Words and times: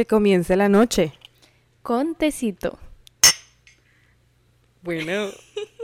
Que 0.00 0.06
comience 0.06 0.56
la 0.56 0.70
noche. 0.70 1.12
Con 1.82 2.14
tecito. 2.14 2.78
Bueno. 4.80 5.28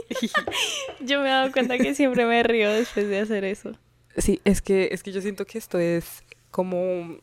yo 1.01 1.21
me 1.21 1.27
he 1.27 1.31
dado 1.31 1.53
cuenta 1.53 1.77
que 1.77 1.95
siempre 1.95 2.25
me 2.25 2.43
río 2.43 2.73
después 2.73 3.09
de 3.09 3.21
hacer 3.21 3.45
eso. 3.45 3.73
Sí, 4.17 4.41
es 4.47 4.63
que, 4.63 4.89
es 4.91 5.03
que 5.03 5.13
yo 5.13 5.21
siento 5.21 5.45
que 5.45 5.59
esto 5.59 5.79
es 5.79 6.25
como, 6.51 7.19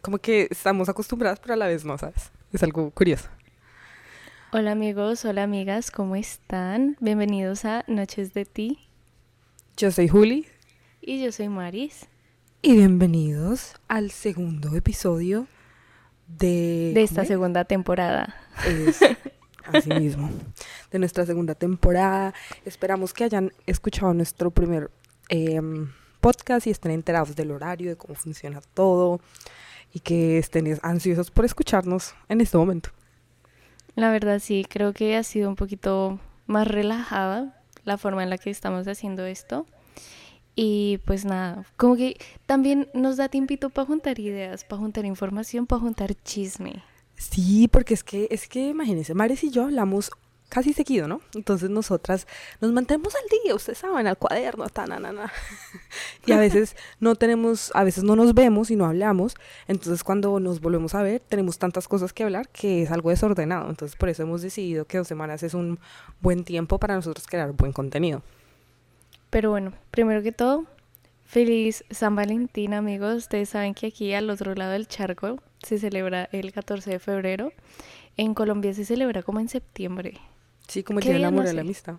como 0.00 0.18
que 0.18 0.46
estamos 0.48 0.88
acostumbradas, 0.88 1.40
pero 1.40 1.54
a 1.54 1.56
la 1.56 1.66
vez 1.66 1.84
no, 1.84 1.98
¿sabes? 1.98 2.30
Es 2.52 2.62
algo 2.62 2.88
curioso. 2.92 3.28
Hola 4.52 4.70
amigos, 4.70 5.24
hola 5.24 5.42
amigas, 5.42 5.90
¿cómo 5.90 6.14
están? 6.14 6.96
Bienvenidos 7.00 7.64
a 7.64 7.82
Noches 7.88 8.32
de 8.32 8.44
Ti. 8.44 8.78
Yo 9.76 9.90
soy 9.90 10.06
Juli. 10.06 10.46
Y 11.00 11.20
yo 11.20 11.32
soy 11.32 11.48
Maris. 11.48 12.06
Y 12.62 12.74
bienvenidos 12.74 13.74
al 13.88 14.12
segundo 14.12 14.76
episodio 14.76 15.48
de... 16.28 16.92
De 16.94 17.02
esta 17.02 17.24
segunda 17.24 17.64
temporada. 17.64 18.34
Es, 18.66 19.00
así 19.64 19.90
mismo. 19.90 20.30
De 20.90 20.98
nuestra 20.98 21.26
segunda 21.26 21.54
temporada. 21.54 22.34
Esperamos 22.64 23.12
que 23.12 23.24
hayan 23.24 23.52
escuchado 23.66 24.14
nuestro 24.14 24.50
primer 24.50 24.90
em, 25.28 25.90
podcast 26.20 26.66
y 26.66 26.70
estén 26.70 26.92
enterados 26.92 27.34
del 27.34 27.50
horario, 27.50 27.90
de 27.90 27.96
cómo 27.96 28.14
funciona 28.14 28.60
todo. 28.74 29.20
Y 29.92 30.00
que 30.00 30.38
estén 30.38 30.78
ansiosos 30.82 31.30
por 31.30 31.44
escucharnos 31.44 32.14
en 32.28 32.40
este 32.40 32.58
momento. 32.58 32.90
La 33.94 34.10
verdad 34.12 34.38
sí, 34.38 34.66
creo 34.68 34.92
que 34.92 35.16
ha 35.16 35.22
sido 35.22 35.48
un 35.48 35.56
poquito 35.56 36.20
más 36.46 36.68
relajada 36.68 37.62
la 37.84 37.96
forma 37.96 38.22
en 38.22 38.30
la 38.30 38.38
que 38.38 38.50
estamos 38.50 38.86
haciendo 38.86 39.24
esto. 39.24 39.66
Y 40.60 40.98
pues 41.04 41.24
nada, 41.24 41.64
como 41.76 41.94
que 41.94 42.16
también 42.46 42.88
nos 42.92 43.16
da 43.16 43.28
tiempito 43.28 43.70
para 43.70 43.86
juntar 43.86 44.18
ideas, 44.18 44.64
para 44.64 44.80
juntar 44.80 45.04
información, 45.04 45.68
para 45.68 45.80
juntar 45.80 46.16
chisme. 46.24 46.82
Sí, 47.14 47.68
porque 47.68 47.94
es 47.94 48.02
que, 48.02 48.26
es 48.32 48.48
que 48.48 48.70
imagínense, 48.70 49.14
Mares 49.14 49.44
y 49.44 49.50
yo 49.50 49.62
hablamos 49.62 50.10
casi 50.48 50.72
seguido, 50.72 51.06
¿no? 51.06 51.20
Entonces 51.36 51.70
nosotras 51.70 52.26
nos 52.60 52.72
mantenemos 52.72 53.14
al 53.14 53.22
día, 53.44 53.54
ustedes 53.54 53.78
saben, 53.78 54.08
al 54.08 54.18
cuaderno, 54.18 54.68
ta, 54.68 54.84
na, 54.86 54.98
na, 54.98 55.12
na. 55.12 55.32
Y 56.26 56.32
a 56.32 56.38
veces 56.40 56.74
no 56.98 57.14
tenemos, 57.14 57.70
a 57.76 57.84
veces 57.84 58.02
no 58.02 58.16
nos 58.16 58.34
vemos 58.34 58.72
y 58.72 58.74
no 58.74 58.84
hablamos. 58.84 59.36
Entonces 59.68 60.02
cuando 60.02 60.40
nos 60.40 60.60
volvemos 60.60 60.92
a 60.96 61.02
ver, 61.02 61.20
tenemos 61.20 61.60
tantas 61.60 61.86
cosas 61.86 62.12
que 62.12 62.24
hablar 62.24 62.48
que 62.48 62.82
es 62.82 62.90
algo 62.90 63.10
desordenado. 63.10 63.70
Entonces 63.70 63.96
por 63.96 64.08
eso 64.08 64.24
hemos 64.24 64.42
decidido 64.42 64.86
que 64.86 64.98
dos 64.98 65.06
semanas 65.06 65.44
es 65.44 65.54
un 65.54 65.78
buen 66.20 66.42
tiempo 66.42 66.80
para 66.80 66.96
nosotros 66.96 67.28
crear 67.28 67.52
buen 67.52 67.72
contenido. 67.72 68.24
Pero 69.30 69.50
bueno, 69.50 69.72
primero 69.90 70.22
que 70.22 70.32
todo, 70.32 70.64
feliz 71.24 71.84
San 71.90 72.16
Valentín, 72.16 72.74
amigos. 72.74 73.16
Ustedes 73.16 73.50
saben 73.50 73.74
que 73.74 73.88
aquí 73.88 74.14
al 74.14 74.30
otro 74.30 74.54
lado 74.54 74.72
del 74.72 74.88
charco 74.88 75.38
se 75.62 75.78
celebra 75.78 76.28
el 76.32 76.52
14 76.52 76.90
de 76.90 76.98
febrero. 76.98 77.52
En 78.16 78.34
Colombia 78.34 78.72
se 78.74 78.84
celebra 78.84 79.22
como 79.22 79.40
en 79.40 79.48
septiembre. 79.48 80.18
Sí, 80.66 80.82
como 80.82 80.98
el 80.98 81.04
Día 81.04 81.14
del 81.14 81.24
Amor 81.24 81.46
y 81.46 81.52
la 81.52 81.60
Amistad. 81.60 81.96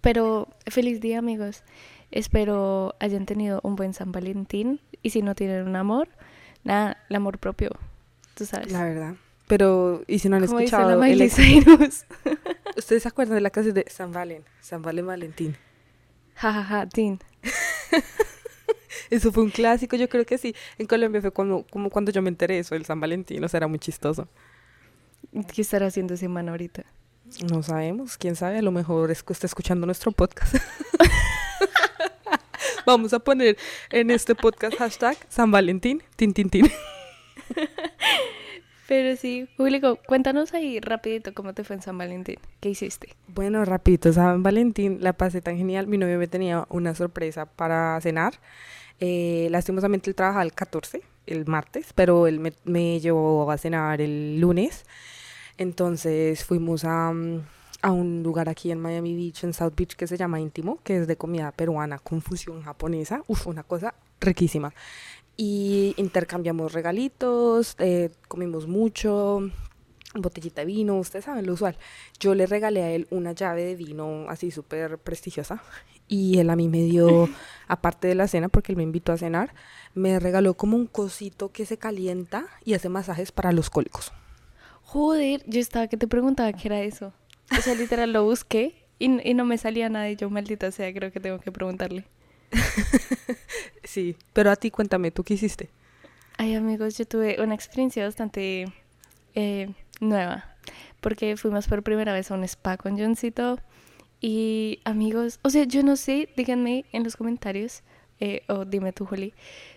Pero 0.00 0.48
feliz 0.66 1.00
día, 1.00 1.18
amigos. 1.18 1.62
Espero 2.10 2.94
hayan 3.00 3.26
tenido 3.26 3.60
un 3.64 3.74
buen 3.76 3.92
San 3.92 4.12
Valentín. 4.12 4.80
Y 5.02 5.10
si 5.10 5.22
no 5.22 5.34
tienen 5.34 5.66
un 5.66 5.76
amor, 5.76 6.08
nada, 6.64 6.98
el 7.08 7.16
amor 7.16 7.38
propio. 7.38 7.70
Tú 8.34 8.46
sabes. 8.46 8.70
La 8.70 8.84
verdad. 8.84 9.14
Pero, 9.48 10.02
¿y 10.06 10.18
si 10.18 10.28
no 10.28 10.36
han 10.36 10.44
escuchado? 10.44 11.02
el 11.02 11.22
¿Ustedes 12.76 13.02
se 13.02 13.08
acuerdan 13.08 13.36
de 13.36 13.40
la 13.40 13.50
canción 13.50 13.74
de 13.74 13.84
San 13.88 14.12
Valen? 14.12 14.44
San 14.60 14.82
Valen 14.82 15.06
Valentín. 15.06 15.56
Jajaja, 16.36 16.64
ja, 16.64 16.86
Tin. 16.86 17.18
eso 19.10 19.32
fue 19.32 19.42
un 19.42 19.50
clásico, 19.50 19.96
yo 19.96 20.08
creo 20.08 20.26
que 20.26 20.38
sí. 20.38 20.54
En 20.78 20.86
Colombia 20.86 21.20
fue 21.20 21.32
como, 21.32 21.64
como 21.66 21.90
cuando 21.90 22.12
yo 22.12 22.22
me 22.22 22.28
enteré 22.28 22.58
eso, 22.58 22.74
el 22.74 22.84
San 22.84 23.00
Valentín, 23.00 23.42
o 23.42 23.48
sea, 23.48 23.58
era 23.58 23.66
muy 23.66 23.78
chistoso. 23.78 24.28
¿Qué 25.52 25.62
estará 25.62 25.86
haciendo 25.86 26.14
ese 26.14 26.28
man 26.28 26.48
ahorita? 26.48 26.84
No 27.50 27.62
sabemos, 27.62 28.16
quién 28.18 28.36
sabe, 28.36 28.58
a 28.58 28.62
lo 28.62 28.70
mejor 28.70 29.10
es 29.10 29.22
que 29.22 29.32
está 29.32 29.46
escuchando 29.46 29.86
nuestro 29.86 30.12
podcast. 30.12 30.56
Vamos 32.86 33.12
a 33.12 33.18
poner 33.18 33.56
en 33.90 34.10
este 34.10 34.34
podcast 34.34 34.76
hashtag 34.76 35.16
San 35.28 35.50
Valentín, 35.50 36.02
tin, 36.14 36.32
tin, 36.32 36.50
tin. 36.50 36.70
Pero 38.88 39.16
sí, 39.16 39.48
Julio, 39.56 39.98
cuéntanos 40.06 40.54
ahí 40.54 40.78
rapidito 40.78 41.34
cómo 41.34 41.54
te 41.54 41.64
fue 41.64 41.76
en 41.76 41.82
San 41.82 41.98
Valentín. 41.98 42.36
¿Qué 42.60 42.70
hiciste? 42.70 43.08
Bueno, 43.26 43.64
rapidito, 43.64 44.12
San 44.12 44.44
Valentín 44.44 44.98
la 45.00 45.12
pasé 45.12 45.40
tan 45.40 45.56
genial. 45.56 45.88
Mi 45.88 45.98
novio 45.98 46.18
me 46.18 46.28
tenía 46.28 46.66
una 46.70 46.94
sorpresa 46.94 47.46
para 47.46 48.00
cenar. 48.00 48.34
Eh, 49.00 49.48
lastimosamente 49.50 50.08
él 50.08 50.14
trabaja 50.14 50.42
el 50.42 50.52
14, 50.52 51.02
el 51.26 51.46
martes, 51.46 51.92
pero 51.94 52.28
él 52.28 52.52
me, 52.64 53.00
llevó 53.00 53.50
a 53.50 53.58
cenar 53.58 54.00
el 54.00 54.40
lunes. 54.40 54.86
Entonces 55.58 56.44
fuimos 56.44 56.84
a, 56.84 57.12
a, 57.82 57.90
un 57.90 58.22
lugar 58.22 58.48
aquí 58.48 58.70
en 58.70 58.80
Miami 58.80 59.16
Beach, 59.16 59.42
en 59.42 59.52
South 59.52 59.72
Beach, 59.76 59.96
que 59.96 60.06
se 60.06 60.16
llama 60.16 60.38
Íntimo, 60.38 60.78
que 60.84 60.98
es 60.98 61.08
de 61.08 61.16
comida 61.16 61.50
peruana 61.50 61.98
con 61.98 62.22
fusión 62.22 62.62
japonesa. 62.62 63.22
Uf, 63.26 63.48
una 63.48 63.64
cosa 63.64 63.94
riquísima 64.20 64.72
y 65.36 65.94
intercambiamos 65.96 66.72
regalitos, 66.72 67.76
eh, 67.78 68.10
comimos 68.28 68.66
mucho, 68.66 69.50
botellita 70.14 70.62
de 70.62 70.66
vino, 70.66 70.98
ustedes 70.98 71.26
saben 71.26 71.46
lo 71.46 71.52
usual. 71.52 71.76
Yo 72.18 72.34
le 72.34 72.46
regalé 72.46 72.82
a 72.82 72.90
él 72.90 73.06
una 73.10 73.32
llave 73.32 73.64
de 73.64 73.76
vino 73.76 74.26
así 74.28 74.50
súper 74.50 74.98
prestigiosa 74.98 75.62
y 76.08 76.38
él 76.38 76.50
a 76.50 76.56
mí 76.56 76.68
me 76.68 76.82
dio, 76.82 77.28
aparte 77.68 78.08
de 78.08 78.14
la 78.14 78.28
cena, 78.28 78.48
porque 78.48 78.72
él 78.72 78.76
me 78.76 78.82
invitó 78.82 79.12
a 79.12 79.18
cenar, 79.18 79.54
me 79.94 80.18
regaló 80.18 80.54
como 80.54 80.76
un 80.76 80.86
cosito 80.86 81.52
que 81.52 81.66
se 81.66 81.78
calienta 81.78 82.46
y 82.64 82.74
hace 82.74 82.88
masajes 82.88 83.32
para 83.32 83.52
los 83.52 83.70
cólicos. 83.70 84.12
Joder, 84.82 85.42
yo 85.46 85.60
estaba 85.60 85.88
que 85.88 85.96
te 85.96 86.06
preguntaba 86.06 86.52
qué 86.52 86.68
era 86.68 86.80
eso. 86.80 87.12
O 87.56 87.60
sea, 87.60 87.74
literal 87.74 88.12
lo 88.12 88.24
busqué 88.24 88.86
y, 88.98 89.28
y 89.28 89.34
no 89.34 89.44
me 89.44 89.58
salía 89.58 89.88
nada 89.88 90.08
y 90.10 90.16
yo 90.16 90.30
maldita 90.30 90.70
sea, 90.70 90.92
creo 90.92 91.12
que 91.12 91.20
tengo 91.20 91.38
que 91.40 91.52
preguntarle. 91.52 92.06
sí, 93.84 94.16
pero 94.32 94.50
a 94.50 94.56
ti 94.56 94.70
cuéntame, 94.70 95.10
¿tú 95.10 95.24
qué 95.24 95.34
hiciste? 95.34 95.70
Ay 96.38 96.54
amigos, 96.54 96.98
yo 96.98 97.06
tuve 97.06 97.40
una 97.40 97.54
experiencia 97.54 98.04
bastante 98.04 98.66
eh, 99.34 99.68
nueva, 100.00 100.56
porque 101.00 101.36
fuimos 101.36 101.66
por 101.66 101.82
primera 101.82 102.12
vez 102.12 102.30
a 102.30 102.34
un 102.34 102.44
spa 102.44 102.76
con 102.76 102.98
Johncito 102.98 103.58
y 104.20 104.80
amigos, 104.84 105.40
o 105.42 105.50
sea, 105.50 105.64
yo 105.64 105.82
no 105.82 105.96
sé, 105.96 106.28
díganme 106.36 106.84
en 106.92 107.04
los 107.04 107.16
comentarios, 107.16 107.82
eh, 108.20 108.42
o 108.48 108.64
dime 108.64 108.92
tú, 108.92 109.06
Juli, 109.06 109.34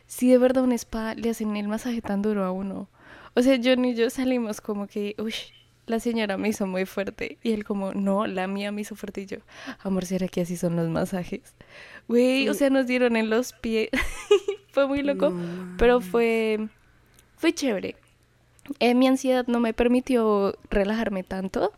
si 0.08 0.30
de 0.30 0.38
verdad 0.38 0.64
un 0.64 0.72
spa 0.74 1.14
le 1.16 1.30
hacen 1.30 1.56
el 1.56 1.68
masaje 1.68 2.02
tan 2.02 2.22
duro 2.22 2.46
a 2.46 2.52
uno. 2.52 2.90
O 3.36 3.42
sea, 3.42 3.60
John 3.64 3.86
y 3.86 3.96
yo 3.96 4.10
salimos 4.10 4.60
como 4.60 4.88
que, 4.88 5.16
uy, 5.20 5.34
la 5.90 6.00
señora 6.00 6.38
me 6.38 6.50
hizo 6.50 6.68
muy 6.68 6.86
fuerte. 6.86 7.38
Y 7.44 7.52
él 7.52 7.64
como, 7.64 7.94
no, 7.94 8.28
la 8.28 8.48
mía 8.48 8.72
me 8.72 8.82
hizo 8.82 8.96
fuerte. 8.96 9.22
Y 9.22 9.26
yo, 9.26 9.38
amor, 9.82 10.06
¿será 10.06 10.28
que 10.28 10.42
así 10.42 10.56
son 10.56 10.76
los 10.76 10.88
masajes? 10.90 11.56
Güey, 12.08 12.48
o 12.50 12.54
sea, 12.54 12.70
nos 12.70 12.88
dieron 12.88 13.16
en 13.16 13.30
los 13.30 13.54
pies. 13.54 13.90
fue 14.72 14.88
muy 14.88 15.02
loco, 15.02 15.34
pero 15.78 16.00
fue, 16.00 16.70
fue 17.36 17.54
chévere. 17.54 17.96
Eh, 18.80 18.94
mi 18.94 19.08
ansiedad 19.08 19.46
no 19.48 19.60
me 19.60 19.74
permitió 19.74 20.56
relajarme 20.70 21.24
tanto, 21.24 21.74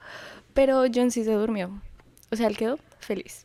pero 0.53 0.83
John 0.93 1.11
sí 1.11 1.23
se 1.23 1.33
durmió. 1.33 1.81
O 2.31 2.35
sea, 2.35 2.47
él 2.47 2.57
quedó 2.57 2.77
feliz. 2.99 3.43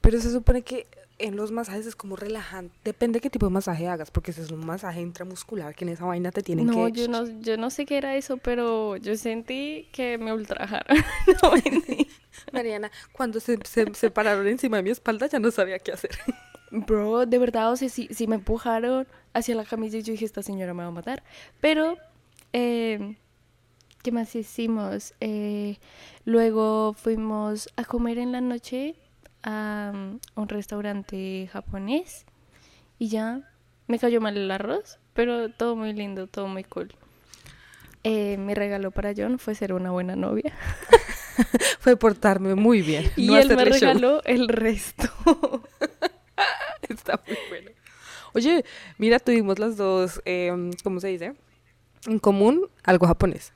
Pero 0.00 0.20
se 0.20 0.32
supone 0.32 0.62
que 0.62 0.86
en 1.22 1.36
los 1.36 1.52
masajes 1.52 1.86
es 1.86 1.96
como 1.96 2.16
relajante. 2.16 2.74
Depende 2.84 3.18
de 3.18 3.20
qué 3.20 3.30
tipo 3.30 3.46
de 3.46 3.52
masaje 3.52 3.86
hagas, 3.86 4.10
porque 4.10 4.32
si 4.32 4.40
es 4.40 4.50
un 4.50 4.66
masaje 4.66 5.00
intramuscular, 5.00 5.74
que 5.74 5.84
en 5.84 5.90
esa 5.90 6.04
vaina 6.04 6.32
te 6.32 6.42
tienen 6.42 6.68
que... 6.68 6.76
No, 6.76 6.88
yo 6.88 7.08
no, 7.08 7.40
yo 7.40 7.56
no 7.56 7.70
sé 7.70 7.86
qué 7.86 7.96
era 7.96 8.16
eso, 8.16 8.38
pero 8.38 8.96
yo 8.96 9.16
sentí 9.16 9.88
que 9.92 10.18
me 10.18 10.32
ultrajaron. 10.32 10.96
no, 11.42 11.52
Mariana, 12.52 12.90
cuando 13.12 13.38
se, 13.38 13.58
se, 13.64 14.10
pararon 14.10 14.46
encima 14.48 14.78
de 14.78 14.82
mi 14.82 14.90
espalda 14.90 15.28
ya 15.28 15.38
no 15.38 15.50
sabía 15.50 15.78
qué 15.78 15.92
hacer. 15.92 16.10
Bro, 16.70 17.26
de 17.26 17.38
verdad, 17.38 17.70
o 17.70 17.76
sea, 17.76 17.88
si, 17.88 18.08
si 18.08 18.26
me 18.26 18.36
empujaron 18.36 19.06
hacia 19.32 19.54
la 19.54 19.64
camilla 19.64 19.98
y 19.98 20.02
yo 20.02 20.12
dije, 20.12 20.24
esta 20.24 20.42
señora 20.42 20.74
me 20.74 20.82
va 20.82 20.88
a 20.88 20.92
matar. 20.92 21.22
Pero, 21.60 21.98
eh, 22.52 23.16
¿qué 24.02 24.10
más 24.10 24.34
hicimos? 24.34 25.14
Eh, 25.20 25.76
luego 26.24 26.94
fuimos 26.94 27.68
a 27.76 27.84
comer 27.84 28.18
en 28.18 28.32
la 28.32 28.40
noche 28.40 28.96
a 29.42 29.92
un 30.34 30.48
restaurante 30.48 31.48
japonés 31.52 32.26
y 32.98 33.08
ya 33.08 33.40
me 33.86 33.98
cayó 33.98 34.20
mal 34.20 34.36
el 34.36 34.50
arroz, 34.50 34.98
pero 35.12 35.50
todo 35.50 35.76
muy 35.76 35.92
lindo, 35.92 36.26
todo 36.26 36.46
muy 36.46 36.64
cool. 36.64 36.94
Eh, 38.04 38.36
mi 38.36 38.54
regalo 38.54 38.90
para 38.90 39.12
John 39.16 39.38
fue 39.38 39.54
ser 39.54 39.72
una 39.72 39.90
buena 39.90 40.16
novia. 40.16 40.52
fue 41.80 41.96
portarme 41.96 42.54
muy 42.54 42.82
bien. 42.82 43.10
Y 43.16 43.32
él 43.34 43.48
me 43.48 43.64
regaló 43.64 44.22
el 44.24 44.48
resto. 44.48 45.08
Está 46.88 47.22
muy 47.26 47.36
bueno. 47.48 47.70
Oye, 48.34 48.64
mira, 48.98 49.18
tuvimos 49.18 49.58
las 49.58 49.76
dos, 49.76 50.20
eh, 50.24 50.52
¿cómo 50.82 51.00
se 51.00 51.08
dice? 51.08 51.34
En 52.06 52.18
común, 52.18 52.68
algo 52.82 53.06
japonés. 53.06 53.52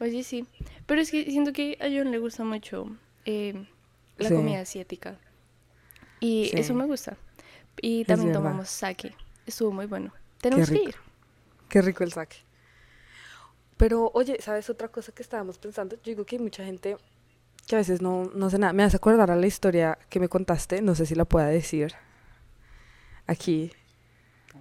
Oye, 0.00 0.22
sí. 0.22 0.46
Pero 0.86 1.00
es 1.00 1.10
que 1.10 1.24
siento 1.24 1.52
que 1.52 1.76
a 1.80 1.84
John 1.84 2.10
le 2.10 2.18
gusta 2.18 2.44
mucho 2.44 2.86
eh, 3.26 3.66
la 4.20 4.30
comida 4.30 4.60
asiática. 4.60 5.18
Y 6.20 6.50
eso 6.56 6.74
me 6.74 6.86
gusta. 6.86 7.16
Y 7.80 8.04
también 8.04 8.32
tomamos 8.32 8.68
sake. 8.68 9.14
Estuvo 9.46 9.72
muy 9.72 9.86
bueno. 9.86 10.12
Tenemos 10.40 10.70
que 10.70 10.82
ir. 10.82 10.94
Qué 11.68 11.82
rico 11.82 12.04
el 12.04 12.12
sake. 12.12 12.44
Pero, 13.76 14.10
oye, 14.14 14.36
¿sabes 14.40 14.68
otra 14.68 14.88
cosa 14.88 15.12
que 15.12 15.22
estábamos 15.22 15.58
pensando? 15.58 15.96
Yo 15.96 16.02
digo 16.04 16.26
que 16.26 16.36
hay 16.36 16.42
mucha 16.42 16.64
gente 16.64 16.96
que 17.66 17.76
a 17.76 17.78
veces 17.78 18.02
no, 18.02 18.30
no 18.34 18.50
sé 18.50 18.58
nada. 18.58 18.72
Me 18.72 18.82
hace 18.82 18.96
acordar 18.96 19.30
a 19.30 19.36
la 19.36 19.46
historia 19.46 19.98
que 20.08 20.20
me 20.20 20.28
contaste, 20.28 20.82
no 20.82 20.94
sé 20.94 21.06
si 21.06 21.14
la 21.14 21.24
pueda 21.24 21.46
decir 21.46 21.94
aquí, 23.26 23.72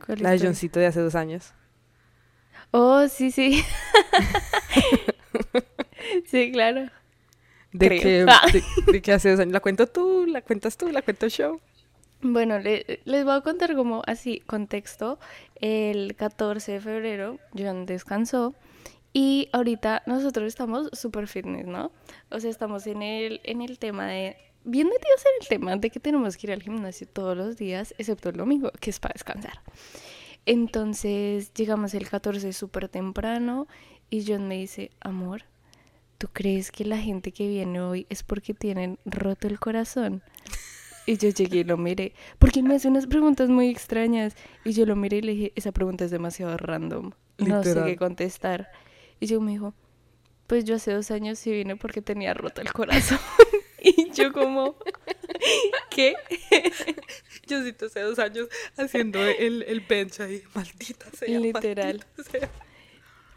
¿Cuál 0.06 0.22
la 0.22 0.32
de? 0.32 0.40
Johncito 0.40 0.80
de 0.80 0.86
hace 0.86 1.02
dos 1.02 1.16
años. 1.16 1.54
Oh, 2.72 3.08
sí, 3.08 3.32
sí. 3.32 3.64
sí, 6.28 6.52
claro. 6.52 6.90
De 7.72 7.90
que, 7.90 8.26
Ah. 8.28 8.42
de, 8.52 8.64
de 8.92 9.02
que 9.02 9.12
hace 9.14 9.32
dos 9.32 9.40
años. 9.40 9.54
¿La 9.54 9.60
cuento 9.60 9.88
tú? 9.88 10.26
¿La 10.28 10.42
cuentas 10.42 10.78
tú? 10.78 10.90
¿La 10.92 11.02
cuento 11.02 11.28
yo? 11.28 11.60
Bueno, 12.22 12.60
le- 12.60 13.00
les 13.06 13.24
voy 13.24 13.36
a 13.36 13.42
contar 13.42 13.76
como 13.76 14.02
así, 14.08 14.42
contexto. 14.46 15.20
El 15.56 16.16
14 16.16 16.74
de 16.74 16.82
febrero, 16.82 17.38
John 17.58 17.86
descansó 17.86 18.56
y 19.14 19.50
ahorita 19.54 20.04
nosotros 20.06 20.48
estamos 20.48 20.90
super 20.94 21.28
fitness, 21.28 21.66
¿no? 21.66 21.92
O 22.30 22.40
sea, 22.40 22.50
estamos 22.50 22.86
en 22.88 23.02
el, 23.02 23.40
en 23.44 23.62
el 23.62 23.80
tema 23.80 24.06
de, 24.08 24.36
bien 24.66 24.88
metidos 24.88 25.22
en 25.26 25.42
el 25.44 25.48
tema 25.48 25.76
de 25.78 25.90
que 25.90 26.00
tenemos 26.00 26.36
que 26.38 26.48
ir 26.48 26.54
al 26.54 26.62
gimnasio 26.62 27.08
todos 27.08 27.36
los 27.38 27.56
días, 27.58 27.94
excepto 27.98 28.30
el 28.30 28.36
domingo, 28.38 28.72
que 28.80 28.90
es 28.90 29.00
para 29.00 29.14
descansar. 29.14 29.62
Entonces 30.46 31.54
llegamos 31.54 31.94
el 31.94 32.10
14 32.10 32.54
súper 32.54 32.90
temprano 32.90 33.68
y 34.10 34.26
John 34.28 34.48
me 34.48 34.58
dice, 34.58 34.92
amor, 35.00 35.44
¿tú 36.20 36.28
crees 36.32 36.72
que 36.72 36.86
la 36.86 36.98
gente 36.98 37.32
que 37.32 37.48
viene 37.48 37.82
hoy 37.82 38.06
es 38.10 38.22
porque 38.22 38.54
tienen 38.54 39.00
roto 39.06 39.48
el 39.48 39.60
corazón? 39.60 40.22
Y 41.08 41.18
yo 41.18 41.30
llegué 41.30 41.60
y 41.60 41.64
lo 41.64 41.78
miré, 41.78 42.14
porque 42.38 42.60
él 42.60 42.68
me 42.68 42.76
hace 42.76 42.88
unas 42.88 43.08
preguntas 43.08 43.50
muy 43.50 43.70
extrañas. 43.70 44.36
Y 44.64 44.74
yo 44.74 44.86
lo 44.86 44.96
miré 44.96 45.18
y 45.18 45.22
le 45.22 45.32
dije, 45.32 45.54
esa 45.56 45.72
pregunta 45.72 46.06
es 46.06 46.12
demasiado 46.12 46.56
random. 46.58 47.14
No 47.40 47.64
sé 47.64 47.82
qué 47.84 47.96
contestar. 47.96 48.70
Y 49.20 49.26
yo 49.26 49.42
me 49.42 49.54
dijo, 49.54 49.74
pues 50.46 50.66
yo 50.66 50.76
hace 50.76 50.92
dos 50.92 51.10
años 51.10 51.40
sí 51.40 51.52
vine 51.52 51.78
porque 51.78 52.02
tenía 52.02 52.36
roto 52.36 52.62
el 52.62 52.72
corazón. 52.74 53.18
y 53.82 54.12
yo 54.12 54.32
como, 54.34 54.76
¿qué? 55.90 56.16
Johncito 57.50 57.88
hace 57.88 58.02
dos 58.02 58.20
años 58.20 58.50
haciendo 58.78 59.20
el, 59.26 59.64
el 59.64 59.80
bench 59.80 60.20
ahí. 60.20 60.44
Maldita 60.54 61.10
sea. 61.12 61.40
Literal. 61.40 62.06
maldita 62.06 62.32
sea. 62.32 62.52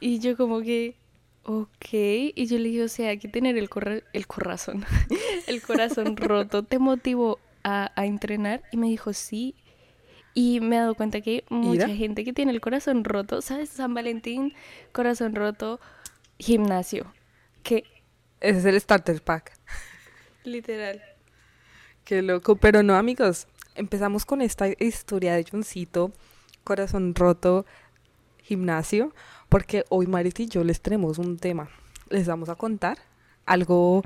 Y 0.00 0.18
yo 0.18 0.36
como 0.36 0.60
que, 0.62 0.96
ok. 1.44 1.86
Y 1.92 2.46
yo 2.46 2.58
le 2.58 2.68
dije, 2.68 2.82
o 2.84 2.88
sea, 2.88 3.16
que 3.16 3.28
tener 3.28 3.56
el, 3.56 3.68
corra- 3.70 4.02
el 4.12 4.26
corazón, 4.26 4.84
el 5.46 5.62
corazón 5.62 6.16
roto 6.16 6.62
te 6.64 6.78
motivó 6.78 7.38
a, 7.64 7.92
a 7.96 8.06
entrenar. 8.06 8.62
Y 8.72 8.76
me 8.76 8.88
dijo, 8.88 9.12
sí. 9.12 9.54
Y 10.34 10.60
me 10.60 10.76
he 10.76 10.78
dado 10.80 10.94
cuenta 10.94 11.20
que 11.20 11.44
mucha 11.50 11.88
gente 11.88 12.24
que 12.24 12.32
tiene 12.32 12.52
el 12.52 12.60
corazón 12.62 13.04
roto, 13.04 13.42
¿sabes? 13.42 13.68
San 13.68 13.92
Valentín, 13.94 14.54
corazón 14.92 15.34
roto, 15.34 15.78
gimnasio. 16.38 17.12
Que 17.62 17.84
Ese 18.40 18.58
es 18.60 18.64
el 18.64 18.80
starter 18.80 19.22
pack. 19.22 19.52
literal. 20.44 21.02
Qué 22.04 22.22
loco. 22.22 22.56
Pero 22.56 22.82
no, 22.82 22.94
amigos. 22.96 23.46
Empezamos 23.74 24.24
con 24.24 24.42
esta 24.42 24.66
historia 24.78 25.34
de 25.34 25.44
Johncito, 25.50 26.12
corazón 26.64 27.14
roto, 27.14 27.64
gimnasio, 28.42 29.14
porque 29.52 29.84
hoy 29.90 30.06
Marit 30.06 30.40
y 30.40 30.48
yo 30.48 30.64
les 30.64 30.80
tenemos 30.80 31.18
un 31.18 31.38
tema. 31.38 31.68
Les 32.08 32.26
vamos 32.26 32.48
a 32.48 32.56
contar 32.56 32.98
algo, 33.46 34.02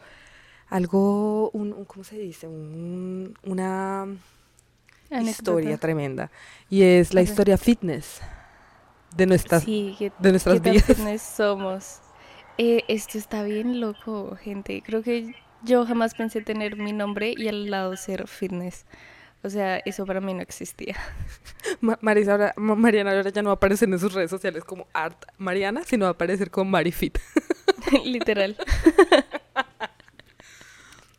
algo, 0.69 1.51
un, 1.51 1.73
un- 1.73 1.85
¿cómo 1.87 2.05
se 2.05 2.19
dice? 2.19 2.47
Un- 2.49 3.35
una 3.45 4.07
historia 5.23 5.77
tremenda. 5.79 6.31
Y 6.69 6.83
es 6.83 7.15
la 7.15 7.23
historia 7.23 7.57
fitness 7.57 8.21
de 9.17 9.27
nuestras, 9.27 9.63
Sí, 9.65 9.95
que, 9.99 10.13
de 10.19 10.31
nuestras 10.31 10.61
vidas. 10.61 10.85
fitness 10.85 11.23
somos. 11.23 12.01
Eh, 12.59 12.83
esto 12.89 13.19
está 13.19 13.43
bien 13.43 13.81
loco, 13.81 14.37
gente. 14.37 14.83
Creo 14.85 15.03
que 15.03 15.35
yo 15.63 15.87
jamás 15.87 16.15
pensé 16.15 16.41
tener 16.43 16.77
mi 16.77 16.93
nombre 16.93 17.35
y 17.37 17.49
al 17.49 17.71
lado 17.71 17.97
ser 17.97 18.27
fitness. 18.29 18.85
O 19.47 19.51
sea, 19.51 19.79
eso 19.85 20.05
para 20.05 20.21
mí 20.21 20.35
no 20.35 20.41
existía. 20.43 20.97
Ma- 21.81 21.99
Marisa 22.01 22.33
ahora- 22.33 22.53
Ma- 22.57 22.75
Mariana 22.75 23.13
ahora 23.13 23.31
ya 23.31 23.43
no 23.43 23.51
va 23.51 23.53
a 23.53 23.57
aparecer 23.57 23.89
en 23.89 23.99
sus 23.99 24.13
redes 24.13 24.29
sociales 24.31 24.65
como 24.65 24.89
Art 24.93 25.25
Mariana, 25.39 25.85
sino 25.85 26.05
va 26.07 26.09
a 26.09 26.13
aparecer 26.13 26.51
como 26.51 26.71
Marifit. 26.73 27.19
Literal. 28.05 28.57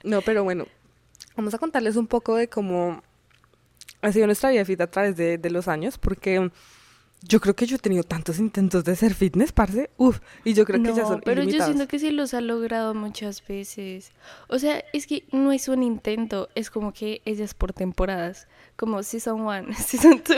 No, 0.03 0.21
pero 0.21 0.43
bueno, 0.43 0.65
vamos 1.35 1.53
a 1.53 1.57
contarles 1.57 1.95
un 1.97 2.07
poco 2.07 2.35
de 2.35 2.47
cómo 2.47 3.01
ha 4.01 4.11
sido 4.11 4.25
nuestra 4.27 4.51
vida 4.51 4.63
fit 4.63 4.79
a 4.79 4.87
través 4.87 5.17
de, 5.17 5.37
de 5.37 5.49
los 5.49 5.67
años, 5.67 5.97
porque 5.97 6.49
yo 7.23 7.39
creo 7.39 7.55
que 7.55 7.65
yo 7.65 7.77
he 7.77 7.79
tenido 7.79 8.03
tantos 8.03 8.39
intentos 8.39 8.83
de 8.83 8.95
ser 8.95 9.13
fitness, 9.13 9.51
parce, 9.51 9.89
uff, 9.97 10.19
y 10.43 10.53
yo 10.53 10.65
creo 10.65 10.81
que 10.81 10.93
ya 10.93 11.05
son 11.05 11.21
pero 11.21 11.43
yo 11.43 11.63
siento 11.63 11.87
que 11.87 11.97
sí 11.97 12.11
los 12.11 12.33
ha 12.33 12.41
logrado 12.41 12.93
muchas 12.93 13.45
veces. 13.45 14.11
O 14.47 14.59
sea, 14.59 14.83
es 14.93 15.07
que 15.07 15.23
no 15.31 15.51
es 15.51 15.67
un 15.67 15.81
intento, 15.81 16.49
es 16.53 16.69
como 16.69 16.93
que 16.93 17.21
ellas 17.25 17.53
por 17.53 17.73
temporadas. 17.73 18.47
Como 18.75 19.01
Season 19.01 19.41
1, 19.41 19.73
Season 19.77 20.21
2. 20.25 20.37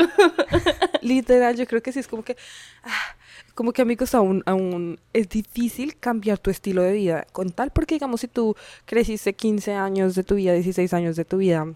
Literal, 1.02 1.56
yo 1.58 1.66
creo 1.66 1.81
que 1.81 1.92
sí, 1.92 2.00
es 2.00 2.08
como 2.08 2.24
que, 2.24 2.38
ah, 2.84 3.18
como 3.54 3.74
que 3.74 3.82
amigos, 3.82 4.16
aún, 4.16 4.42
aún 4.46 5.00
es 5.12 5.28
difícil 5.28 5.98
cambiar 5.98 6.40
tu 6.40 6.50
estilo 6.50 6.82
de 6.82 6.94
vida 6.94 7.28
con 7.34 7.52
tal, 7.52 7.72
porque 7.72 7.96
digamos, 7.96 8.22
si 8.22 8.30
tú 8.30 8.56
creciste 8.86 9.34
15 9.34 9.74
años 9.74 10.16
de 10.16 10.24
tu 10.24 10.36
vida, 10.36 10.54
16 10.54 10.94
años 10.94 11.18
de 11.18 11.25
tu 11.25 11.38
vida, 11.38 11.68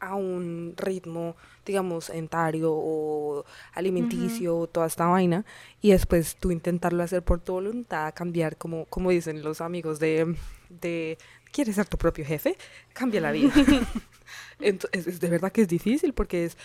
a 0.00 0.14
un 0.14 0.74
ritmo, 0.76 1.36
digamos, 1.68 2.10
entario 2.10 2.72
o 2.72 3.44
alimenticio, 3.74 4.66
toda 4.66 4.86
esta 4.88 5.06
vaina, 5.06 5.44
y 5.80 5.92
después 5.92 6.34
tú 6.40 6.50
intentarlo 6.50 7.02
hacer 7.04 7.22
por 7.22 7.38
tu 7.40 7.52
voluntad, 7.52 8.12
cambiar, 8.14 8.56
como, 8.56 8.86
como 8.86 9.10
dicen 9.10 9.42
los 9.42 9.60
amigos 9.60 10.00
de, 10.00 10.34
de, 10.68 11.16
¿quieres 11.52 11.76
ser 11.76 11.86
tu 11.86 11.96
propio 11.96 12.24
jefe? 12.24 12.56
Cambia 12.92 13.20
la 13.20 13.30
vida. 13.30 13.52
Entonces, 14.60 15.06
es 15.06 15.20
de 15.20 15.28
verdad 15.28 15.52
que 15.52 15.60
es 15.62 15.68
difícil 15.68 16.12
porque 16.12 16.46
es, 16.46 16.56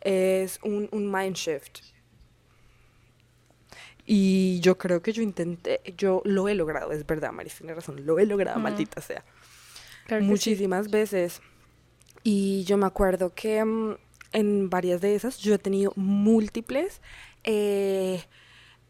es 0.00 0.58
un, 0.64 0.88
un 0.90 1.10
mind 1.12 1.36
shift. 1.36 1.78
Y 4.06 4.60
yo 4.60 4.78
creo 4.78 5.02
que 5.02 5.12
yo 5.12 5.22
intenté, 5.22 5.80
yo 5.96 6.22
lo 6.24 6.48
he 6.48 6.54
logrado, 6.54 6.92
es 6.92 7.06
verdad, 7.06 7.30
Maris 7.32 7.56
tiene 7.56 7.74
razón, 7.74 8.06
lo 8.06 8.18
he 8.18 8.24
logrado, 8.24 8.58
Mm. 8.58 8.62
maldita 8.62 9.00
sea 9.02 9.22
Claro 10.06 10.20
que 10.20 10.24
sí. 10.24 10.30
muchísimas 10.30 10.90
veces. 10.90 11.42
Y 12.24 12.64
yo 12.64 12.76
me 12.78 12.86
acuerdo 12.86 13.32
que 13.34 13.62
mm, 13.64 13.96
en 14.32 14.68
varias 14.70 15.00
de 15.00 15.14
esas 15.14 15.38
yo 15.38 15.54
he 15.54 15.58
tenido 15.58 15.92
múltiples 15.96 17.00
eh, 17.44 18.22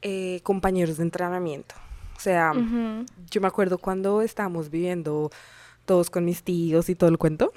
eh, 0.03 0.41
compañeros 0.43 0.97
de 0.97 1.05
entrenamiento. 1.05 1.75
O 2.17 2.21
sea, 2.21 2.53
Ujú. 2.53 3.07
yo 3.31 3.41
me 3.41 3.47
acuerdo 3.47 3.79
cuando 3.79 4.23
estábamos 4.23 4.71
viviendo 4.71 5.31
todos 5.85 6.11
con 6.11 6.25
mis 6.25 6.43
tíos 6.43 6.89
y 6.89 6.95
todo 6.95 7.09
el 7.11 7.19
cuento, 7.19 7.53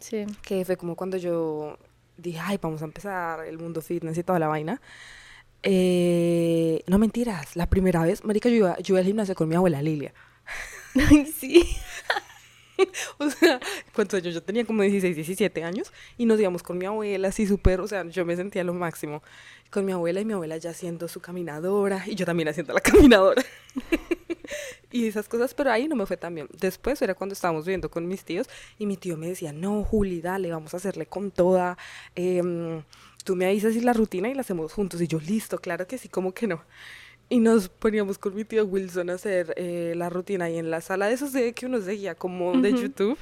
Sí. 0.00 0.26
que 0.42 0.64
fue 0.64 0.76
como 0.76 0.96
cuando 0.96 1.16
yo 1.16 1.78
dije, 2.16 2.38
ay, 2.40 2.58
vamos 2.60 2.82
a 2.82 2.84
empezar 2.86 3.44
el 3.46 3.58
mundo 3.58 3.80
fitness 3.80 4.18
y 4.18 4.22
toda 4.24 4.38
la 4.38 4.48
vaina. 4.48 4.80
Eh, 5.62 6.82
no 6.88 6.98
mentiras, 6.98 7.56
la 7.56 7.66
primera 7.70 8.02
vez, 8.02 8.22
marica, 8.24 8.48
yo 8.50 8.56
iba, 8.56 8.78
yo 8.78 8.94
iba 8.94 8.98
al 9.00 9.06
gimnasio 9.06 9.34
con 9.34 9.48
mi 9.48 9.54
abuela 9.54 9.80
Lilia. 9.80 10.12
Ay, 11.10 11.24
sí. 11.26 11.64
O 13.18 13.30
sea, 13.30 13.60
¿cuántos 13.94 14.20
años? 14.20 14.34
Yo 14.34 14.42
tenía 14.42 14.64
como 14.64 14.82
16, 14.82 15.14
17 15.16 15.64
años 15.64 15.92
y 16.18 16.26
nos 16.26 16.40
íbamos 16.40 16.62
con 16.62 16.78
mi 16.78 16.86
abuela, 16.86 17.28
así 17.28 17.46
súper, 17.46 17.80
o 17.80 17.88
sea, 17.88 18.04
yo 18.08 18.24
me 18.24 18.36
sentía 18.36 18.64
lo 18.64 18.74
máximo. 18.74 19.22
Con 19.70 19.84
mi 19.84 19.92
abuela 19.92 20.20
y 20.20 20.24
mi 20.24 20.32
abuela 20.34 20.56
ya 20.56 20.70
haciendo 20.70 21.08
su 21.08 21.20
caminadora 21.20 22.04
y 22.06 22.14
yo 22.14 22.26
también 22.26 22.48
haciendo 22.48 22.72
la 22.72 22.80
caminadora. 22.80 23.42
y 24.92 25.06
esas 25.08 25.28
cosas, 25.28 25.54
pero 25.54 25.70
ahí 25.72 25.88
no 25.88 25.96
me 25.96 26.06
fue 26.06 26.16
tan 26.16 26.34
bien. 26.34 26.48
Después 26.60 27.00
era 27.02 27.14
cuando 27.14 27.32
estábamos 27.32 27.64
viviendo 27.64 27.90
con 27.90 28.06
mis 28.06 28.24
tíos 28.24 28.48
y 28.78 28.86
mi 28.86 28.96
tío 28.96 29.16
me 29.16 29.28
decía, 29.28 29.52
no, 29.52 29.82
Juli, 29.84 30.20
dale, 30.20 30.50
vamos 30.50 30.74
a 30.74 30.76
hacerle 30.76 31.06
con 31.06 31.30
toda. 31.30 31.76
em, 32.14 32.82
tú 33.24 33.36
me 33.36 33.46
avisas 33.46 33.74
y 33.74 33.80
la 33.80 33.92
rutina 33.94 34.28
y 34.28 34.34
la 34.34 34.42
hacemos 34.42 34.72
juntos. 34.72 35.00
Y 35.00 35.08
yo, 35.08 35.18
listo, 35.18 35.58
claro 35.58 35.86
que 35.86 35.98
sí, 35.98 36.08
como 36.08 36.32
que 36.32 36.46
no. 36.46 36.62
Y 37.28 37.40
nos 37.40 37.68
poníamos 37.68 38.18
con 38.18 38.34
mi 38.34 38.44
tío 38.44 38.64
Wilson 38.64 39.10
a 39.10 39.14
hacer 39.14 39.54
eh, 39.56 39.94
la 39.96 40.10
rutina 40.10 40.44
ahí 40.46 40.58
en 40.58 40.70
la 40.70 40.80
sala 40.80 41.06
de 41.06 41.14
esos 41.14 41.32
de 41.32 41.52
que 41.52 41.66
uno 41.66 41.80
seguía 41.80 42.14
como 42.14 42.60
de 42.60 42.72
Ujú. 42.72 42.82
YouTube. 42.82 43.18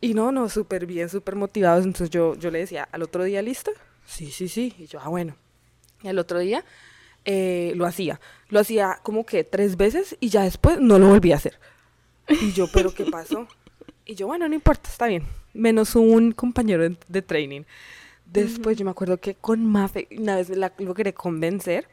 Y 0.00 0.14
no, 0.14 0.30
no, 0.30 0.48
súper 0.48 0.86
bien, 0.86 1.08
súper 1.08 1.34
motivados. 1.34 1.84
Entonces 1.84 2.10
yo, 2.10 2.34
yo 2.36 2.50
le 2.50 2.60
decía, 2.60 2.88
¿al 2.92 3.02
otro 3.02 3.24
día 3.24 3.42
listo? 3.42 3.72
Sí, 4.04 4.30
sí, 4.30 4.48
sí. 4.48 4.74
Y 4.78 4.86
yo, 4.86 5.00
ah, 5.00 5.08
bueno. 5.08 5.36
Y 6.02 6.08
al 6.08 6.18
otro 6.18 6.38
día 6.38 6.64
eh, 7.24 7.72
lo 7.74 7.86
hacía. 7.86 8.20
Lo 8.50 8.60
hacía 8.60 9.00
como 9.02 9.26
que 9.26 9.42
tres 9.42 9.76
veces 9.76 10.16
y 10.20 10.28
ya 10.28 10.42
después 10.42 10.80
no 10.80 10.98
lo 10.98 11.08
volví 11.08 11.32
a 11.32 11.36
hacer. 11.36 11.58
Y 12.28 12.52
yo, 12.52 12.68
¿pero 12.72 12.94
qué 12.94 13.06
pasó? 13.06 13.48
Y 14.04 14.14
yo, 14.14 14.26
bueno, 14.26 14.48
no 14.48 14.54
importa, 14.54 14.88
está 14.90 15.06
bien. 15.06 15.24
Menos 15.54 15.96
un 15.96 16.32
compañero 16.32 16.82
de, 16.82 16.96
de 17.08 17.22
training. 17.22 17.62
Después 18.26 18.76
yo 18.76 18.84
me 18.84 18.90
acuerdo 18.90 19.18
que 19.18 19.34
con 19.34 19.64
Mafe, 19.64 20.06
una 20.16 20.36
vez 20.36 20.50
la 20.50 20.72
lo 20.78 20.94
quería 20.94 21.14
convencer 21.14 21.88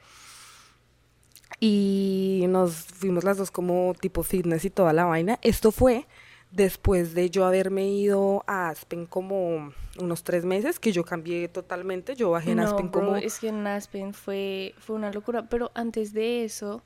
y 1.59 2.45
nos 2.49 2.73
fuimos 2.75 3.23
las 3.23 3.37
dos 3.37 3.51
como 3.51 3.93
tipo 3.99 4.23
fitness 4.23 4.65
y 4.65 4.69
toda 4.69 4.93
la 4.93 5.05
vaina. 5.05 5.39
Esto 5.41 5.71
fue 5.71 6.05
después 6.51 7.13
de 7.13 7.29
yo 7.29 7.45
haberme 7.45 7.87
ido 7.89 8.43
a 8.47 8.69
Aspen 8.69 9.05
como 9.05 9.73
unos 9.99 10.23
tres 10.23 10.45
meses, 10.45 10.79
que 10.79 10.91
yo 10.91 11.03
cambié 11.03 11.47
totalmente. 11.49 12.15
Yo 12.15 12.31
bajé 12.31 12.51
en 12.51 12.57
no, 12.57 12.63
Aspen 12.63 12.91
bro, 12.91 13.01
como... 13.01 13.15
es 13.17 13.39
que 13.39 13.49
en 13.49 13.65
Aspen 13.67 14.13
fue, 14.13 14.73
fue 14.77 14.95
una 14.95 15.11
locura. 15.11 15.49
Pero 15.49 15.71
antes 15.73 16.13
de 16.13 16.45
eso, 16.45 16.81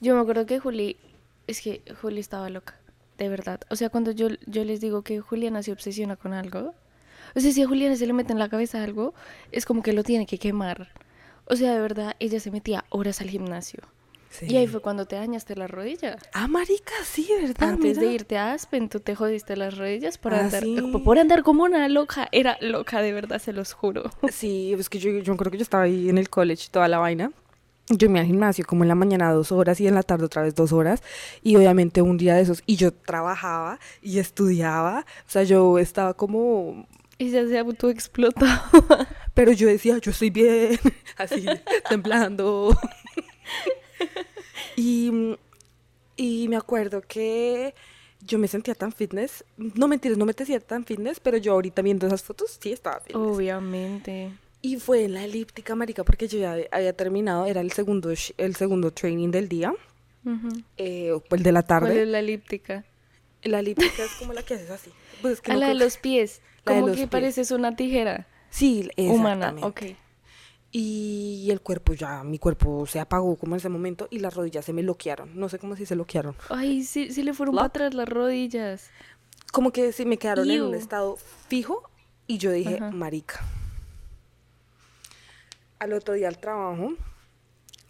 Yo 0.00 0.16
me 0.16 0.20
acuerdo 0.20 0.46
que 0.46 0.58
Juli, 0.58 0.96
es 1.46 1.60
que 1.60 1.80
Juli 2.00 2.18
estaba 2.18 2.50
loca, 2.50 2.74
de 3.18 3.28
verdad. 3.28 3.60
O 3.70 3.76
sea, 3.76 3.88
cuando 3.88 4.10
yo, 4.10 4.28
yo 4.46 4.64
les 4.64 4.80
digo 4.80 5.02
que 5.02 5.20
Juliana 5.20 5.62
se 5.62 5.70
obsesiona 5.70 6.16
con 6.16 6.32
algo, 6.32 6.74
o 7.36 7.40
sea, 7.40 7.52
si 7.52 7.62
a 7.62 7.68
Juliana 7.68 7.94
se 7.94 8.06
le 8.06 8.12
mete 8.12 8.32
en 8.32 8.40
la 8.40 8.48
cabeza 8.48 8.82
algo, 8.82 9.14
es 9.52 9.64
como 9.64 9.82
que 9.82 9.92
lo 9.92 10.02
tiene 10.02 10.26
que 10.26 10.38
quemar. 10.38 10.88
O 11.46 11.56
sea, 11.56 11.74
de 11.74 11.80
verdad, 11.80 12.14
ella 12.18 12.40
se 12.40 12.50
metía 12.50 12.84
horas 12.90 13.20
al 13.20 13.30
gimnasio. 13.30 13.80
Sí. 14.30 14.46
Y 14.48 14.56
ahí 14.56 14.66
fue 14.66 14.80
cuando 14.80 15.04
te 15.04 15.16
dañaste 15.16 15.54
la 15.56 15.66
rodilla. 15.66 16.16
Ah, 16.32 16.48
marica, 16.48 16.94
sí, 17.04 17.28
¿verdad? 17.42 17.68
Antes 17.70 17.96
de 17.96 18.02
Mira. 18.06 18.12
irte 18.14 18.38
a 18.38 18.52
Aspen, 18.54 18.88
tú 18.88 18.98
te 19.00 19.14
jodiste 19.14 19.56
las 19.58 19.76
rodillas 19.76 20.16
por, 20.16 20.32
Ah, 20.32 20.40
andar, 20.44 20.62
sí. 20.62 20.76
por 21.04 21.18
andar 21.18 21.42
como 21.42 21.64
una 21.64 21.86
loca. 21.90 22.28
Era 22.32 22.56
loca, 22.62 23.02
de 23.02 23.12
verdad, 23.12 23.38
se 23.40 23.52
los 23.52 23.74
juro. 23.74 24.10
Sí, 24.32 24.72
es 24.72 24.88
que 24.88 24.98
yo, 24.98 25.10
yo 25.18 25.36
creo 25.36 25.50
que 25.52 25.58
yo 25.58 25.62
estaba 25.62 25.82
ahí 25.82 26.08
en 26.08 26.16
el 26.16 26.30
college 26.30 26.68
toda 26.70 26.88
la 26.88 26.96
vaina. 26.98 27.30
Yo 27.90 28.08
me 28.08 28.12
iba 28.14 28.20
al 28.20 28.26
gimnasio 28.26 28.64
como 28.64 28.84
en 28.84 28.88
la 28.88 28.94
mañana 28.94 29.30
dos 29.32 29.52
horas 29.52 29.78
y 29.80 29.86
en 29.88 29.94
la 29.96 30.02
tarde 30.02 30.24
otra 30.24 30.40
vez 30.42 30.54
dos 30.54 30.72
horas. 30.72 31.02
Y 31.42 31.56
obviamente 31.56 32.00
un 32.00 32.16
día 32.16 32.34
de 32.36 32.40
esos. 32.42 32.62
Y 32.64 32.76
yo 32.76 32.94
trabajaba 32.94 33.80
y 34.00 34.18
estudiaba. 34.18 35.00
O 35.26 35.30
sea, 35.30 35.42
yo 35.42 35.78
estaba 35.78 36.14
como... 36.14 36.86
Y 37.18 37.30
ya 37.30 37.46
se 37.46 37.58
autoexplotó. 37.58 38.46
Pero 39.34 39.52
yo 39.52 39.66
decía, 39.68 39.98
yo 39.98 40.10
estoy 40.10 40.30
bien. 40.30 40.78
Así, 41.16 41.44
temblando. 41.88 42.76
y, 44.76 45.36
y 46.16 46.48
me 46.48 46.56
acuerdo 46.56 47.00
que 47.02 47.74
yo 48.20 48.38
me 48.38 48.48
sentía 48.48 48.74
tan 48.74 48.92
fitness. 48.92 49.44
No 49.56 49.88
mentiras, 49.88 50.18
no 50.18 50.26
me 50.26 50.32
sentía 50.32 50.60
tan 50.60 50.84
fitness, 50.84 51.20
pero 51.20 51.36
yo 51.38 51.52
ahorita 51.52 51.82
viendo 51.82 52.06
esas 52.06 52.22
fotos 52.22 52.58
sí 52.60 52.72
estaba 52.72 53.00
fitness. 53.00 53.16
Obviamente. 53.26 54.30
Y 54.60 54.76
fue 54.76 55.04
en 55.04 55.14
la 55.14 55.24
elíptica, 55.24 55.74
marica, 55.74 56.04
porque 56.04 56.28
yo 56.28 56.38
ya 56.38 56.56
había 56.70 56.92
terminado, 56.92 57.46
era 57.46 57.60
el 57.60 57.72
segundo, 57.72 58.10
el 58.10 58.54
segundo 58.54 58.92
training 58.92 59.30
del 59.32 59.48
día, 59.48 59.74
eh, 60.76 61.10
o 61.10 61.22
el 61.34 61.42
de 61.42 61.50
la 61.50 61.62
¿Cuál 61.62 61.80
tarde. 61.82 62.02
es 62.02 62.08
la 62.08 62.20
elíptica? 62.20 62.84
La 63.42 63.58
elíptica 63.58 64.04
es 64.04 64.12
como 64.20 64.32
la 64.32 64.44
que 64.44 64.54
haces 64.54 64.70
así. 64.70 64.90
Pues 65.20 65.34
es 65.34 65.40
que 65.40 65.50
A 65.50 65.54
no 65.54 65.60
la 65.60 65.68
de 65.68 65.74
los 65.74 65.96
pies. 65.96 66.42
La 66.64 66.74
Como 66.74 66.86
que 66.86 66.92
pies. 66.94 67.08
pareces 67.08 67.50
una 67.50 67.74
tijera 67.74 68.28
Sí, 68.52 68.90
humana. 68.98 69.54
Ok. 69.62 69.82
Y 70.70 71.48
el 71.50 71.60
cuerpo 71.60 71.94
ya, 71.94 72.22
mi 72.22 72.38
cuerpo 72.38 72.86
se 72.86 73.00
apagó 73.00 73.36
como 73.36 73.54
en 73.54 73.58
ese 73.58 73.68
momento 73.68 74.08
y 74.10 74.20
las 74.20 74.34
rodillas 74.34 74.64
se 74.64 74.72
me 74.72 74.82
bloquearon. 74.82 75.38
No 75.38 75.48
sé 75.48 75.58
cómo 75.58 75.74
si 75.74 75.86
se 75.86 75.94
bloquearon. 75.94 76.36
Ay, 76.50 76.82
sí, 76.84 77.12
sí 77.12 77.22
le 77.22 77.34
fueron 77.34 77.54
para 77.54 77.66
atrás 77.66 77.94
las 77.94 78.08
rodillas. 78.08 78.90
Como 79.52 79.70
que 79.70 79.92
sí 79.92 80.04
me 80.04 80.18
quedaron 80.18 80.50
en 80.50 80.62
un 80.62 80.74
estado 80.74 81.16
fijo 81.48 81.90
y 82.26 82.38
yo 82.38 82.50
dije, 82.50 82.76
Ajá. 82.76 82.90
marica. 82.90 83.40
Al 85.78 85.94
otro 85.94 86.14
día 86.14 86.28
al 86.28 86.38
trabajo, 86.38 86.92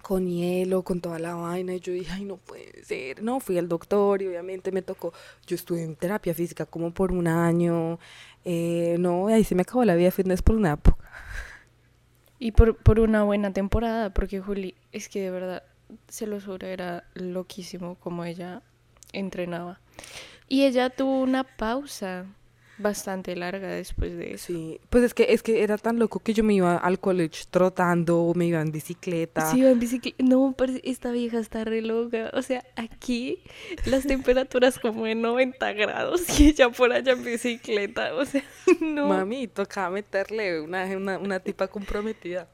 con 0.02 0.26
hielo, 0.26 0.83
con 0.83 1.00
toda 1.00 1.19
la 1.19 1.35
vaina, 1.35 1.75
y 1.75 1.81
yo 1.81 1.92
dije, 1.92 2.11
ay, 2.12 2.25
no 2.25 2.37
puede 2.37 2.85
ser. 2.85 3.23
No, 3.23 3.38
fui 3.38 3.59
al 3.59 3.69
doctor 3.69 4.21
y 4.21 4.26
obviamente 4.26 4.73
me 4.73 4.83
tocó. 4.83 5.12
Yo 5.47 5.54
estuve 5.54 5.83
en 5.85 5.95
terapia 5.95 6.35
física 6.35 6.66
como 6.66 6.92
por 6.92 7.12
un 7.12 7.28
año. 7.28 7.99
Eh, 8.45 8.97
no, 8.99 9.29
ahí 9.29 9.45
se 9.45 9.55
me 9.55 9.63
acabó 9.63 9.85
la 9.85 9.95
vida 9.95 10.11
fitness 10.11 10.43
por 10.43 10.57
una 10.57 10.73
época. 10.73 11.05
Y 12.39 12.53
por, 12.53 12.77
por 12.77 12.99
una 12.99 13.23
buena 13.23 13.53
temporada, 13.53 14.11
porque 14.11 14.41
Juli, 14.41 14.75
es 14.91 15.09
que 15.09 15.21
de 15.21 15.31
verdad, 15.31 15.63
se 16.09 16.27
lo 16.27 16.41
juro, 16.41 16.67
era 16.67 17.05
loquísimo 17.15 17.95
como 17.97 18.25
ella 18.25 18.63
entrenaba. 19.13 19.81
Y 20.49 20.65
ella 20.65 20.91
tuvo 20.91 21.21
una 21.21 21.45
pausa 21.45 22.27
bastante 22.79 23.37
larga 23.37 23.69
después 23.69 24.17
de 24.17 24.35
eso. 24.35 24.47
Sí, 24.47 24.81
pues 24.91 25.05
es 25.05 25.14
que, 25.14 25.33
es 25.33 25.43
que 25.43 25.62
era 25.62 25.79
tan 25.79 25.99
loco 25.99 26.21
que 26.21 26.35
yo 26.35 26.45
me 26.45 26.55
iba 26.55 26.76
al 26.76 26.99
college 26.99 27.45
trotando, 27.50 28.33
me 28.35 28.47
iba 28.47 28.61
en 28.61 28.73
bicicleta. 28.73 29.50
Sí, 29.50 29.61
iba 29.61 29.71
en 29.71 29.79
bicicleta. 29.79 30.17
No, 30.23 30.55
pero 30.57 30.73
esta 30.83 31.12
vieja 31.12 31.38
está 31.38 31.64
re 31.64 31.83
loca. 31.83 32.31
O 32.35 32.43
sea, 32.43 32.64
aquí 32.76 33.38
las 33.87 34.07
temperaturas 34.07 34.79
como 34.79 35.05
de 35.05 35.14
90 35.14 35.73
grados 35.73 36.41
y 36.41 36.49
ella 36.49 36.71
por 36.71 36.93
allá 36.93 37.12
en 37.12 37.25
bicicleta. 37.25 38.14
O 38.14 38.25
sea, 38.25 38.43
no. 38.81 39.09
Mami, 39.09 39.49
tocaba 39.49 39.91
meterle 39.91 40.61
una, 40.61 40.85
una, 40.97 41.19
una 41.19 41.41
tipa 41.41 41.69
comprometida. 41.69 42.49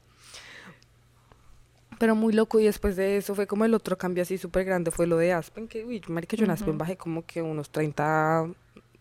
Pero 1.99 2.15
muy 2.15 2.31
loco 2.31 2.61
y 2.61 2.63
después 2.63 2.95
de 2.95 3.17
eso 3.17 3.35
fue 3.35 3.45
como 3.45 3.65
el 3.65 3.73
otro 3.73 3.97
cambio 3.97 4.23
así 4.23 4.37
súper 4.37 4.63
grande, 4.63 4.89
fue 4.89 5.05
lo 5.05 5.17
de 5.17 5.33
Aspen, 5.33 5.67
que, 5.67 5.83
uy, 5.83 6.01
marica, 6.07 6.37
yo 6.37 6.45
en 6.45 6.51
Aspen 6.51 6.77
bajé 6.77 6.95
como 6.95 7.25
que 7.25 7.41
unos 7.41 7.69
30, 7.71 8.49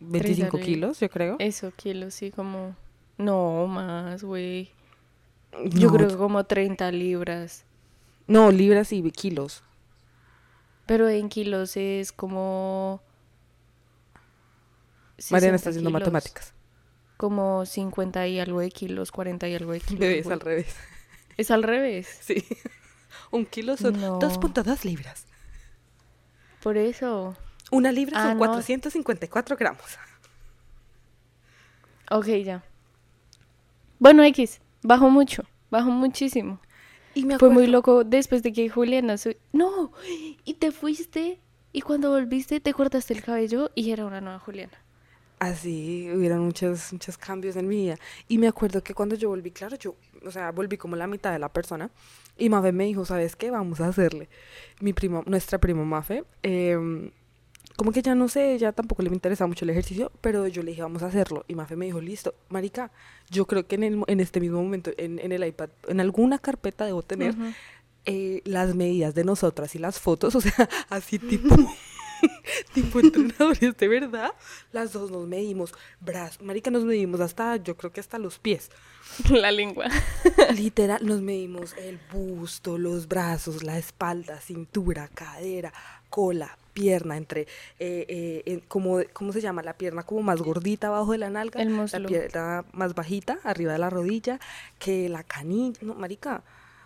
25 0.01 0.57
li- 0.59 0.63
kilos, 0.65 1.01
yo 1.01 1.09
creo. 1.11 1.37
Eso, 1.39 1.73
kilos, 1.77 2.15
sí, 2.15 2.31
como... 2.31 2.77
No, 3.17 3.67
más, 3.67 4.23
güey. 4.23 4.71
Yo 5.65 5.89
No, 5.91 5.97
creo 5.97 6.09
que 6.09 6.17
como 6.17 6.45
30 6.45 6.93
libras. 6.93 7.65
No, 8.27 8.51
libras 8.53 8.93
y 8.93 9.03
kilos. 9.11 9.63
Pero 10.87 11.09
en 11.09 11.29
kilos 11.29 11.77
es 11.77 12.13
como... 12.13 13.03
Mariana 15.31 15.57
60 15.57 15.57
está 15.57 15.71
haciendo 15.71 15.91
kilos. 15.91 16.01
matemáticas. 16.01 16.55
Como 17.17 17.67
50 17.67 18.29
y 18.29 18.39
algo 18.39 18.61
de 18.61 18.71
kilos, 18.71 19.11
40 19.11 19.49
y 19.49 19.55
algo 19.55 19.73
de 19.73 19.81
kilos. 19.81 19.99
Bebé, 20.01 20.19
es 20.21 20.27
al 20.29 20.41
revés. 20.41 20.77
Es 21.37 21.51
al 21.51 21.63
revés. 21.65 22.19
Sí. 22.21 22.45
Un 23.33 23.45
kilo 23.47 23.77
son 23.77 24.01
No. 24.01 24.21
2.2 24.21 24.85
libras. 24.85 25.27
Por 26.63 26.77
eso. 26.77 27.37
Una 27.71 27.93
libra 27.93 28.19
Ah, 28.19 28.23
son 28.29 28.33
no. 28.35 28.39
454 28.39 29.57
gramos. 29.57 29.85
Ok, 32.11 32.27
ya. 32.45 32.65
Bueno, 33.99 34.23
X, 34.25 34.61
bajó 34.83 35.11
mucho, 35.11 35.45
bajó 35.71 35.91
muchísimo. 35.91 36.61
Y 37.15 37.25
me 37.25 37.39
Fue 37.39 37.51
muy 37.51 37.67
loco 37.67 38.05
después 38.05 38.43
de 38.43 38.53
que 38.53 38.69
Juliana... 38.69 39.19
su- 39.19 39.35
No, 39.53 39.93
y 40.45 40.55
te 40.55 40.71
fuiste 40.71 41.41
y 41.73 41.81
cuando 41.81 42.11
volviste 42.11 42.61
te 42.61 42.73
cortaste 42.73 43.13
el 43.15 43.23
cabello 43.23 43.71
y 43.75 43.91
era 43.91 44.07
una 44.07 44.21
nueva 44.21 44.39
Juliana. 44.39 44.73
Así, 45.41 46.09
hubieron 46.13 46.41
muchos, 46.45 46.93
muchos 46.93 47.17
cambios 47.19 47.57
en 47.57 47.69
mi 47.69 47.77
vida. 47.77 47.97
Y 48.29 48.39
me 48.39 48.49
acuerdo 48.49 48.83
que 48.83 48.95
cuando 48.95 49.15
yo 49.15 49.29
volví, 49.29 49.51
claro, 49.53 49.77
yo, 49.77 49.95
o 50.25 50.31
sea, 50.31 50.51
volví 50.53 50.77
como 50.77 50.97
la 50.97 51.07
mitad 51.07 51.33
de 51.33 51.39
la 51.39 51.53
persona. 51.53 51.91
Y 52.37 52.49
Mafe 52.49 52.73
me 52.73 52.85
dijo, 52.85 53.05
¿sabes 53.05 53.37
qué? 53.37 53.51
Vamos 53.51 53.81
a 53.81 53.89
hacerle. 53.89 54.29
Mi 54.81 54.93
prima, 54.93 55.23
nuestra 55.27 55.59
prima 55.59 55.85
Mafe, 55.85 56.25
em, 56.43 57.11
como 57.79 57.93
que 57.93 58.03
ya 58.03 58.17
no 58.17 58.29
sé, 58.29 58.59
ya 58.59 58.73
tampoco 58.73 59.03
le 59.03 59.09
interesa 59.11 59.47
mucho 59.47 59.65
el 59.65 59.71
ejercicio, 59.71 60.11
pero 60.21 60.49
yo 60.49 60.65
le 60.65 60.73
dije, 60.73 60.83
vamos 60.83 61.05
a 61.05 61.07
hacerlo. 61.07 61.45
Y 61.47 61.55
Mafe 61.55 61.77
me 61.77 61.87
dijo, 61.87 62.01
listo, 62.01 62.35
marica, 62.49 62.91
yo 63.31 63.47
creo 63.47 63.69
que 63.69 63.77
en, 63.77 63.85
el, 63.85 64.03
en 64.09 64.19
este 64.19 64.41
mismo 64.41 64.61
momento, 64.61 64.91
en, 64.97 65.21
en 65.21 65.31
el 65.31 65.47
iPad, 65.47 65.71
en 65.87 66.01
alguna 66.01 66.41
carpeta 66.41 66.87
debo 66.87 67.03
tener 67.03 67.37
eh, 68.05 68.43
las 68.45 68.75
medidas 68.75 69.15
de 69.15 69.23
nosotras 69.23 69.75
y 69.75 69.79
las 69.79 70.01
fotos, 70.01 70.35
o 70.37 70.41
sea, 70.41 70.69
así 70.89 71.21
tipo, 71.21 71.55
tipo 72.75 73.01
entrenadores 73.01 73.77
de 73.77 73.87
verdad. 73.87 74.33
Las 74.73 74.93
dos 74.93 75.11
nos 75.11 75.29
medimos, 75.29 75.73
brazos, 76.01 76.43
marica, 76.43 76.71
nos 76.71 76.85
medimos 76.85 77.21
hasta, 77.21 77.57
yo 77.57 77.77
creo 77.77 77.93
que 77.93 78.01
hasta 78.01 78.19
los 78.19 78.41
pies. 78.41 78.71
La 79.31 79.53
lengua. 79.53 79.87
Literal, 80.53 81.07
nos 81.07 81.21
medimos 81.21 81.75
el 81.77 82.01
busto, 82.13 82.77
los 82.77 83.07
brazos, 83.09 83.63
la 83.63 83.79
espalda, 83.79 84.41
cintura, 84.41 85.09
cadera, 85.09 85.73
cola, 86.11 86.59
pierna, 86.79 87.17
entre, 87.17 87.43
eh, 87.79 88.07
eh, 88.09 88.43
en- 88.47 88.61
como, 88.61 89.01
¿cómo 89.13 89.33
se 89.33 89.41
llama? 89.41 89.63
La 89.63 89.75
pierna 89.75 90.03
como 90.05 90.23
más 90.23 90.41
gordita 90.41 90.87
abajo 90.89 91.13
de 91.13 91.19
la 91.19 91.31
nalga, 91.31 91.61
El 91.61 91.75
la 91.77 92.07
pierna 92.07 92.65
más 92.73 92.95
bajita, 92.95 93.39
arriba 93.45 93.73
de 93.73 93.79
la 93.79 93.91
rodilla, 93.91 94.39
que 94.79 95.09
la 95.09 95.23
canilla, 95.25 95.79
no, 95.83 95.95
marica, 95.95 96.43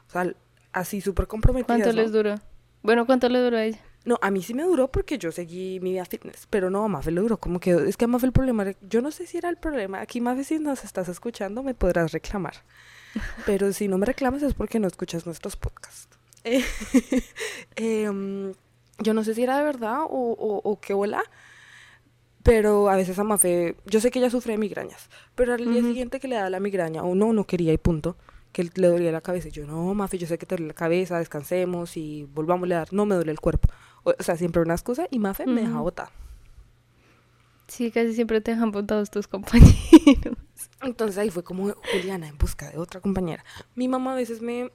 o 0.08 0.12
sea, 0.12 0.32
así 0.72 1.00
súper 1.00 1.26
comprometida. 1.26 1.76
¿Cuánto 1.84 1.92
les 1.92 2.12
duró? 2.12 2.34
Bueno, 2.82 3.04
¿cuánto 3.06 3.28
le 3.28 3.38
duró 3.40 3.56
a 3.58 3.64
ella? 3.64 3.78
No, 4.04 4.18
a 4.20 4.30
mí 4.32 4.42
sí 4.42 4.52
me 4.54 4.64
duró 4.64 4.88
porque 4.88 5.16
yo 5.16 5.30
seguí 5.30 5.78
mi 5.80 5.92
vida 5.92 6.04
fitness, 6.04 6.46
pero 6.50 6.70
no, 6.70 6.84
a 6.84 6.88
Mafe 6.88 7.12
le 7.12 7.20
duró 7.20 7.36
como 7.36 7.60
que, 7.60 7.70
es 7.88 7.96
que 7.96 8.06
a 8.06 8.08
Mafe 8.08 8.26
el 8.26 8.32
problema, 8.32 8.62
era- 8.64 8.74
yo 8.88 9.00
no 9.00 9.10
sé 9.12 9.26
si 9.26 9.36
era 9.38 9.48
el 9.48 9.56
problema, 9.58 10.00
aquí 10.00 10.20
Mafe 10.20 10.42
si 10.42 10.58
nos 10.58 10.82
estás 10.84 11.08
escuchando 11.08 11.62
me 11.62 11.74
podrás 11.74 12.10
reclamar, 12.12 12.54
pero 13.46 13.72
si 13.72 13.86
no 13.86 13.98
me 13.98 14.06
reclamas 14.06 14.42
es 14.42 14.54
porque 14.54 14.80
no 14.80 14.88
escuchas 14.88 15.24
nuestros 15.26 15.54
podcasts. 15.56 16.08
Eh, 16.44 16.64
em, 17.76 18.52
yo 18.98 19.14
no 19.14 19.24
sé 19.24 19.34
si 19.34 19.42
era 19.42 19.58
de 19.58 19.64
verdad 19.64 20.00
o, 20.02 20.32
o, 20.32 20.60
o 20.62 20.80
qué 20.80 20.94
bola, 20.94 21.22
pero 22.42 22.88
a 22.88 22.96
veces 22.96 23.18
a 23.18 23.24
Mafe, 23.24 23.76
yo 23.86 24.00
sé 24.00 24.10
que 24.10 24.18
ella 24.18 24.30
sufre 24.30 24.52
de 24.52 24.58
migrañas, 24.58 25.08
pero 25.34 25.54
al 25.54 25.64
día 25.64 25.82
siguiente 25.82 26.18
que 26.18 26.28
le 26.28 26.36
da 26.36 26.50
la 26.50 26.60
migraña, 26.60 27.02
o 27.02 27.14
no, 27.14 27.32
no 27.32 27.44
quería 27.44 27.72
y 27.72 27.78
punto, 27.78 28.16
que 28.52 28.68
le 28.74 28.88
dolía 28.88 29.12
la 29.12 29.20
cabeza, 29.20 29.48
yo, 29.48 29.66
no, 29.66 29.94
Mafe, 29.94 30.18
yo 30.18 30.26
sé 30.26 30.38
que 30.38 30.46
te 30.46 30.56
duele 30.56 30.68
la 30.68 30.74
cabeza, 30.74 31.18
descansemos 31.18 31.96
y 31.96 32.24
volvamos 32.34 32.70
a 32.70 32.74
dar, 32.74 32.92
no 32.92 33.06
me 33.06 33.14
duele 33.14 33.32
el 33.32 33.40
cuerpo. 33.40 33.68
O, 34.04 34.12
sea, 34.18 34.36
siempre 34.36 34.60
una 34.60 34.74
excusa 34.74 35.06
y 35.10 35.18
Mafe 35.18 35.46
me 35.46 35.60
deja 35.62 35.80
botar. 35.80 36.10
Sí, 37.68 37.90
casi 37.90 38.12
siempre 38.14 38.40
te 38.40 38.50
dejan 38.50 38.72
botados 38.72 39.10
tus 39.10 39.28
compañeros. 39.28 40.36
Entonces 40.82 41.16
ahí 41.18 41.30
fue 41.30 41.44
como 41.44 41.72
Juliana 41.92 42.28
en 42.28 42.36
busca 42.36 42.70
de 42.70 42.78
otra 42.78 43.00
compañera. 43.00 43.44
Mi 43.76 43.88
mamá 43.88 44.12
a 44.12 44.16
veces 44.16 44.42
me 44.42 44.72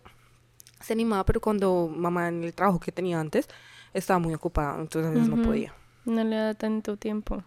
se 0.81 0.93
animaba, 0.93 1.25
pero 1.25 1.41
cuando 1.41 1.91
mamá 1.93 2.29
en 2.29 2.43
el 2.43 2.53
trabajo 2.53 2.79
que 2.79 2.91
tenía 2.91 3.19
antes 3.19 3.47
estaba 3.93 4.19
muy 4.19 4.33
ocupada, 4.33 4.79
entonces 4.79 5.27
no 5.27 5.41
podía. 5.41 5.73
No 6.05 6.23
le 6.23 6.35
da 6.35 6.53
tanto 6.53 6.97
tiempo. 6.97 7.43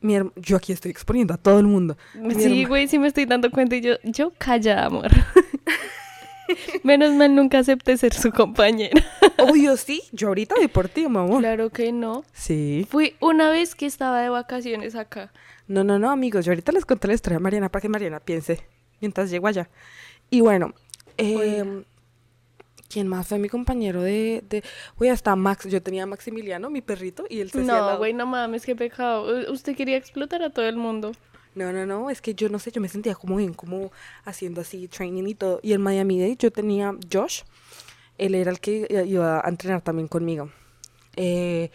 Mi 0.00 0.16
yo 0.36 0.56
aquí 0.56 0.72
estoy 0.72 0.90
exponiendo 0.90 1.34
a 1.34 1.36
todo 1.36 1.58
el 1.58 1.66
mundo. 1.66 1.96
Mi 2.14 2.34
Sí, 2.34 2.64
güey, 2.64 2.86
sí 2.86 2.98
me 2.98 3.08
estoy 3.08 3.24
dando 3.24 3.50
cuenta 3.50 3.76
y 3.76 3.80
yo, 3.80 3.94
yo 4.04 4.32
calla, 4.38 4.84
amor. 4.84 5.08
Menos 6.82 7.12
mal 7.14 7.34
nunca 7.34 7.58
acepté 7.58 7.96
ser 7.96 8.14
su 8.14 8.30
compañera. 8.30 9.02
Obvio, 9.38 9.76
sí. 9.76 10.02
Yo 10.12 10.28
ahorita 10.28 10.54
voy 10.56 10.68
por 10.68 10.88
ti, 10.88 11.06
mamá. 11.08 11.38
Claro 11.38 11.70
que 11.70 11.92
no. 11.92 12.24
Sí. 12.32 12.86
Fui 12.88 13.16
una 13.20 13.50
vez 13.50 13.74
que 13.74 13.86
estaba 13.86 14.20
de 14.20 14.28
vacaciones 14.28 14.94
acá. 14.94 15.32
No, 15.66 15.84
no, 15.84 15.98
no, 15.98 16.10
amigos. 16.10 16.44
Yo 16.44 16.52
ahorita 16.52 16.72
les 16.72 16.86
conté 16.86 17.08
la 17.08 17.14
historia 17.14 17.38
de 17.38 17.42
Mariana 17.42 17.68
para 17.68 17.82
que 17.82 17.88
Mariana 17.88 18.20
piense 18.20 18.64
mientras 19.00 19.30
llego 19.30 19.46
allá. 19.46 19.68
Y 20.30 20.40
bueno, 20.40 20.74
eh, 21.18 21.84
¿quién 22.88 23.06
más 23.08 23.26
fue 23.26 23.38
mi 23.38 23.48
compañero 23.48 24.02
de, 24.02 24.42
de... 24.48 24.62
Uy, 24.98 25.08
hasta 25.08 25.34
Max. 25.36 25.66
Yo 25.68 25.82
tenía 25.82 26.04
a 26.04 26.06
Maximiliano, 26.06 26.70
mi 26.70 26.80
perrito, 26.80 27.24
y 27.28 27.40
él 27.40 27.50
se 27.50 27.62
No, 27.62 27.98
güey, 27.98 28.12
no 28.14 28.26
mames, 28.26 28.64
qué 28.66 28.74
pecado. 28.74 29.50
Usted 29.52 29.76
quería 29.76 29.96
explotar 29.96 30.42
a 30.42 30.50
todo 30.50 30.66
el 30.66 30.76
mundo. 30.76 31.12
No, 31.54 31.72
no, 31.72 31.86
no, 31.86 32.08
es 32.10 32.20
que 32.20 32.34
yo 32.34 32.48
no 32.48 32.58
sé, 32.58 32.70
yo 32.70 32.80
me 32.80 32.88
sentía 32.88 33.14
como 33.14 33.36
bien, 33.36 33.52
como 33.52 33.90
haciendo 34.24 34.60
así 34.60 34.86
training 34.88 35.24
y 35.26 35.34
todo. 35.34 35.58
Y 35.62 35.72
en 35.72 35.80
Miami 35.82 36.20
Day 36.20 36.36
yo 36.38 36.50
tenía 36.52 36.94
Josh, 37.12 37.40
él 38.16 38.34
era 38.36 38.50
el 38.50 38.60
que 38.60 38.86
i- 38.88 39.10
iba 39.10 39.40
a 39.44 39.48
entrenar 39.48 39.82
también 39.82 40.06
conmigo. 40.08 40.50
Eh, 41.16 41.70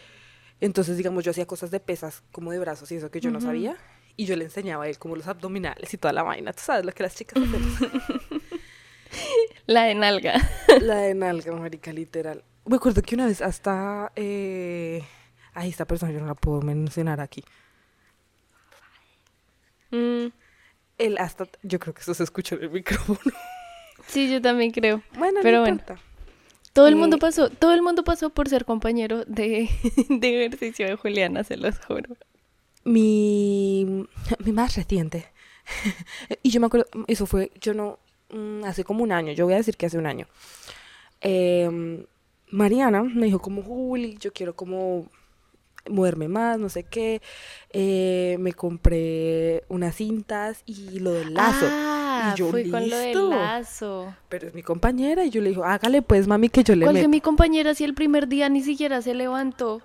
entonces, 0.62 0.96
digamos, 0.96 1.24
yo 1.26 1.32
hacía 1.32 1.46
cosas 1.46 1.70
de 1.72 1.82
pesas, 1.82 2.24
como 2.32 2.52
de 2.52 2.60
brazos 2.60 2.90
y 2.92 2.96
eso 2.96 3.12
que 3.12 3.20
yo 3.20 3.30
no 3.32 3.42
sabía. 3.42 3.76
Y 4.16 4.26
yo 4.26 4.36
le 4.38 4.46
enseñaba 4.46 4.86
a 4.86 4.88
él 4.88 4.98
como 5.00 5.16
los 5.18 5.28
abdominales 5.28 5.94
y 5.94 5.98
toda 5.98 6.14
la 6.14 6.24
vaina. 6.24 6.54
Tú 6.54 6.62
sabes 6.64 6.86
lo 6.86 6.92
que 6.94 7.04
las 7.04 7.16
chicas 7.16 7.44
hacen. 7.44 8.42
La 9.66 9.84
de 9.84 9.96
nalga. 9.96 10.34
la 10.82 10.98
de 10.98 11.14
nalga, 11.14 11.54
marica, 11.54 11.92
literal. 11.94 12.44
Me 12.66 12.76
acuerdo 12.78 13.02
que 13.02 13.16
una 13.16 13.26
vez 13.28 13.42
hasta... 13.42 14.12
Eh... 14.16 15.04
Ay, 15.54 15.70
esta 15.70 15.86
persona 15.86 16.12
yo 16.12 16.20
no 16.20 16.26
la 16.28 16.34
puedo 16.36 16.62
mencionar 16.62 17.22
aquí. 17.22 17.44
Mm, 19.92 20.28
Él 20.98 21.18
hasta... 21.18 21.48
Yo 21.62 21.80
creo 21.80 21.94
que 21.94 22.02
eso 22.02 22.14
se 22.14 22.24
escucha 22.24 22.56
en 22.56 22.64
el 22.64 22.70
micrófono. 22.72 23.20
sí, 24.08 24.32
yo 24.32 24.42
también 24.42 24.72
creo. 24.72 25.02
Bueno, 25.18 25.40
Pero 25.44 25.58
no 25.58 25.64
bueno. 25.64 25.84
Todo 26.74 26.88
el 26.88 26.94
Eh, 26.94 26.98
mundo 26.98 27.20
pasó, 27.20 27.50
todo 27.50 27.74
el 27.74 27.84
mundo 27.84 28.04
pasó 28.04 28.32
por 28.32 28.50
ser 28.50 28.66
compañero 28.66 29.24
de, 29.26 29.70
de 30.10 30.46
ejercicio 30.46 30.88
de 30.88 30.96
Juliana, 30.96 31.44
se 31.44 31.56
los 31.58 31.78
juro. 31.80 32.18
mi, 32.84 34.08
mi 34.40 34.52
más 34.52 34.76
reciente. 34.76 35.32
y 36.42 36.50
yo 36.50 36.60
me 36.60 36.66
acuerdo, 36.68 36.88
eso 37.08 37.28
fue, 37.28 37.52
yo 37.62 37.74
no, 37.76 38.00
mm, 38.34 38.64
hace 38.66 38.84
como 38.84 39.04
un 39.04 39.12
año, 39.12 39.32
yo 39.34 39.46
voy 39.46 39.54
a 39.54 39.58
decir 39.58 39.78
que 39.78 39.86
hace 39.86 39.98
un 39.98 40.06
año. 40.08 40.28
Em, 41.22 42.06
Mariana 42.52 43.02
me 43.04 43.26
dijo 43.28 43.40
como, 43.40 43.62
Juli, 43.64 44.18
yo 44.20 44.32
quiero 44.34 44.56
como 44.56 45.08
moverme 45.90 46.28
más, 46.28 46.60
no 46.60 46.70
sé 46.70 46.84
qué. 46.84 47.22
Eh, 47.72 48.38
me 48.40 48.54
compré 48.54 49.64
unas 49.70 49.96
cintas 49.96 50.62
y 50.66 51.00
lo 51.00 51.12
del 51.12 51.34
lazo. 51.34 51.66
Ah, 51.70 52.34
Y 52.34 52.38
yo, 52.40 52.50
fui 52.50 52.70
con 52.70 52.90
lo 52.90 52.98
del 52.98 53.30
lazo. 53.30 54.14
Pero 54.30 54.48
es 54.48 54.54
mi 54.54 54.62
compañera 54.64 55.26
y 55.26 55.30
yo 55.30 55.42
le 55.42 55.50
digo, 55.50 55.64
hágale 55.66 56.02
pues, 56.02 56.28
mami, 56.28 56.50
que 56.50 56.64
yo 56.64 56.76
le 56.76 56.86
¿Cuál 56.86 56.96
que 56.96 57.02
meto. 57.02 57.10
mi 57.10 57.22
compañera 57.22 57.74
si 57.74 57.84
el 57.84 57.94
primer 57.94 58.28
día 58.28 58.50
ni 58.50 58.62
siquiera 58.62 59.02
se 59.02 59.14
levantó? 59.14 59.82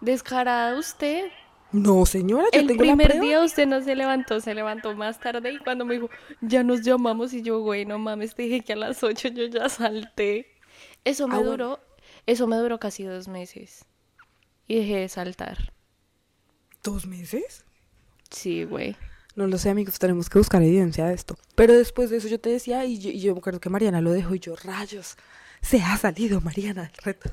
Descarada 0.00 0.78
usted. 0.78 1.26
No, 1.74 2.06
señora, 2.06 2.44
yo 2.52 2.60
el 2.60 2.66
tengo 2.68 2.84
la 2.84 2.88
primer 2.92 3.08
prueba. 3.08 3.24
día 3.26 3.42
usted 3.42 3.66
no 3.66 3.82
se 3.82 3.96
levantó, 3.96 4.40
se 4.40 4.54
levantó 4.54 4.94
más 4.94 5.18
tarde 5.18 5.52
y 5.52 5.58
cuando 5.58 5.84
me 5.84 5.94
dijo, 5.94 6.08
ya 6.40 6.62
nos 6.62 6.82
llamamos 6.82 7.32
y 7.34 7.42
yo, 7.42 7.60
güey, 7.60 7.84
no 7.84 7.98
mames, 7.98 8.34
te 8.36 8.42
dije 8.44 8.60
que 8.60 8.74
a 8.74 8.76
las 8.76 9.02
8 9.02 9.28
yo 9.28 9.46
ya 9.46 9.68
salté. 9.68 10.46
Eso 11.04 11.26
me 11.26 11.34
Ah, 11.34 11.38
bueno. 11.38 11.50
duró, 11.50 11.80
eso 12.26 12.46
me 12.46 12.56
duró 12.56 12.78
casi 12.78 13.02
dos 13.02 13.26
meses. 13.26 13.84
Y 14.68 14.76
dejé 14.76 14.96
de 14.98 15.08
saltar. 15.08 15.72
¿Dos 16.82 17.06
meses? 17.06 17.64
Sí, 18.30 18.64
güey. 18.64 18.96
No 19.34 19.46
lo 19.48 19.58
sé, 19.58 19.68
amigos, 19.68 19.98
tenemos 19.98 20.30
que 20.30 20.38
buscar 20.38 20.62
evidencia 20.62 21.06
de 21.06 21.14
esto. 21.14 21.36
Pero 21.56 21.72
después 21.74 22.08
de 22.08 22.18
eso 22.18 22.28
yo 22.28 22.38
te 22.38 22.50
decía, 22.50 22.84
y 22.84 22.98
yo, 23.00 23.10
y 23.10 23.18
yo 23.18 23.32
me 23.34 23.40
acuerdo 23.40 23.58
que 23.58 23.68
Mariana 23.68 24.00
lo 24.00 24.12
dejó 24.12 24.34
y 24.36 24.38
yo, 24.38 24.54
rayos, 24.54 25.16
se 25.60 25.82
ha 25.82 25.96
salido 25.96 26.40
Mariana 26.40 26.82
del 26.82 26.92
reto. 27.02 27.30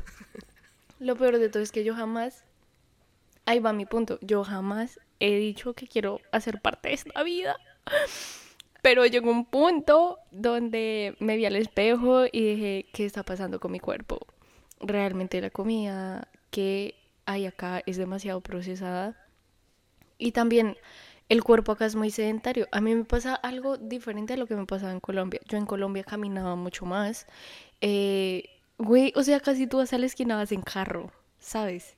Lo 1.00 1.16
peor 1.16 1.38
de 1.38 1.50
todo 1.50 1.62
es 1.62 1.72
que 1.72 1.84
yo 1.84 1.94
jamás, 1.94 2.44
ahí 3.46 3.60
va 3.60 3.74
mi 3.74 3.86
punto, 3.86 4.20
yo 4.22 4.44
jamás 4.44 5.00
he 5.20 5.36
dicho 5.36 5.74
que 5.74 5.88
quiero 5.88 6.20
hacer 6.32 6.62
parte 6.62 6.90
de 6.90 6.96
esta 6.96 7.24
vida. 7.24 7.58
Pero 8.82 9.06
llegó 9.06 9.30
un 9.30 9.46
punto 9.46 10.18
donde 10.32 11.16
me 11.20 11.38
vi 11.38 11.46
al 11.46 11.56
espejo 11.56 12.26
y 12.32 12.56
dije, 12.56 12.86
¿qué 12.94 13.06
está 13.06 13.24
pasando 13.24 13.60
con 13.60 13.72
mi 13.72 13.80
cuerpo? 13.80 14.26
Realmente 14.80 15.40
la 15.40 15.52
comida 15.52 16.28
que 16.50 16.96
hay 17.26 17.46
acá 17.46 17.84
es 17.86 17.98
demasiado 17.98 18.42
procesada. 18.42 19.16
Y 20.18 20.32
también 20.32 20.78
el 21.30 21.44
cuerpo 21.44 21.72
acá 21.72 21.86
es 21.86 21.96
muy 21.96 22.10
sedentario. 22.10 22.68
A 22.72 22.82
mí 22.82 22.96
me 22.96 23.06
pasa 23.06 23.36
algo 23.36 23.78
diferente 23.78 24.34
a 24.34 24.38
lo 24.38 24.48
que 24.48 24.56
me 24.56 24.66
pasaba 24.66 24.92
en 24.92 25.00
Colombia. 25.00 25.42
Yo 25.48 25.58
en 25.58 25.68
Colombia 25.68 26.04
caminaba 26.04 26.56
mucho 26.56 26.86
más. 26.86 27.28
Eh, 27.82 28.50
güey, 28.80 29.14
o 29.16 29.24
sea, 29.24 29.40
casi 29.40 29.68
tú 29.68 29.78
vas 29.78 29.94
a 29.94 30.00
la 30.00 30.08
esquina 30.08 30.36
vas 30.36 30.52
en 30.52 30.62
carro, 30.62 31.12
¿sabes? 31.40 31.96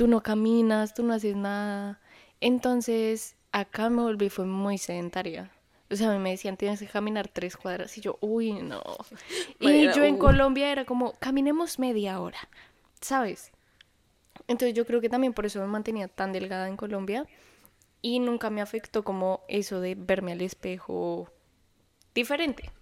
Tú 0.00 0.08
no 0.08 0.22
caminas, 0.22 0.94
tú 0.94 1.02
no 1.02 1.12
haces 1.12 1.36
nada. 1.36 2.00
Entonces, 2.40 3.36
acá 3.52 3.90
me 3.90 4.00
volví, 4.00 4.30
fue 4.30 4.46
muy 4.46 4.78
sedentaria. 4.78 5.50
O 5.90 5.94
sea, 5.94 6.10
a 6.10 6.14
mí 6.14 6.18
me 6.18 6.30
decían, 6.30 6.56
tienes 6.56 6.80
que 6.80 6.86
caminar 6.86 7.28
tres 7.28 7.54
cuadras. 7.54 7.98
Y 7.98 8.00
yo, 8.00 8.16
uy, 8.22 8.54
no. 8.54 8.82
Y 9.58 9.92
yo 9.92 10.02
en 10.02 10.14
uh. 10.14 10.18
Colombia 10.18 10.72
era 10.72 10.86
como, 10.86 11.12
caminemos 11.18 11.78
media 11.78 12.18
hora, 12.18 12.38
¿sabes? 13.02 13.52
Entonces 14.48 14.72
yo 14.72 14.86
creo 14.86 15.02
que 15.02 15.10
también 15.10 15.34
por 15.34 15.44
eso 15.44 15.60
me 15.60 15.66
mantenía 15.66 16.08
tan 16.08 16.32
delgada 16.32 16.66
en 16.66 16.78
Colombia 16.78 17.26
y 18.00 18.20
nunca 18.20 18.48
me 18.48 18.62
afectó 18.62 19.04
como 19.04 19.42
eso 19.48 19.82
de 19.82 19.96
verme 19.96 20.32
al 20.32 20.40
espejo 20.40 21.28
diferente. 22.14 22.72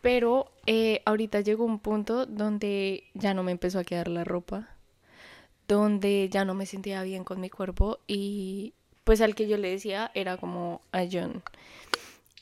Pero 0.00 0.54
eh, 0.64 1.02
ahorita 1.04 1.42
llegó 1.42 1.66
un 1.66 1.80
punto 1.80 2.24
donde 2.24 3.10
ya 3.12 3.34
no 3.34 3.42
me 3.42 3.52
empezó 3.52 3.78
a 3.78 3.84
quedar 3.84 4.08
la 4.08 4.24
ropa, 4.24 4.73
donde 5.68 6.28
ya 6.30 6.44
no 6.44 6.54
me 6.54 6.66
sentía 6.66 7.02
bien 7.02 7.24
con 7.24 7.40
mi 7.40 7.50
cuerpo 7.50 7.98
y 8.06 8.74
pues 9.04 9.20
al 9.20 9.34
que 9.34 9.46
yo 9.46 9.56
le 9.56 9.70
decía 9.70 10.10
era 10.14 10.36
como 10.36 10.80
a 10.92 11.04
John. 11.10 11.42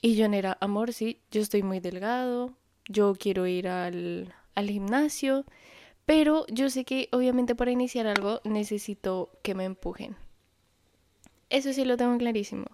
Y 0.00 0.20
John 0.20 0.34
era, 0.34 0.58
amor, 0.60 0.92
sí, 0.92 1.20
yo 1.30 1.40
estoy 1.40 1.62
muy 1.62 1.80
delgado, 1.80 2.52
yo 2.88 3.14
quiero 3.14 3.46
ir 3.46 3.68
al, 3.68 4.34
al 4.54 4.68
gimnasio, 4.68 5.44
pero 6.06 6.44
yo 6.48 6.70
sé 6.70 6.84
que 6.84 7.08
obviamente 7.12 7.54
para 7.54 7.70
iniciar 7.70 8.06
algo 8.06 8.40
necesito 8.44 9.30
que 9.42 9.54
me 9.54 9.64
empujen. 9.64 10.16
Eso 11.50 11.72
sí 11.72 11.84
lo 11.84 11.96
tengo 11.96 12.16
clarísimo. 12.18 12.66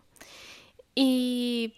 Y 0.94 1.74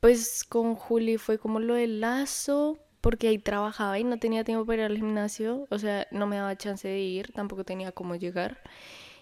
pues 0.00 0.44
con 0.44 0.74
Juli 0.74 1.16
fue 1.16 1.38
como 1.38 1.58
lo 1.58 1.74
del 1.74 2.00
lazo, 2.00 2.78
porque 3.06 3.28
ahí 3.28 3.38
trabajaba 3.38 4.00
y 4.00 4.02
no 4.02 4.18
tenía 4.18 4.42
tiempo 4.42 4.66
para 4.66 4.82
ir 4.82 4.90
al 4.90 4.96
gimnasio, 4.96 5.68
o 5.70 5.78
sea, 5.78 6.08
no 6.10 6.26
me 6.26 6.38
daba 6.38 6.56
chance 6.56 6.88
de 6.88 6.98
ir, 6.98 7.30
tampoco 7.30 7.62
tenía 7.62 7.92
cómo 7.92 8.16
llegar. 8.16 8.60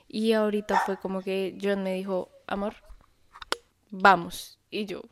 Y 0.08 0.32
ahorita 0.32 0.80
fue 0.86 0.96
como 0.96 1.20
que 1.20 1.58
John 1.60 1.82
me 1.82 1.92
dijo, 1.92 2.30
amor, 2.46 2.76
vamos. 3.90 4.58
Y 4.70 4.86
yo, 4.86 5.02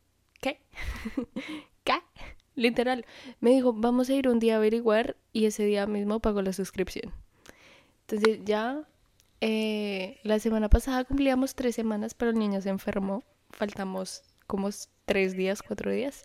¿qué? 0.40 0.62
¿Qué? 1.84 2.00
Literal. 2.54 3.04
Me 3.40 3.50
dijo, 3.50 3.74
vamos 3.74 4.08
a 4.08 4.14
ir 4.14 4.26
un 4.26 4.38
día 4.38 4.54
a 4.54 4.56
averiguar 4.56 5.18
y 5.34 5.44
ese 5.44 5.66
día 5.66 5.86
mismo 5.86 6.20
pagó 6.20 6.40
la 6.40 6.54
suscripción. 6.54 7.12
Entonces 8.06 8.40
ya 8.42 8.88
eh, 9.42 10.18
la 10.22 10.38
semana 10.38 10.70
pasada 10.70 11.04
cumplíamos 11.04 11.54
tres 11.54 11.74
semanas, 11.74 12.14
pero 12.14 12.30
el 12.30 12.38
niño 12.38 12.62
se 12.62 12.70
enfermó. 12.70 13.22
Faltamos 13.50 14.22
como 14.46 14.70
tres 15.04 15.36
días, 15.36 15.62
cuatro 15.62 15.92
días. 15.92 16.24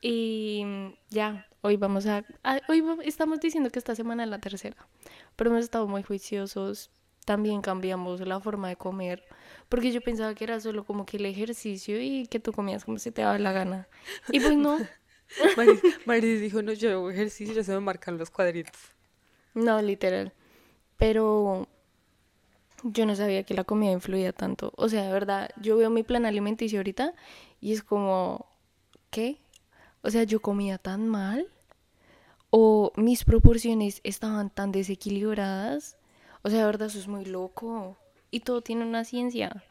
Y 0.00 0.62
mm, 0.64 0.88
ya, 1.10 1.46
hoy 1.62 1.76
vamos 1.76 2.06
a... 2.06 2.24
a- 2.44 2.60
hoy 2.68 2.84
estamos 3.04 3.40
diciendo 3.40 3.70
que 3.70 3.78
esta 3.78 3.94
semana 3.94 4.24
es 4.24 4.30
la 4.30 4.40
tercera, 4.40 4.76
pero 5.36 5.50
hemos 5.50 5.64
estado 5.64 5.86
muy 5.88 6.02
juiciosos. 6.02 6.90
También 7.24 7.60
cambiamos 7.60 8.20
la 8.20 8.38
forma 8.40 8.68
de 8.68 8.76
comer, 8.76 9.24
porque 9.68 9.90
yo 9.90 10.00
pensaba 10.00 10.34
que 10.34 10.44
era 10.44 10.60
solo 10.60 10.84
como 10.84 11.06
que 11.06 11.16
el 11.16 11.26
ejercicio 11.26 12.00
y 12.00 12.28
que 12.28 12.38
tú 12.38 12.52
comías 12.52 12.84
como 12.84 12.98
se 13.00 13.10
te 13.10 13.22
daba 13.22 13.36
la 13.38 13.50
gana. 13.52 13.88
Y 14.30 14.38
pues 14.40 14.56
no, 14.56 14.86
Maris, 15.56 15.84
Maris 16.04 16.40
dijo, 16.40 16.62
no, 16.62 16.72
yo 16.72 16.90
hago 16.92 17.10
ejercicio, 17.10 17.54
ya 17.54 17.64
se 17.64 17.72
me 17.72 17.80
marcan 17.80 18.18
los 18.18 18.30
cuadritos. 18.30 18.78
No, 19.54 19.80
literal. 19.82 20.32
Pero 20.98 21.68
yo 22.82 23.06
no 23.06 23.16
sabía 23.16 23.42
que 23.44 23.54
la 23.54 23.64
comida 23.64 23.92
influía 23.92 24.32
tanto. 24.32 24.72
O 24.76 24.88
sea, 24.88 25.04
de 25.04 25.12
verdad, 25.12 25.50
yo 25.60 25.76
veo 25.76 25.90
mi 25.90 26.02
plan 26.02 26.26
alimenticio 26.26 26.78
ahorita 26.78 27.14
y 27.60 27.72
es 27.72 27.82
como, 27.82 28.46
¿qué? 29.10 29.38
O 30.06 30.10
sea, 30.12 30.22
yo 30.22 30.40
comía 30.40 30.78
tan 30.78 31.08
mal 31.08 31.48
o 32.50 32.92
mis 32.94 33.24
proporciones 33.24 34.00
estaban 34.04 34.50
tan 34.50 34.70
desequilibradas. 34.70 35.96
O 36.42 36.48
sea, 36.48 36.60
de 36.60 36.64
verdad, 36.66 36.86
eso 36.86 37.00
es 37.00 37.08
muy 37.08 37.24
loco. 37.24 37.96
Y 38.30 38.40
todo 38.40 38.62
tiene 38.62 38.84
una 38.84 39.04
ciencia. 39.04 39.64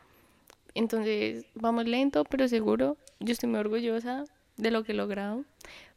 Entonces, 0.73 1.45
vamos 1.53 1.85
lento, 1.85 2.25
pero 2.25 2.49
seguro. 2.49 2.97
Yo 3.21 3.31
estoy 3.31 3.47
muy 3.47 3.59
orgullosa 3.59 4.25
de 4.57 4.71
lo 4.71 4.83
que 4.83 4.91
he 4.91 4.95
logrado. 4.95 5.45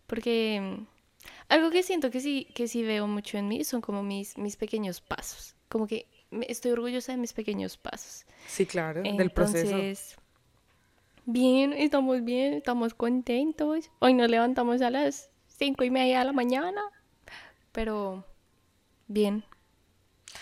Porque 0.07 0.61
mm, 0.61 0.87
algo 1.49 1.71
que 1.71 1.83
siento 1.83 2.13
que 2.13 2.21
sí, 2.21 2.47
que 2.55 2.69
sí 2.69 2.85
veo 2.85 3.09
mucho 3.09 3.39
en 3.39 3.49
mí 3.49 3.65
son 3.65 3.81
como 3.81 4.05
mis, 4.05 4.39
mis 4.39 4.55
pequeños 4.55 5.01
pasos. 5.01 5.57
Como 5.69 5.89
que 5.89 6.07
estoy 6.47 6.71
orgullosa 6.71 7.11
de 7.11 7.19
mis 7.19 7.33
pequeños 7.33 7.77
pasos. 7.77 8.25
Sí, 8.47 8.67
claro, 8.67 9.03
del 9.03 9.31
proceso. 9.31 10.18
Bien, 11.31 11.73
estamos 11.75 12.25
bien, 12.25 12.55
estamos 12.55 12.93
contentos. 12.95 13.91
Hoy 14.01 14.15
nos 14.15 14.29
levantamos 14.31 14.83
a 14.83 14.91
las 14.91 15.31
cinco 15.47 15.85
y 15.85 15.91
media 15.91 16.19
de 16.21 16.25
la 16.25 16.33
mañana, 16.33 16.81
pero 17.73 18.25
bien. 19.09 19.45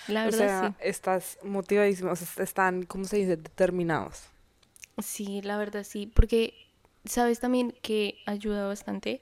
La 0.07 0.25
O 0.25 0.31
verdad 0.31 0.49
sea, 0.49 0.75
sí. 0.75 0.77
estás 0.79 1.38
motivadísimo, 1.42 2.11
o 2.12 2.16
sea, 2.16 2.44
están, 2.44 2.83
¿cómo 2.85 3.05
se 3.05 3.16
dice? 3.18 3.37
Determinados. 3.37 4.25
Sí, 4.99 5.42
la 5.42 5.59
verdad 5.59 5.85
sí, 5.85 6.07
porque 6.07 6.55
sabes 7.05 7.40
también 7.40 7.72
que 7.83 8.18
ayuda 8.27 8.66
bastante 8.66 9.20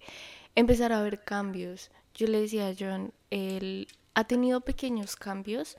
empezar 0.55 0.93
a 0.93 1.03
ver 1.03 1.25
cambios. 1.25 1.91
Yo 2.15 2.27
le 2.29 2.41
decía 2.43 2.69
a 2.69 2.75
John, 2.79 3.13
él 3.31 3.89
ha 4.15 4.25
tenido 4.25 4.61
pequeños 4.63 5.17
cambios, 5.17 5.79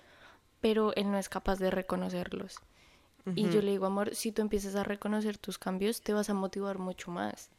pero 0.61 0.95
él 0.95 1.11
no 1.11 1.17
es 1.19 1.29
capaz 1.29 1.59
de 1.59 1.71
reconocerlos. 1.71 2.57
Y 3.33 3.49
yo 3.49 3.61
le 3.61 3.71
digo, 3.71 3.87
amor, 3.87 4.13
si 4.13 4.31
tú 4.31 4.43
empiezas 4.43 4.75
a 4.75 4.83
reconocer 4.83 5.37
tus 5.37 5.57
cambios, 5.57 6.01
te 6.01 6.13
vas 6.13 6.29
a 6.29 6.35
motivar 6.35 6.77
mucho 6.77 7.09
más. 7.09 7.49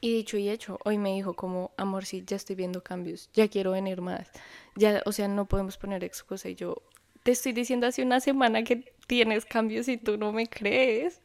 Y 0.00 0.12
dicho 0.12 0.38
y 0.38 0.48
hecho, 0.48 0.78
hoy 0.84 0.96
me 0.96 1.12
dijo 1.12 1.34
como, 1.34 1.72
amor, 1.76 2.04
sí, 2.06 2.22
ya 2.26 2.36
estoy 2.36 2.56
viendo 2.56 2.82
cambios, 2.82 3.30
ya 3.34 3.48
quiero 3.48 3.72
venir 3.72 4.00
más. 4.00 4.30
Ya, 4.76 5.02
o 5.04 5.12
sea, 5.12 5.28
no 5.28 5.46
podemos 5.46 5.76
poner 5.76 6.04
excusa. 6.04 6.48
Y 6.48 6.54
yo, 6.54 6.76
te 7.24 7.32
estoy 7.32 7.52
diciendo 7.52 7.86
hace 7.86 8.02
una 8.02 8.20
semana 8.20 8.62
que 8.62 8.94
tienes 9.06 9.44
cambios 9.44 9.88
y 9.88 9.98
tú 9.98 10.16
no 10.16 10.32
me 10.32 10.46
crees. 10.46 11.20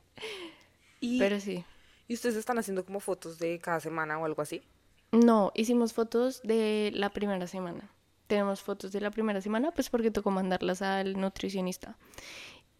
Y, 0.99 1.19
Pero 1.19 1.39
sí. 1.39 1.63
y 2.07 2.13
ustedes 2.15 2.35
están 2.35 2.57
haciendo 2.57 2.83
como 2.83 2.99
fotos 2.99 3.37
de 3.37 3.59
cada 3.59 3.79
semana 3.79 4.17
o 4.17 4.25
algo 4.25 4.41
así. 4.41 4.63
No, 5.11 5.51
hicimos 5.53 5.93
fotos 5.93 6.41
de 6.43 6.91
la 6.95 7.11
primera 7.11 7.45
semana. 7.45 7.91
Tenemos 8.25 8.61
fotos 8.61 8.91
de 8.91 9.01
la 9.01 9.11
primera 9.11 9.41
semana, 9.41 9.71
pues 9.71 9.89
porque 9.89 10.09
tocó 10.09 10.31
mandarlas 10.31 10.81
al 10.81 11.19
nutricionista. 11.19 11.97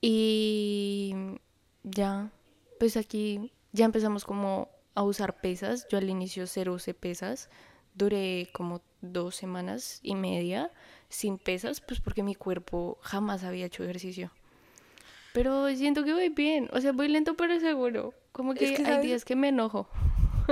Y 0.05 1.15
ya, 1.83 2.29
pues 2.77 2.97
aquí 2.97 3.53
ya 3.71 3.85
empezamos 3.85 4.25
como 4.25 4.67
a 4.95 5.03
usar 5.03 5.39
pesas. 5.39 5.87
Yo 5.87 5.97
al 5.97 6.09
inicio 6.09 6.45
cero 6.45 6.73
usé 6.73 6.93
pesas. 6.93 7.49
Duré 7.95 8.49
como 8.51 8.81
dos 8.99 9.37
semanas 9.37 10.01
y 10.03 10.15
media 10.15 10.71
sin 11.07 11.37
pesas, 11.37 11.79
pues 11.79 12.01
porque 12.01 12.21
mi 12.21 12.35
cuerpo 12.35 12.97
jamás 13.01 13.45
había 13.45 13.67
hecho 13.67 13.85
ejercicio. 13.85 14.29
Pero 15.31 15.73
siento 15.73 16.03
que 16.03 16.11
voy 16.11 16.27
bien, 16.27 16.69
o 16.73 16.81
sea, 16.81 16.91
voy 16.91 17.07
lento 17.07 17.35
pero 17.37 17.57
seguro. 17.61 18.13
Como 18.33 18.51
Es 18.51 18.59
que 18.59 18.83
que, 18.83 18.85
hay 18.85 19.01
días 19.01 19.23
que 19.23 19.37
me 19.37 19.47
enojo. 19.47 19.87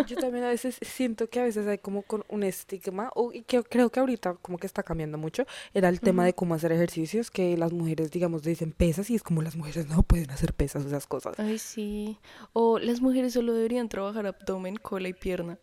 Yo 0.07 0.15
también 0.17 0.43
a 0.45 0.49
veces 0.49 0.77
siento 0.81 1.29
que 1.29 1.39
a 1.39 1.43
veces 1.43 1.67
hay 1.67 1.77
como 1.77 2.01
con 2.03 2.23
un 2.29 2.43
estigma, 2.43 3.09
o, 3.15 3.31
y 3.33 3.41
que 3.43 3.61
creo 3.63 3.89
que 3.89 3.99
ahorita 3.99 4.35
como 4.35 4.57
que 4.57 4.67
está 4.67 4.83
cambiando 4.83 5.17
mucho, 5.17 5.45
era 5.73 5.89
el 5.89 5.99
tema 6.01 6.25
de 6.25 6.33
cómo 6.33 6.55
hacer 6.55 6.71
ejercicios, 6.71 7.31
que 7.31 7.55
las 7.57 7.71
mujeres, 7.73 8.11
digamos, 8.11 8.43
dicen 8.43 8.71
pesas 8.71 9.09
y 9.09 9.15
es 9.15 9.23
como 9.23 9.41
las 9.41 9.55
mujeres 9.55 9.87
no 9.87 10.03
pueden 10.03 10.31
hacer 10.31 10.53
pesas, 10.53 10.85
esas 10.85 11.07
cosas. 11.07 11.39
Ay, 11.39 11.57
sí. 11.57 12.17
O 12.53 12.79
las 12.79 13.01
mujeres 13.01 13.33
solo 13.33 13.53
deberían 13.53 13.89
trabajar 13.89 14.25
abdomen, 14.27 14.75
cola 14.77 15.07
y 15.09 15.13
pierna. 15.13 15.57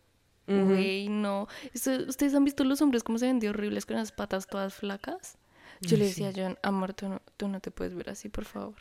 Güey, 0.47 1.09
no. 1.09 1.47
Esto- 1.75 1.91
¿Ustedes 2.07 2.33
han 2.33 2.43
visto 2.43 2.63
los 2.63 2.81
hombres 2.81 3.03
cómo 3.03 3.19
se 3.19 3.27
ven 3.27 3.39
de 3.39 3.49
horribles 3.49 3.85
con 3.85 3.97
las 3.97 4.11
patas 4.11 4.47
todas 4.47 4.73
flacas? 4.73 5.37
Yo 5.81 5.95
le 5.95 6.05
Ay, 6.05 6.09
decía 6.09 6.31
sí. 6.33 6.39
a 6.41 6.43
John, 6.47 6.57
amor, 6.63 6.93
tú 6.93 7.07
no, 7.07 7.21
tú 7.37 7.47
no 7.47 7.59
te 7.59 7.69
puedes 7.69 7.93
ver 7.93 8.09
así, 8.09 8.29
por 8.29 8.45
favor. 8.45 8.75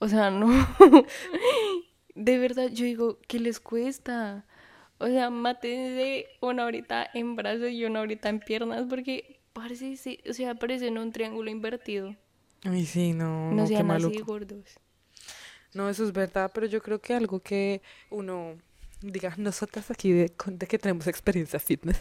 O 0.00 0.08
sea, 0.08 0.30
no. 0.32 0.48
De 2.14 2.38
verdad, 2.38 2.68
yo 2.72 2.84
digo, 2.84 3.18
¿qué 3.26 3.40
les 3.40 3.58
cuesta? 3.60 4.44
O 4.98 5.06
sea, 5.08 5.30
mátense 5.30 6.26
una 6.40 6.64
horita 6.64 7.08
en 7.12 7.34
brazos 7.36 7.70
y 7.70 7.84
una 7.84 8.00
horita 8.00 8.28
en 8.28 8.38
piernas 8.40 8.84
porque 8.88 9.40
parece, 9.52 9.96
sí, 9.96 10.20
o 10.28 10.32
sea, 10.32 10.54
parecen 10.54 10.98
un 10.98 11.12
triángulo 11.12 11.50
invertido. 11.50 12.14
Ay, 12.64 12.86
sí, 12.86 13.12
no, 13.12 13.50
No 13.52 13.62
qué 13.62 13.68
sean 13.68 13.90
así 13.90 14.04
maluco. 14.08 14.24
gordos. 14.24 14.64
No, 15.74 15.88
eso 15.90 16.04
es 16.04 16.12
verdad, 16.12 16.52
pero 16.54 16.66
yo 16.66 16.80
creo 16.80 17.00
que 17.00 17.14
algo 17.14 17.40
que 17.40 17.82
uno 18.10 18.56
diga, 19.02 19.34
nosotras 19.36 19.90
aquí 19.90 20.12
de, 20.12 20.32
de 20.46 20.66
que 20.68 20.78
tenemos 20.78 21.08
experiencia 21.08 21.58
fitness, 21.58 21.98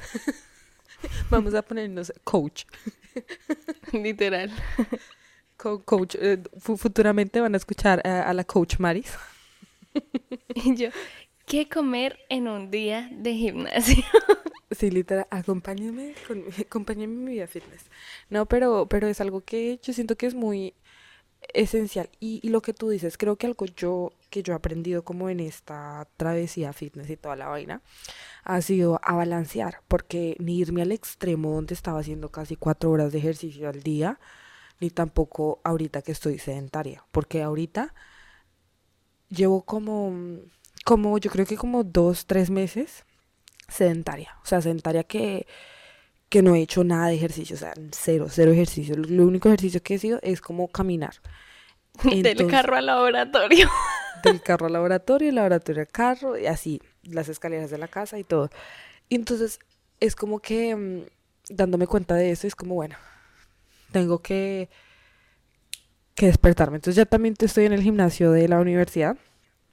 vamos 1.32 1.56
a 1.56 1.63
ponernos 1.63 2.13
coach. 2.23 2.65
Literal. 3.91 4.52
Co- 5.58 5.84
coach, 5.84 6.15
eh, 6.19 6.41
fu- 6.60 6.78
futuramente 6.78 7.41
van 7.41 7.56
a 7.56 7.58
escuchar 7.58 8.06
a, 8.08 8.30
a 8.30 8.34
la 8.34 8.43
coach 8.43 8.78
Maris. 8.78 9.17
Y 10.56 10.76
yo, 10.76 10.89
¿qué 11.46 11.67
comer 11.67 12.19
en 12.30 12.48
un 12.48 12.72
día 12.72 13.10
de 13.12 13.34
gimnasio? 13.34 14.04
Sí, 14.72 14.89
literal, 14.89 15.28
acompáñenme, 15.30 16.15
con, 16.28 16.46
acompáñenme 16.60 17.13
en 17.13 17.24
mi 17.26 17.32
vida 17.34 17.46
fitness. 17.46 17.91
No, 18.32 18.48
pero, 18.48 18.88
pero 18.89 19.08
es 19.08 19.22
algo 19.22 19.41
que 19.41 19.80
yo 19.84 19.93
siento 19.93 20.15
que 20.17 20.26
es 20.26 20.34
muy 20.34 20.74
esencial. 21.54 22.10
Y, 22.19 22.39
y 22.41 22.50
lo 22.50 22.62
que 22.62 22.74
tú 22.74 22.89
dices, 22.89 23.17
creo 23.17 23.36
que 23.36 23.48
algo 23.48 23.65
yo, 23.65 24.13
que 24.30 24.43
yo 24.43 24.54
he 24.54 24.56
aprendido 24.56 25.04
como 25.04 25.30
en 25.30 25.39
esta 25.39 26.08
travesía 26.17 26.74
fitness 26.74 27.10
y 27.10 27.17
toda 27.17 27.36
la 27.36 27.48
vaina, 27.48 27.82
ha 28.43 28.62
sido 28.62 29.00
a 29.04 29.13
balancear, 29.13 29.82
porque 29.88 30.36
ni 30.39 30.58
irme 30.60 30.82
al 30.82 30.91
extremo 30.91 31.52
donde 31.52 31.74
estaba 31.74 32.00
haciendo 32.00 32.30
casi 32.30 32.56
cuatro 32.56 32.91
horas 32.91 33.12
de 33.12 33.19
ejercicio 33.19 33.69
al 33.69 33.84
día, 33.84 34.19
ni 34.80 34.89
tampoco 34.89 35.62
ahorita 35.63 36.02
que 36.02 36.12
estoy 36.12 36.39
sedentaria, 36.39 37.06
porque 37.12 37.41
ahorita 37.43 37.93
llevo 39.34 39.63
como, 39.63 40.13
como, 40.86 41.17
yo 41.17 41.32
creo 41.32 41.46
que 41.46 41.58
como 41.58 41.84
dos, 41.84 42.26
tres 42.26 42.50
meses 42.50 43.06
sedentaria, 43.67 44.38
o 44.43 44.46
sea, 44.46 44.62
sedentaria 44.62 45.04
que, 45.04 45.48
que 46.30 46.41
no 46.41 46.56
he 46.56 46.62
hecho 46.62 46.84
nada 46.84 47.08
de 47.08 47.15
ejercicio, 47.15 47.56
o 47.56 47.60
sea, 47.60 47.74
cero, 47.91 48.28
cero 48.30 48.52
ejercicio. 48.52 48.96
Lo 48.96 49.26
único 49.26 49.50
ejercicio 49.50 49.82
que 49.82 49.96
he 49.96 50.00
sido 50.00 50.19
es 50.22 50.41
como 50.41 50.67
caminar. 50.67 51.15
Del 52.04 52.48
carro 52.48 52.76
al 52.76 52.88
laboratorio. 52.88 53.69
del 54.24 54.41
carro 54.41 54.67
al 54.67 54.74
laboratorio, 54.74 55.30
el 55.30 55.36
laboratorio 55.36 55.82
al 55.82 55.89
carro, 55.89 56.38
y 56.38 56.48
así, 56.48 56.82
las 57.04 57.30
escaleras 57.30 57.69
de 57.69 57.78
la 57.78 57.88
casa 57.88 58.17
y 58.17 58.24
todo. 58.24 58.50
Y 59.10 59.15
entonces 59.15 59.60
es 60.00 60.15
como 60.15 60.39
que 60.39 60.76
mm, 60.76 61.02
dándome 61.50 61.88
cuenta 61.88 62.15
de 62.15 62.32
eso, 62.32 62.48
es 62.48 62.56
como, 62.56 62.76
bueno, 62.76 62.96
tengo 63.91 64.19
que, 64.19 64.69
que 66.15 66.28
despertarme. 66.28 66.78
Entonces 66.78 66.95
ya 66.95 67.06
también 67.06 67.36
estoy 67.39 67.65
en 67.65 67.73
el 67.73 67.82
gimnasio 67.82 68.32
de 68.32 68.47
la 68.47 68.60
universidad, 68.60 69.17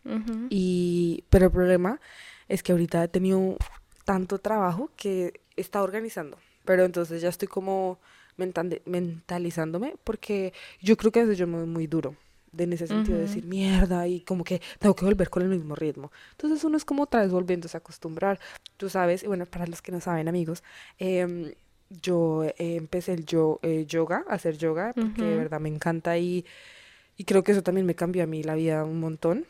Ujú. 0.05 0.46
y, 0.50 1.24
pero 1.31 1.46
el 1.46 1.53
problema 1.53 2.00
es 2.48 2.62
que 2.62 2.72
ahorita 2.72 3.05
he 3.05 3.09
tenido 3.09 3.57
tanto 4.05 4.38
trabajo 4.38 4.90
que 4.96 5.40
estado 5.57 5.85
organizando. 5.85 6.38
Pero 6.64 6.85
entonces 6.85 7.22
ya 7.22 7.29
estoy 7.29 7.48
como 7.48 7.98
mentalizándome 8.37 9.94
porque 10.05 10.53
yo 10.81 10.96
creo 10.96 11.12
que 11.12 11.20
a 11.20 11.22
veces 11.24 11.38
yo 11.38 11.46
me 11.46 11.59
voy 11.59 11.66
muy 11.66 11.87
duro. 11.87 12.16
De 12.53 12.64
en 12.64 12.72
ese 12.72 12.88
sentido 12.88 13.16
de 13.16 13.24
Ujú. 13.24 13.29
decir 13.29 13.46
mierda 13.46 14.09
y 14.09 14.22
como 14.22 14.42
que 14.42 14.61
tengo 14.81 14.96
que 14.96 15.05
volver 15.05 15.31
con 15.31 15.44
el 15.44 15.48
mismo 15.48 15.76
ritmo. 15.76 16.11
Entonces 16.33 16.64
uno 16.64 16.76
es 16.76 16.85
como 16.85 17.05
otra 17.05 17.20
vez 17.22 17.31
volviéndose 17.31 17.76
a 17.76 17.79
acostumbrar. 17.79 18.40
Tú 18.76 18.88
sabes, 18.88 19.22
y 19.22 19.29
bueno, 19.29 19.46
para 19.46 19.66
los 19.68 19.81
que 19.83 19.92
no 19.92 20.00
saben, 20.00 20.26
amigos, 20.26 20.64
em, 20.98 21.53
yo 21.90 22.44
eh, 22.44 22.55
empecé 22.59 23.12
el 23.14 23.26
yo, 23.26 23.59
eh, 23.62 23.85
yoga, 23.87 24.24
hacer 24.29 24.57
yoga, 24.59 24.94
porque 24.94 25.24
de 25.24 25.37
verdad 25.37 25.61
me 25.61 25.68
encanta 25.68 26.16
y, 26.18 26.44
y 27.16 27.24
creo 27.24 27.42
que 27.44 27.53
eso 27.53 27.62
también 27.62 27.87
me 27.87 27.94
cambió 27.96 28.22
a 28.24 28.26
mí 28.26 28.42
la 28.42 28.55
vida 28.55 28.85
un 28.85 29.00
montón. 29.00 29.46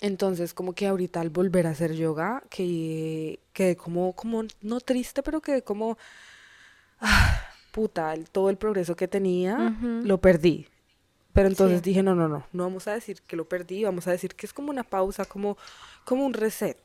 Entonces, 0.00 0.54
como 0.54 0.74
que 0.74 0.86
ahorita 0.88 1.20
al 1.20 1.30
volver 1.30 1.66
a 1.66 1.70
hacer 1.70 1.94
yoga, 1.94 2.42
que 2.50 3.38
quedé 3.52 3.76
como, 3.76 4.14
como, 4.14 4.44
no 4.62 4.80
triste, 4.80 5.22
pero 5.22 5.40
quedé 5.40 5.62
como, 5.62 5.96
ah, 7.00 7.40
puta, 7.72 8.12
el- 8.14 8.28
todo 8.30 8.50
el 8.50 8.56
progreso 8.56 8.96
que 8.96 9.08
tenía, 9.08 9.72
lo 10.04 10.18
perdí. 10.20 10.66
Pero 11.32 11.48
entonces 11.48 11.78
Sí. 11.78 11.84
dije, 11.84 12.02
no, 12.02 12.14
no, 12.14 12.28
no, 12.28 12.44
no 12.52 12.62
vamos 12.64 12.88
a 12.88 12.94
decir 12.94 13.22
que 13.22 13.36
lo 13.36 13.46
perdí, 13.46 13.84
vamos 13.84 14.06
a 14.06 14.10
decir 14.12 14.34
que 14.34 14.46
es 14.46 14.52
como 14.52 14.70
una 14.70 14.84
pausa, 14.84 15.24
como, 15.24 15.56
como 16.04 16.26
un 16.26 16.34
reset. 16.34 16.78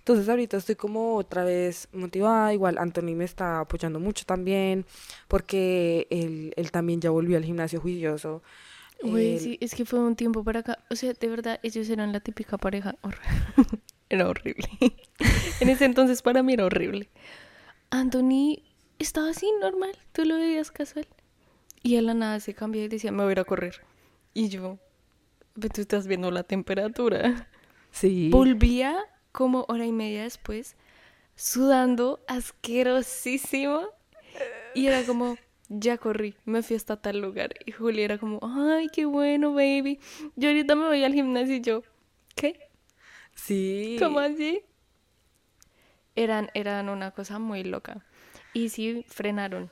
Entonces 0.00 0.28
ahorita 0.28 0.56
estoy 0.56 0.74
como 0.74 1.16
otra 1.16 1.44
vez 1.44 1.88
motivada, 1.92 2.52
igual 2.52 2.76
Anthony 2.78 3.14
me 3.14 3.24
está 3.24 3.60
apoyando 3.60 4.00
mucho 4.00 4.24
también, 4.26 4.84
porque 5.28 6.06
él, 6.10 6.52
él 6.56 6.70
también 6.70 7.00
ya 7.00 7.10
volvió 7.10 7.36
al 7.36 7.44
gimnasio 7.44 7.80
juicioso. 7.80 8.42
Güey, 9.02 9.38
sí, 9.38 9.56
es 9.62 9.74
que 9.74 9.84
fue 9.86 9.98
un 10.00 10.14
tiempo 10.16 10.44
para 10.44 10.60
acá. 10.60 10.78
O 10.90 10.96
sea, 10.96 11.12
de 11.14 11.26
verdad, 11.28 11.58
ellos 11.62 11.88
eran 11.88 12.12
la 12.12 12.20
típica 12.20 12.58
pareja. 12.58 12.96
hor- 13.02 13.16
era 14.10 14.28
horrible. 14.28 14.68
en 15.60 15.68
ese 15.70 15.84
entonces 15.86 16.20
para 16.20 16.42
mí 16.42 16.52
era 16.52 16.66
horrible. 16.66 17.08
Anthony 17.90 18.62
estaba 18.98 19.30
así, 19.30 19.50
normal. 19.60 19.92
Tú 20.12 20.24
lo 20.24 20.36
veías 20.36 20.70
casual. 20.70 21.06
Y 21.82 21.96
a 21.96 22.02
la 22.02 22.14
nada 22.14 22.40
se 22.40 22.52
cambió 22.54 22.84
y 22.84 22.88
decía, 22.88 23.10
me 23.12 23.22
voy 23.22 23.30
a 23.30 23.32
ir 23.32 23.40
a 23.40 23.44
correr. 23.44 23.80
Y 24.34 24.48
yo, 24.48 24.78
"Pero 25.54 25.68
tú 25.70 25.80
estás 25.80 26.06
viendo 26.06 26.30
la 26.30 26.42
temperatura. 26.44 27.48
Sí. 27.90 28.28
Volvía 28.30 28.96
como 29.32 29.64
hora 29.68 29.86
y 29.86 29.92
media 29.92 30.22
después, 30.24 30.76
sudando 31.36 32.20
asquerosísimo. 32.28 33.88
Y 34.74 34.86
era 34.86 35.04
como, 35.04 35.36
ya 35.68 35.98
corrí, 35.98 36.34
me 36.44 36.62
fui 36.62 36.76
hasta 36.76 36.96
tal 36.96 37.20
lugar. 37.20 37.54
Y 37.66 37.72
Julia 37.72 38.04
era 38.04 38.18
como, 38.18 38.40
ay, 38.42 38.88
qué 38.92 39.04
bueno, 39.04 39.52
baby. 39.54 39.98
Yo 40.36 40.48
ahorita 40.48 40.74
me 40.74 40.86
voy 40.86 41.04
al 41.04 41.14
gimnasio 41.14 41.56
y 41.56 41.60
yo, 41.60 41.82
¿qué? 42.34 42.70
Sí. 43.34 43.96
¿Cómo 43.98 44.18
así? 44.20 44.62
Eran, 46.16 46.50
eran 46.54 46.88
una 46.88 47.12
cosa 47.12 47.38
muy 47.38 47.64
loca. 47.64 48.04
Y 48.52 48.68
sí, 48.68 49.04
frenaron. 49.08 49.70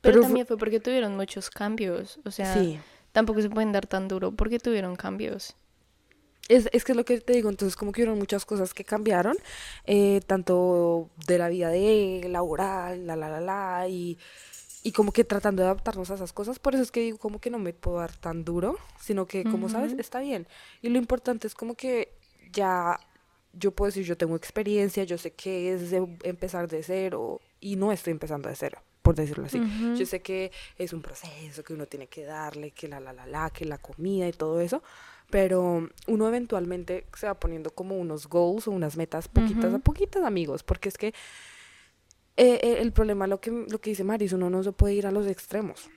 Pero, 0.00 0.20
también 0.20 0.46
fue 0.46 0.56
porque 0.58 0.80
tuvieron 0.80 1.16
muchos 1.16 1.50
cambios. 1.50 2.20
O 2.24 2.30
sea, 2.30 2.52
Sí. 2.54 2.78
tampoco 3.12 3.40
se 3.42 3.50
pueden 3.50 3.72
dar 3.72 3.86
tan 3.86 4.08
duro 4.08 4.32
porque 4.32 4.58
tuvieron 4.58 4.94
cambios. 4.96 5.56
Es, 6.48 6.68
es 6.72 6.84
que 6.84 6.92
es 6.92 6.96
lo 6.96 7.04
que 7.04 7.20
te 7.20 7.32
digo, 7.32 7.50
entonces 7.50 7.76
como 7.76 7.90
que 7.92 8.02
hubieron 8.02 8.18
muchas 8.18 8.44
cosas 8.44 8.72
que 8.72 8.84
cambiaron, 8.84 9.36
eh, 9.84 10.20
tanto 10.26 11.10
de 11.26 11.38
la 11.38 11.48
vida 11.48 11.70
de 11.70 12.20
él, 12.22 12.32
laboral, 12.32 13.06
la, 13.06 13.16
la, 13.16 13.28
la, 13.28 13.40
la, 13.40 13.88
y, 13.88 14.16
y 14.84 14.92
como 14.92 15.10
que 15.12 15.24
tratando 15.24 15.62
de 15.62 15.68
adaptarnos 15.68 16.10
a 16.10 16.14
esas 16.14 16.32
cosas, 16.32 16.58
por 16.60 16.74
eso 16.74 16.82
es 16.84 16.92
que 16.92 17.00
digo 17.00 17.18
como 17.18 17.40
que 17.40 17.50
no 17.50 17.58
me 17.58 17.72
puedo 17.72 17.98
dar 17.98 18.14
tan 18.16 18.44
duro, 18.44 18.76
sino 19.00 19.26
que 19.26 19.44
como 19.44 19.68
sabes, 19.68 19.92
Ujú. 19.92 20.00
está 20.00 20.20
bien. 20.20 20.46
Y 20.82 20.88
lo 20.88 20.98
importante 20.98 21.48
es 21.48 21.54
como 21.54 21.74
que 21.74 22.12
ya 22.52 23.00
yo 23.52 23.72
puedo 23.72 23.88
decir, 23.88 24.04
yo 24.04 24.16
tengo 24.16 24.36
experiencia, 24.36 25.02
yo 25.04 25.18
sé 25.18 25.32
qué 25.32 25.72
es 25.72 25.90
de 25.90 26.06
empezar 26.22 26.68
de 26.68 26.82
cero, 26.82 27.40
y 27.58 27.74
no 27.76 27.90
estoy 27.90 28.12
empezando 28.12 28.48
de 28.48 28.54
cero, 28.54 28.78
por 29.02 29.16
decirlo 29.16 29.46
así. 29.46 29.58
Yo 29.58 29.64
Ujú. 29.64 30.06
sé 30.06 30.20
que 30.20 30.52
es 30.78 30.92
un 30.92 31.02
proceso, 31.02 31.64
que 31.64 31.72
uno 31.72 31.86
tiene 31.86 32.06
que 32.06 32.24
darle, 32.24 32.70
que 32.70 32.86
la, 32.86 33.00
la, 33.00 33.12
la, 33.12 33.26
la, 33.26 33.50
que 33.50 33.64
la 33.64 33.78
comida 33.78 34.28
y 34.28 34.32
todo 34.32 34.60
eso, 34.60 34.82
pero 35.30 35.88
uno 36.06 36.28
eventualmente 36.28 37.06
se 37.16 37.26
va 37.26 37.34
poniendo 37.34 37.70
como 37.70 37.96
unos 37.98 38.28
goals 38.28 38.68
o 38.68 38.70
unas 38.70 38.96
metas 38.96 39.28
poquitas 39.28 39.74
a 39.74 39.78
poquitas, 39.78 40.22
amigos, 40.24 40.62
porque 40.62 40.88
es 40.88 40.96
que 40.98 41.08
eh, 42.36 42.60
eh, 42.62 42.76
el 42.80 42.92
problema, 42.92 43.26
lo 43.26 43.40
que, 43.40 43.50
lo 43.50 43.80
que 43.80 43.90
dice 43.90 44.04
Maris, 44.04 44.32
uno 44.32 44.50
no 44.50 44.62
se 44.62 44.72
puede 44.72 44.94
ir 44.94 45.06
a 45.06 45.10
los 45.10 45.26
extremos, 45.26 45.88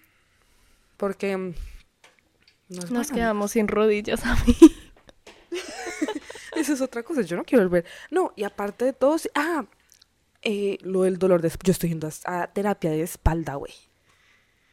porque 0.97 1.35
mm, 1.37 1.53
Nos 2.91 3.11
quedamos 3.11 3.51
sin 3.51 3.67
rodillas 3.67 4.25
a 4.25 4.35
mí. 4.45 4.55
Esa 6.55 6.73
es 6.73 6.81
otra 6.81 7.03
cosa, 7.03 7.21
yo 7.21 7.35
no 7.37 7.43
quiero 7.43 7.63
volver. 7.63 7.85
No, 8.11 8.33
y 8.35 8.43
aparte 8.43 8.85
de 8.85 8.93
todo, 8.93 9.17
sí- 9.17 9.29
ah, 9.35 9.65
eh, 10.41 10.77
lo 10.81 11.03
del 11.03 11.17
dolor 11.17 11.41
de... 11.41 11.51
Yo 11.63 11.71
estoy 11.71 11.89
yendo 11.89 12.09
a, 12.25 12.41
a 12.41 12.47
terapia 12.53 12.89
de 12.91 13.01
espalda, 13.01 13.55
güey. 13.55 13.73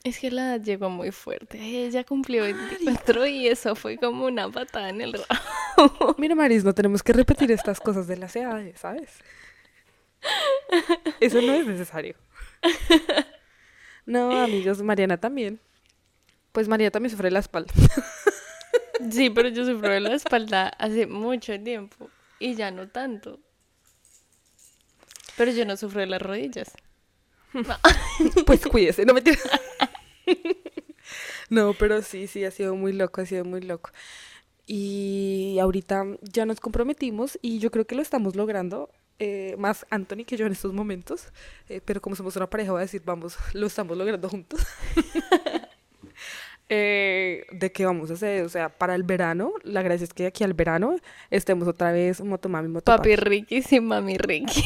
Es 0.06 0.20
que 0.20 0.30
la 0.30 0.54
edad 0.54 0.64
llegó 0.64 0.88
muy 0.88 1.10
fuerte. 1.10 1.58
Ella 1.60 2.04
cumplió 2.04 2.44
Marica. 2.44 2.84
24 2.84 3.26
y 3.26 3.48
eso 3.48 3.74
fue 3.74 3.98
como 3.98 4.26
una 4.26 4.48
patada 4.48 4.90
en 4.90 5.00
el 5.00 5.14
rabo. 5.14 6.14
Mira, 6.18 6.36
Maris, 6.36 6.62
no 6.62 6.72
tenemos 6.72 7.02
que 7.02 7.12
repetir 7.12 7.50
estas 7.50 7.80
cosas 7.80 8.06
de 8.06 8.16
las 8.16 8.36
edades, 8.36 8.78
¿sabes? 8.78 9.10
Eso 11.18 11.42
no 11.42 11.52
es 11.54 11.66
necesario. 11.66 12.14
No, 14.04 14.30
amigos, 14.44 14.80
Mariana 14.80 15.16
también. 15.16 15.58
Pues 16.52 16.68
Mariana 16.68 16.92
también 16.92 17.10
sufre 17.10 17.32
la 17.32 17.40
espalda. 17.40 17.74
Sí, 19.10 19.28
pero 19.28 19.50
yo 19.50 19.66
sufro 19.66 19.90
de 19.90 20.00
la 20.00 20.14
espalda 20.14 20.68
hace 20.68 21.06
mucho 21.06 21.60
tiempo 21.60 22.08
y 22.38 22.54
ya 22.54 22.70
no 22.70 22.88
tanto. 22.88 23.38
Pero 25.36 25.50
yo 25.50 25.66
no 25.66 25.76
sufro 25.76 26.00
de 26.00 26.06
las 26.06 26.22
rodillas. 26.22 26.72
Pues 28.46 28.66
cuídese, 28.66 29.04
no 29.04 29.12
me 29.12 29.22
No, 31.50 31.74
pero 31.74 32.02
sí, 32.02 32.26
sí, 32.26 32.44
ha 32.44 32.50
sido 32.50 32.74
muy 32.76 32.92
loco, 32.92 33.20
ha 33.20 33.26
sido 33.26 33.44
muy 33.44 33.60
loco. 33.60 33.90
Y 34.66 35.58
ahorita 35.60 36.04
ya 36.22 36.46
nos 36.46 36.60
comprometimos 36.60 37.38
y 37.42 37.58
yo 37.60 37.70
creo 37.70 37.86
que 37.86 37.96
lo 37.96 38.02
estamos 38.02 38.36
logrando. 38.36 38.90
eh, 39.20 39.56
más 39.58 39.86
Anthony 39.90 40.24
que 40.26 40.36
yo 40.36 40.46
en 40.46 40.52
estos 40.52 40.72
momentos. 40.74 41.28
eh, 41.68 41.80
pero 41.84 42.00
como 42.02 42.16
somos 42.16 42.36
una 42.36 42.50
pareja, 42.50 42.72
voy 42.72 42.80
a 42.80 42.82
decir, 42.82 43.02
vamos, 43.04 43.38
lo 43.54 43.66
estamos 43.68 43.96
logrando 43.98 44.28
juntos. 44.30 44.60
Eh, 46.68 47.46
¿de 47.52 47.70
qué 47.72 47.86
vamos 47.86 48.10
a 48.10 48.14
hacer? 48.14 48.44
O 48.44 48.48
sea, 48.48 48.70
para 48.70 48.94
el 48.96 49.04
verano, 49.04 49.52
la 49.62 49.82
gracia 49.82 50.04
es 50.04 50.12
que 50.12 50.26
aquí 50.26 50.42
al 50.44 50.54
verano 50.54 50.96
estemos 51.30 51.68
otra 51.68 51.92
vez 51.92 52.20
motomami, 52.20 52.68
motopapi. 52.68 53.10
Papi 53.10 53.16
Ricky 53.16 53.62
sí, 53.62 53.80
mami 53.80 54.16
Ricky. 54.18 54.62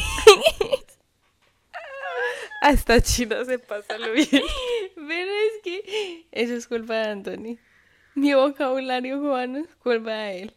A 2.61 2.69
esta 2.69 3.01
china 3.01 3.43
se 3.43 3.57
pasa 3.57 3.97
lo 3.97 4.13
bien. 4.13 4.27
Pero 4.95 5.31
es 5.31 5.63
que 5.63 6.27
eso 6.31 6.53
es 6.53 6.67
culpa 6.67 6.93
de 6.93 7.09
Anthony. 7.09 7.57
Mi 8.13 8.35
vocabulario 8.35 9.19
cubano 9.19 9.57
es 9.57 9.75
culpa 9.81 10.11
de 10.11 10.43
él. 10.43 10.55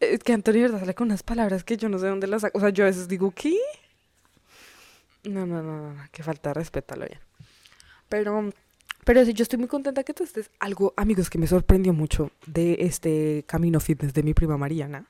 Es 0.00 0.24
que 0.24 0.32
Anthony, 0.32 0.62
¿verdad? 0.62 0.80
Sale 0.80 0.94
con 0.94 1.08
unas 1.08 1.22
palabras 1.22 1.62
que 1.62 1.76
yo 1.76 1.90
no 1.90 1.98
sé 1.98 2.06
dónde 2.06 2.26
las 2.26 2.40
saco. 2.40 2.56
O 2.56 2.60
sea, 2.60 2.70
yo 2.70 2.84
a 2.84 2.86
veces 2.86 3.06
digo, 3.06 3.32
¿qué? 3.32 3.58
No, 5.24 5.46
no, 5.46 5.62
no, 5.62 5.76
no, 5.76 5.92
no, 5.92 6.02
que 6.10 6.22
falta 6.22 6.50
de 6.50 6.54
respeto 6.54 6.94
a 6.94 6.96
lo 6.96 7.06
bien. 7.06 7.20
Pero, 8.08 8.50
pero 9.04 9.24
sí, 9.24 9.34
yo 9.34 9.42
estoy 9.42 9.58
muy 9.58 9.68
contenta 9.68 10.04
que 10.04 10.14
tú 10.14 10.24
estés. 10.24 10.50
Algo, 10.58 10.94
amigos, 10.96 11.28
que 11.28 11.38
me 11.38 11.46
sorprendió 11.46 11.92
mucho 11.92 12.30
de 12.46 12.78
este 12.80 13.44
camino 13.46 13.78
fitness 13.78 14.14
de 14.14 14.22
mi 14.22 14.32
prima 14.32 14.56
Mariana. 14.56 15.06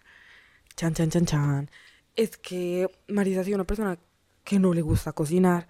Chan, 0.75 0.93
chan, 0.93 1.09
chan, 1.09 1.25
chan. 1.25 1.71
Es 2.17 2.37
que 2.37 2.91
Marisa 3.07 3.43
ha 3.43 3.45
sido 3.45 3.55
una 3.55 3.65
persona 3.65 3.97
que 4.43 4.59
no 4.59 4.75
le 4.75 4.83
gusta 4.83 5.13
cocinar. 5.13 5.69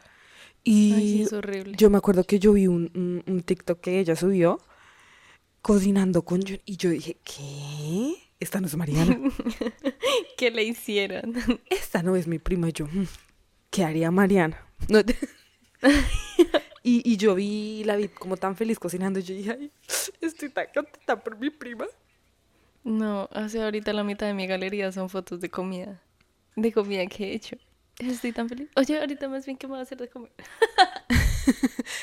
Ay, 0.65 1.19
Y 1.19 1.23
es 1.23 1.33
horrible. 1.33 1.75
yo 1.77 1.91
me 1.91 1.99
acuerdo 1.99 2.25
que 2.25 2.39
yo 2.39 2.53
vi 2.53 2.67
un, 2.69 2.91
un, 2.95 3.23
un 3.27 3.43
TikTok 3.43 3.81
que 3.81 3.99
ella 3.99 4.15
subió 4.17 4.61
cocinando 5.61 6.23
con 6.23 6.41
Jun- 6.43 6.61
y 6.65 6.77
yo 6.77 6.91
dije, 6.91 7.17
¿qué? 7.25 8.15
Esta 8.41 8.61
no 8.61 8.67
es 8.67 8.77
Mariana. 8.77 9.19
¿Qué 10.37 10.51
le 10.51 10.65
hicieron? 10.65 11.35
Esta 11.71 12.03
no 12.03 12.17
es 12.17 12.27
mi 12.27 12.39
prima. 12.41 12.69
Y 12.69 12.73
yo, 12.73 12.87
"Mm, 12.87 13.05
¿qué 13.71 13.85
haría 13.85 14.11
Mariana? 14.11 14.67
No 14.89 15.05
te- 15.05 15.17
y, 16.83 17.03
y 17.11 17.17
yo 17.17 17.35
vi, 17.37 17.85
la 17.85 17.97
vi 17.97 18.09
como 18.09 18.37
tan 18.37 18.57
feliz 18.57 18.79
cocinando. 18.79 19.21
Y 19.21 19.23
yo 19.23 19.35
dije, 19.35 19.51
ay, 19.53 19.71
estoy 20.21 20.49
tan 20.51 20.67
contenta 20.75 21.23
por 21.23 21.39
mi 21.39 21.51
prima. 21.51 21.87
No, 22.85 23.29
hace 23.33 23.63
ahorita 23.63 23.93
la 23.93 24.03
mitad 24.03 24.27
de 24.27 24.35
mi 24.35 24.47
galería 24.49 24.91
son 24.91 25.09
fotos 25.09 25.41
de 25.41 25.49
comida. 25.51 26.03
De 26.57 26.73
comida 26.73 27.07
que 27.07 27.31
he 27.31 27.35
hecho. 27.35 27.57
Estoy 27.99 28.33
tan 28.33 28.49
feliz. 28.49 28.69
Oye, 28.77 28.99
ahorita 28.99 29.29
más 29.29 29.47
bien, 29.47 29.57
¿qué 29.57 29.67
me 29.67 29.75
va 29.75 29.81
a 29.81 29.83
hacer 29.83 29.99
de 29.99 30.09
comer? 30.09 30.33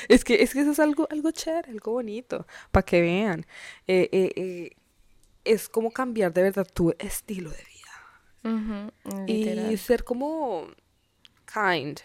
Es 0.08 0.24
que, 0.24 0.42
es 0.42 0.52
que 0.52 0.60
eso 0.60 0.72
es 0.72 0.80
algo, 0.80 1.08
algo 1.10 1.30
chévere, 1.30 1.70
algo 1.70 1.92
bonito, 1.92 2.46
para 2.70 2.84
que 2.84 3.00
vean. 3.00 3.46
Eh, 3.86 4.08
eh, 4.12 4.32
eh, 4.36 4.70
es 5.44 5.68
como 5.68 5.90
cambiar 5.90 6.32
de 6.32 6.42
verdad 6.42 6.66
tu 6.72 6.94
estilo 6.98 7.50
de 7.50 7.64
vida. 7.64 9.26
Y 9.26 9.76
ser 9.76 10.04
como 10.04 10.66
kind 11.46 11.98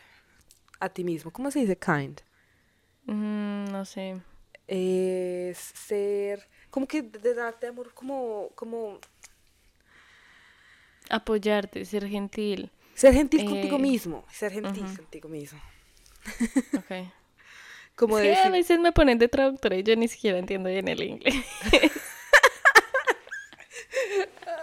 a 0.80 0.90
ti 0.90 1.04
mismo. 1.04 1.32
¿Cómo 1.32 1.52
se 1.52 1.60
dice 1.60 1.78
kind? 1.78 2.22
Mm, 3.06 3.66
no 3.72 3.86
sé. 3.86 4.22
Es 4.68 5.58
ser, 5.58 6.48
como 6.70 6.88
que 6.88 7.02
de 7.02 7.34
darte 7.34 7.68
amor, 7.68 7.94
como, 7.94 8.50
como 8.56 9.00
Apoyarte, 11.10 11.86
ser 11.86 12.08
gentil. 12.08 12.72
Ser 12.96 13.14
gentil 13.14 13.46
contigo 13.46 13.78
Eh, 13.78 13.82
mismo. 13.82 14.26
Ser 14.32 14.52
gentil 14.54 14.84
ujú. 14.86 14.96
contigo 14.98 15.30
mismo. 15.30 15.62
Ok. 16.78 16.92
Como 17.96 18.18
Es 18.18 18.24
de 18.24 18.30
que 18.32 18.36
a 18.38 18.50
decir, 18.50 18.52
veces 18.52 18.80
me 18.80 18.92
ponen 18.92 19.18
de 19.20 19.28
traductora 19.30 19.76
y 19.78 19.84
yo 19.84 19.96
ni 19.96 20.08
siquiera 20.10 20.38
entiendo 20.38 20.70
bien 20.70 20.88
el 20.88 21.02
inglés. 21.02 21.36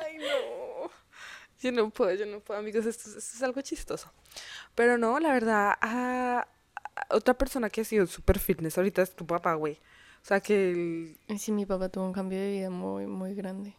ay 0.05 0.19
no, 0.19 0.91
yo 1.61 1.73
no 1.73 1.91
puedo, 1.91 2.15
yo 2.15 2.27
no 2.27 2.41
puedo, 2.41 2.61
amigos, 2.61 2.87
esto, 2.87 3.09
es- 3.09 3.17
esto 3.17 3.37
es 3.37 3.43
algo 3.43 3.61
chistoso. 3.63 4.13
Pero 4.75 4.99
no, 4.99 5.19
la 5.21 5.33
verdad, 5.33 5.75
ah, 5.81 6.47
otra 7.11 7.35
persona 7.35 7.71
que 7.71 7.81
ha 7.83 7.85
sido 7.85 8.07
súper 8.07 8.39
fitness 8.39 8.77
ahorita 8.79 9.03
es 9.03 9.15
tu 9.15 9.27
papá, 9.27 9.55
güey. 9.55 9.75
O 10.23 10.25
sea 10.27 10.41
que 10.41 10.71
el- 11.29 11.39
sí, 11.39 11.53
mi 11.53 11.67
papá 11.67 11.89
tuvo 11.89 12.05
un 12.05 12.13
cambio 12.13 12.39
de 12.39 12.51
vida 12.51 12.71
muy, 12.71 13.07
muy 13.07 13.35
grande. 13.35 13.75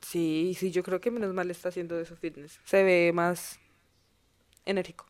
sí, 0.00 0.54
sí, 0.58 0.70
yo 0.70 0.82
creo 0.82 1.00
que 1.00 1.10
menos 1.10 1.32
mal 1.34 1.50
está 1.50 1.68
haciendo 1.68 1.98
eso 2.00 2.16
fitness. 2.16 2.60
Se 2.64 2.82
ve 2.82 3.12
más 3.12 3.58
enérgico, 4.66 5.06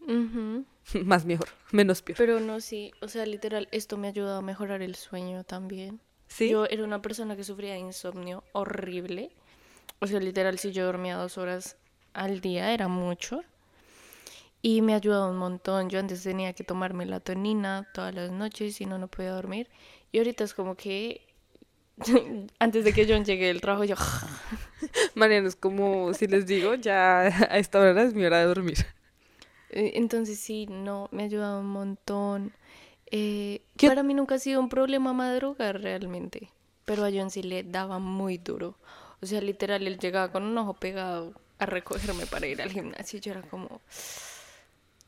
más 1.04 1.24
mejor, 1.24 1.48
menos 1.72 2.02
peor. 2.02 2.18
Pero 2.18 2.40
no, 2.40 2.60
sí, 2.60 2.92
o 3.00 3.08
sea, 3.08 3.24
literal, 3.26 3.68
esto 3.72 3.96
me 3.96 4.08
ha 4.08 4.10
ayudado 4.10 4.38
a 4.38 4.42
mejorar 4.42 4.82
el 4.82 4.94
sueño 4.94 5.44
también. 5.44 6.00
¿Sí? 6.28 6.50
Yo 6.50 6.66
era 6.66 6.84
una 6.84 7.02
persona 7.02 7.36
que 7.36 7.44
sufría 7.44 7.72
de 7.72 7.80
insomnio 7.80 8.44
horrible. 8.52 9.30
O 9.98 10.06
sea, 10.06 10.20
literal, 10.20 10.58
si 10.58 10.70
yo 10.70 10.84
dormía 10.86 11.16
dos 11.16 11.38
horas 11.38 11.76
al 12.12 12.40
día 12.40 12.72
era 12.72 12.88
mucho. 12.88 13.42
Y 14.62 14.82
me 14.82 14.92
ha 14.92 14.96
ayudado 14.96 15.30
un 15.30 15.38
montón. 15.38 15.88
Yo 15.88 15.98
antes 15.98 16.22
tenía 16.22 16.52
que 16.52 16.64
tomar 16.64 16.94
melatonina 16.94 17.88
todas 17.94 18.14
las 18.14 18.30
noches, 18.30 18.76
si 18.76 18.86
no, 18.86 18.98
no 18.98 19.08
podía 19.08 19.32
dormir. 19.32 19.68
Y 20.12 20.18
ahorita 20.18 20.44
es 20.44 20.54
como 20.54 20.76
que 20.76 21.26
antes 22.58 22.84
de 22.84 22.92
que 22.92 23.06
John 23.08 23.24
llegue 23.24 23.46
del 23.46 23.60
trabajo, 23.60 23.84
yo... 23.84 23.96
Mariano, 25.14 25.48
es 25.48 25.56
como 25.56 26.12
si 26.14 26.26
les 26.26 26.46
digo, 26.46 26.74
ya 26.74 27.20
a 27.22 27.58
esta 27.58 27.80
hora 27.80 28.02
es 28.02 28.14
mi 28.14 28.24
hora 28.24 28.38
de 28.38 28.46
dormir. 28.46 28.78
Eh, 29.70 29.92
Entonces 29.94 30.38
sí, 30.40 30.66
no, 30.66 31.08
me 31.12 31.22
ha 31.22 31.26
ayudado 31.26 31.60
un 31.60 31.68
montón. 31.68 32.52
Eh, 33.10 33.62
¿Qué- 33.76 33.88
Para 33.88 34.02
mí 34.02 34.14
nunca 34.14 34.36
ha 34.36 34.38
sido 34.38 34.60
un 34.60 34.68
problema 34.68 35.12
madrugar 35.12 35.80
realmente, 35.80 36.50
pero 36.84 37.04
a 37.04 37.10
John 37.12 37.30
sí 37.30 37.42
le 37.42 37.62
daba 37.64 37.98
muy 37.98 38.38
duro. 38.38 38.76
O 39.22 39.26
sea, 39.26 39.40
literal, 39.40 39.86
él 39.86 39.98
llegaba 39.98 40.32
con 40.32 40.44
un 40.44 40.56
ojo 40.58 40.74
pegado 40.74 41.34
a 41.58 41.66
recogerme 41.66 42.26
para 42.26 42.46
ir 42.46 42.62
al 42.62 42.70
gimnasio 42.72 43.18
y 43.18 43.20
yo 43.20 43.32
era 43.32 43.42
como, 43.42 43.80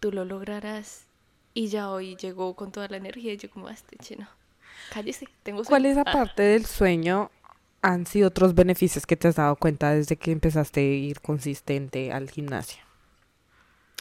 tú 0.01 0.13
lo 0.13 0.25
lograrás. 0.25 1.07
Y 1.55 1.69
ya 1.69 1.91
hoy 1.91 2.17
llegó 2.17 2.55
con 2.57 2.73
toda 2.73 2.89
la 2.89 2.97
energía 2.97 3.35
y 3.35 3.37
yo 3.37 3.51
como, 3.51 3.69
"Ah, 3.69 3.73
este 3.73 3.97
chino, 3.99 4.27
cállese, 4.89 5.29
tengo 5.43 5.65
¿Cuál 5.65 5.83
sueño". 5.83 5.91
es 5.93 5.97
Ah, 6.05 6.13
aparte 6.13 6.43
del 6.43 6.67
sueño 6.67 7.31
han 7.83 8.07
sido 8.07 8.29
otros 8.29 8.55
beneficios 8.55 9.07
que 9.07 9.17
te 9.17 9.29
has 9.29 9.37
dado 9.37 9.57
cuenta 9.57 9.91
desde 9.91 10.17
que 10.17 10.31
empezaste 10.31 10.81
a 10.81 10.85
ir 10.85 11.21
consistente 11.21 12.13
al 12.13 12.31
gimnasio? 12.31 12.83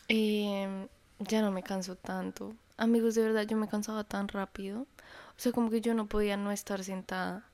Em, 0.08 0.88
ya 1.20 1.42
no 1.42 1.52
me 1.52 1.64
canso 1.64 1.96
tanto. 1.96 2.54
Amigos, 2.78 3.16
de 3.16 3.24
verdad, 3.24 3.44
yo 3.44 3.58
me 3.58 3.68
cansaba 3.68 4.04
tan 4.04 4.28
rápido. 4.28 4.82
O 4.82 5.40
sea, 5.40 5.52
como 5.52 5.70
que 5.70 5.82
yo 5.82 5.94
no 5.94 6.08
podía 6.08 6.38
no 6.38 6.52
estar 6.52 6.84
sentada. 6.84 7.46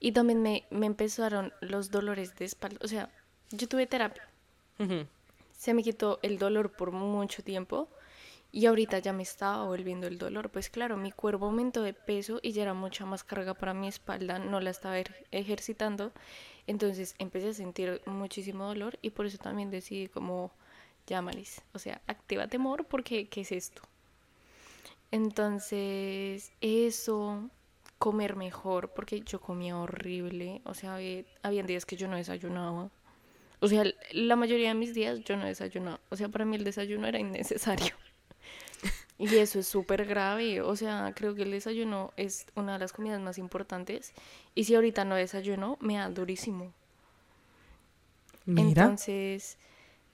Y 0.00 0.12
también 0.12 0.42
me, 0.42 0.64
me 0.70 0.86
empezaron 0.86 1.52
los 1.60 1.90
dolores 1.90 2.34
de 2.36 2.44
espalda. 2.44 2.78
O 2.82 2.88
sea, 2.88 3.10
yo 3.50 3.68
tuve 3.68 3.86
terapia. 3.86 4.28
Ujú. 4.78 5.06
Se 5.56 5.74
me 5.74 5.82
quitó 5.82 6.18
el 6.22 6.38
dolor 6.38 6.72
por 6.72 6.92
mucho 6.92 7.42
tiempo 7.42 7.88
y 8.52 8.66
ahorita 8.66 8.98
ya 9.00 9.12
me 9.12 9.22
estaba 9.22 9.64
volviendo 9.64 10.06
el 10.06 10.18
dolor. 10.18 10.50
Pues 10.50 10.70
claro, 10.70 10.96
mi 10.96 11.12
cuerpo 11.12 11.46
aumentó 11.46 11.82
de 11.82 11.94
peso 11.94 12.40
y 12.42 12.52
ya 12.52 12.62
era 12.62 12.74
mucha 12.74 13.04
más 13.06 13.24
carga 13.24 13.54
para 13.54 13.74
mi 13.74 13.88
espalda, 13.88 14.38
no 14.38 14.60
la 14.60 14.70
estaba 14.70 14.98
er- 14.98 15.14
ejercitando. 15.32 16.12
Entonces 16.66 17.14
empecé 17.18 17.48
a 17.50 17.54
sentir 17.54 18.02
muchísimo 18.06 18.66
dolor 18.66 18.98
y 19.02 19.10
por 19.10 19.26
eso 19.26 19.38
también 19.38 19.70
decidí 19.70 20.08
como, 20.08 20.52
ya 21.06 21.22
o 21.74 21.78
sea, 21.78 22.00
activa 22.06 22.48
temor 22.48 22.84
porque 22.86 23.28
¿qué 23.28 23.42
es 23.42 23.52
esto? 23.52 23.82
Entonces, 25.10 26.52
eso, 26.60 27.48
comer 27.98 28.36
mejor, 28.36 28.90
porque 28.90 29.20
yo 29.20 29.40
comía 29.40 29.76
horrible, 29.78 30.60
o 30.64 30.74
sea, 30.74 30.96
había, 30.96 31.24
habían 31.42 31.66
días 31.66 31.86
que 31.86 31.96
yo 31.96 32.08
no 32.08 32.16
desayunaba. 32.16 32.90
O 33.60 33.68
sea, 33.68 33.84
la 34.12 34.36
mayoría 34.36 34.68
de 34.70 34.74
mis 34.74 34.94
días 34.94 35.20
yo 35.24 35.36
no 35.36 35.46
desayunaba. 35.46 36.00
O 36.10 36.16
sea, 36.16 36.28
para 36.28 36.44
mí 36.46 36.56
el 36.56 36.64
desayuno 36.64 37.08
era 37.08 37.18
innecesario. 37.20 37.94
Y 39.18 39.36
eso 39.36 39.58
es 39.58 39.66
súper 39.66 40.06
grave. 40.06 40.60
O 40.62 40.76
sea, 40.76 41.12
creo 41.14 41.34
que 41.34 41.42
el 41.42 41.50
desayuno 41.50 42.12
es 42.16 42.46
una 42.54 42.74
de 42.74 42.78
las 42.78 42.92
comidas 42.92 43.20
más 43.20 43.36
importantes. 43.38 44.12
Y 44.54 44.64
si 44.64 44.74
ahorita 44.76 45.04
no 45.04 45.16
desayuno, 45.16 45.76
me 45.80 45.96
da 45.96 46.08
durísimo. 46.08 46.72
Mira. 48.46 48.82
Entonces, 48.84 49.58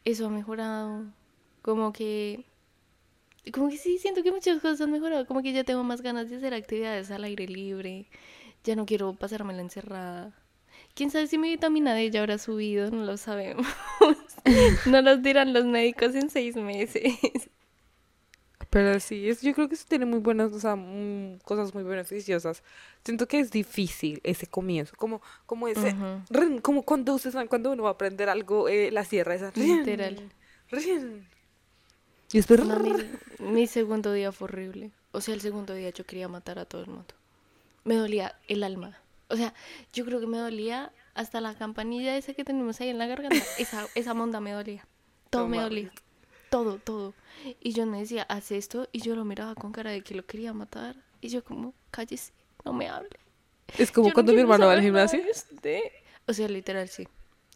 eso 0.05 0.27
ha 0.27 0.31
mejorado. 0.31 1.05
Como 1.61 1.93
que. 1.93 2.47
Como 3.53 3.69
que 3.69 3.77
sí, 3.77 3.99
siento 3.99 4.23
que 4.23 4.33
muchas 4.33 4.61
cosas 4.63 4.81
han 4.81 4.91
mejorado. 4.91 5.27
Como 5.27 5.43
que 5.43 5.53
ya 5.53 5.65
tengo 5.65 5.85
más 5.85 6.01
ganas 6.01 6.31
de 6.31 6.37
hacer 6.37 6.55
actividades 6.55 7.11
al 7.11 7.25
aire 7.25 7.47
libre. 7.47 8.07
Ya 8.65 8.75
no 8.75 8.87
quiero 8.87 9.13
pasármela 9.13 9.61
encerrada. 9.61 10.33
Quién 10.95 11.11
sabe 11.11 11.27
si 11.27 11.37
mi 11.37 11.51
vitamina 11.51 11.95
D 11.95 12.11
ya 12.11 12.21
habrá 12.21 12.39
subido, 12.39 12.91
no 12.91 13.05
lo 13.05 13.17
sabemos. 13.19 13.67
no 14.87 15.03
los 15.03 15.23
dirán 15.23 15.53
los 15.53 15.67
médicos 15.67 16.15
en 16.15 16.31
seis 16.31 16.57
meses. 16.57 17.51
Pero 18.75 18.99
sí, 18.99 19.29
es, 19.29 19.41
yo 19.41 19.55
creo 19.55 19.69
que 19.69 19.77
eso 19.77 19.85
tiene 19.89 20.05
muy 20.05 20.19
buenas, 20.19 20.53
o 20.53 20.59
sea, 20.59 20.75
mm, 20.75 21.39
cosas 21.45 21.73
muy 21.75 21.85
beneficiosas. 21.85 22.65
Siento 23.05 23.29
que 23.29 23.39
es 23.39 23.53
difícil 23.53 24.21
ese 24.25 24.49
comienzo, 24.49 24.97
como, 24.97 25.23
como 25.47 25.69
ese, 25.69 25.95
Ujú. 25.95 26.23
rin, 26.31 26.61
como 26.61 26.83
cuando 26.83 27.17
cuando 27.49 27.71
uno 27.71 27.85
va 27.85 27.91
a 27.91 27.93
aprender 27.93 28.29
algo, 28.29 28.69
eh, 28.69 28.91
la 28.91 29.05
sierra 29.05 29.37
esa. 29.37 29.53
rin, 29.53 29.79
Literal. 29.79 30.21
rin. 30.73 31.25
Y 32.33 32.39
después, 32.39 32.65
No, 32.65 32.81
mi, 32.81 32.91
mi 33.39 33.69
segundo 33.69 34.13
día 34.13 34.33
fue 34.33 34.47
horrible. 34.47 34.91
O 35.13 35.21
sea, 35.21 35.35
el 35.35 35.41
segundo 35.41 35.73
día 35.73 35.91
yo 35.91 36.05
quería 36.05 36.27
matar 36.27 36.59
a 36.59 36.65
todo 36.65 36.83
el 36.83 36.89
mundo. 36.89 37.15
Me 37.85 37.95
dolía 37.95 38.35
el 38.49 38.65
alma. 38.65 38.99
O 39.29 39.37
sea, 39.37 39.55
yo 39.93 40.05
creo 40.05 40.19
que 40.19 40.27
me 40.27 40.39
dolía 40.39 40.91
hasta 41.15 41.41
la 41.41 41.55
campanilla 41.55 42.17
esa 42.17 42.35
que 42.35 42.43
tenemos 42.43 42.81
ahí 42.81 42.89
en 42.89 42.99
la 42.99 43.07
garganta. 43.07 43.37
Esa, 43.57 43.87
esa 43.95 44.15
monda 44.15 44.41
me 44.41 44.51
dolía. 44.51 44.85
Todo 45.31 45.47
me 45.47 45.61
dolía. 45.61 45.93
Todo, 46.55 46.79
todo. 46.79 47.15
Y 47.61 47.73
yo 47.73 47.85
me 47.85 47.99
decía, 47.99 48.23
haz 48.29 48.53
esto. 48.53 48.89
Y 48.93 49.01
yo 49.01 49.17
lo 49.17 49.25
miraba 49.25 49.57
con 49.57 49.73
cara 49.73 49.91
de 49.91 50.03
que 50.03 50.15
lo 50.15 50.25
quería 50.25 50.53
matar. 50.53 50.95
Y 51.21 51.29
yo 51.29 51.43
como, 51.43 51.75
cállese, 51.91 52.33
no 52.65 52.73
me 52.73 52.89
hable. 52.89 53.19
es 53.77 53.91
como 53.91 54.07
Yo 54.07 54.11
no 54.11 54.15
cuando 54.15 54.33
mi 54.35 54.41
hermano 54.43 54.69
va 54.69 54.75
al 54.75 54.81
gimnasio. 54.81 55.21
de 55.21 55.33
usted. 55.33 55.81
O 56.29 56.33
sea, 56.33 56.47
literal, 56.47 56.89
sí. 56.89 57.09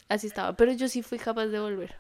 Así 0.09 0.27
estaba. 0.27 0.57
Pero 0.57 0.73
yo 0.73 0.89
sí 0.89 1.03
fui 1.03 1.17
capaz 1.17 1.47
de 1.47 1.61
volver. 1.61 1.95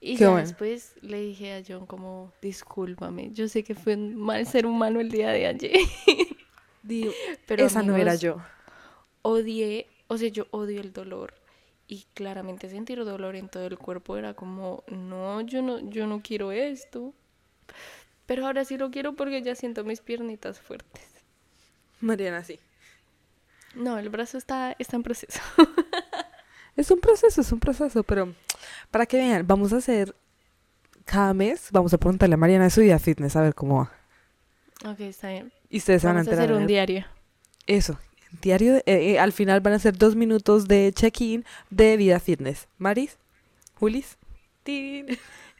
Y 0.00 0.16
ya 0.16 0.30
bueno. 0.30 0.44
después 0.44 0.94
le 1.02 1.20
dije 1.20 1.54
a 1.54 1.62
John 1.64 1.86
como, 1.86 2.32
discúlpame, 2.42 3.30
yo 3.32 3.46
sé 3.46 3.62
que 3.62 3.76
fui 3.76 3.92
un 3.92 4.16
mal 4.16 4.44
ser 4.44 4.66
humano 4.66 4.98
el 4.98 5.08
día 5.12 5.30
de 5.30 5.46
ayer. 5.46 5.78
Pero 7.46 7.64
esa 7.64 7.84
no 7.84 7.96
era 7.96 8.16
yo. 8.16 8.42
Odié, 9.22 9.86
o 10.08 10.18
sea, 10.18 10.30
yo 10.30 10.48
odio 10.50 10.80
el 10.80 10.92
dolor. 10.92 11.34
Y 11.88 12.06
claramente 12.14 12.68
sentir 12.68 13.04
dolor 13.04 13.36
en 13.36 13.48
todo 13.48 13.66
el 13.66 13.78
cuerpo 13.78 14.16
era 14.16 14.34
como, 14.34 14.82
no, 14.88 15.40
yo 15.42 15.62
no, 15.62 15.78
yo 15.88 16.06
no 16.06 16.20
quiero 16.20 16.50
esto. 16.52 17.14
Pero 18.26 18.46
ahora 18.46 18.64
sí 18.64 18.76
lo 18.76 18.90
quiero 18.90 19.14
porque 19.14 19.40
ya 19.42 19.54
siento 19.54 19.84
mis 19.84 20.00
piernitas 20.00 20.60
fuertes. 20.60 21.02
Mariana, 22.00 22.42
sí. 22.42 22.58
No, 23.74 23.98
el 23.98 24.08
brazo 24.08 24.36
está, 24.38 24.74
está 24.78 24.96
en 24.96 25.02
proceso. 25.02 25.40
Es 26.76 26.90
un 26.90 27.00
proceso, 27.00 27.40
es 27.40 27.50
un 27.52 27.58
proceso, 27.58 28.02
pero 28.02 28.34
para 28.90 29.06
que 29.06 29.16
vean, 29.16 29.46
vamos 29.46 29.72
a 29.72 29.78
hacer 29.78 30.14
cada 31.06 31.32
mes, 31.32 31.68
vamos 31.72 31.94
a 31.94 31.96
preguntarle 31.96 32.34
a 32.34 32.36
Mariana 32.36 32.64
de 32.64 32.70
su 32.70 32.82
vida 32.82 32.98
fitness 32.98 33.34
a 33.34 33.40
ver 33.40 33.54
cómo 33.54 33.76
va. 33.78 34.90
ok, 34.92 35.00
está 35.00 35.30
bien. 35.30 35.50
Y 35.70 35.78
ustedes 35.78 36.02
se 36.02 36.06
van 36.06 36.16
a 36.16 36.20
Vamos 36.20 36.28
a 36.28 36.30
enterar. 36.32 36.44
hacer 36.44 36.54
un 36.56 36.62
el- 36.62 36.68
diario. 36.68 37.06
Eso, 37.66 37.98
diario, 38.40 38.76
eh, 38.76 38.82
eh, 38.86 39.18
al 39.18 39.32
final 39.32 39.60
van 39.60 39.74
a 39.74 39.78
ser 39.78 39.96
dos 39.96 40.16
minutos 40.16 40.68
de 40.68 40.92
check-in 40.94 41.44
de 41.70 41.96
vida 41.96 42.20
fitness. 42.20 42.68
Maris, 42.78 43.18
Julis, 43.74 44.18
Tin. 44.62 45.06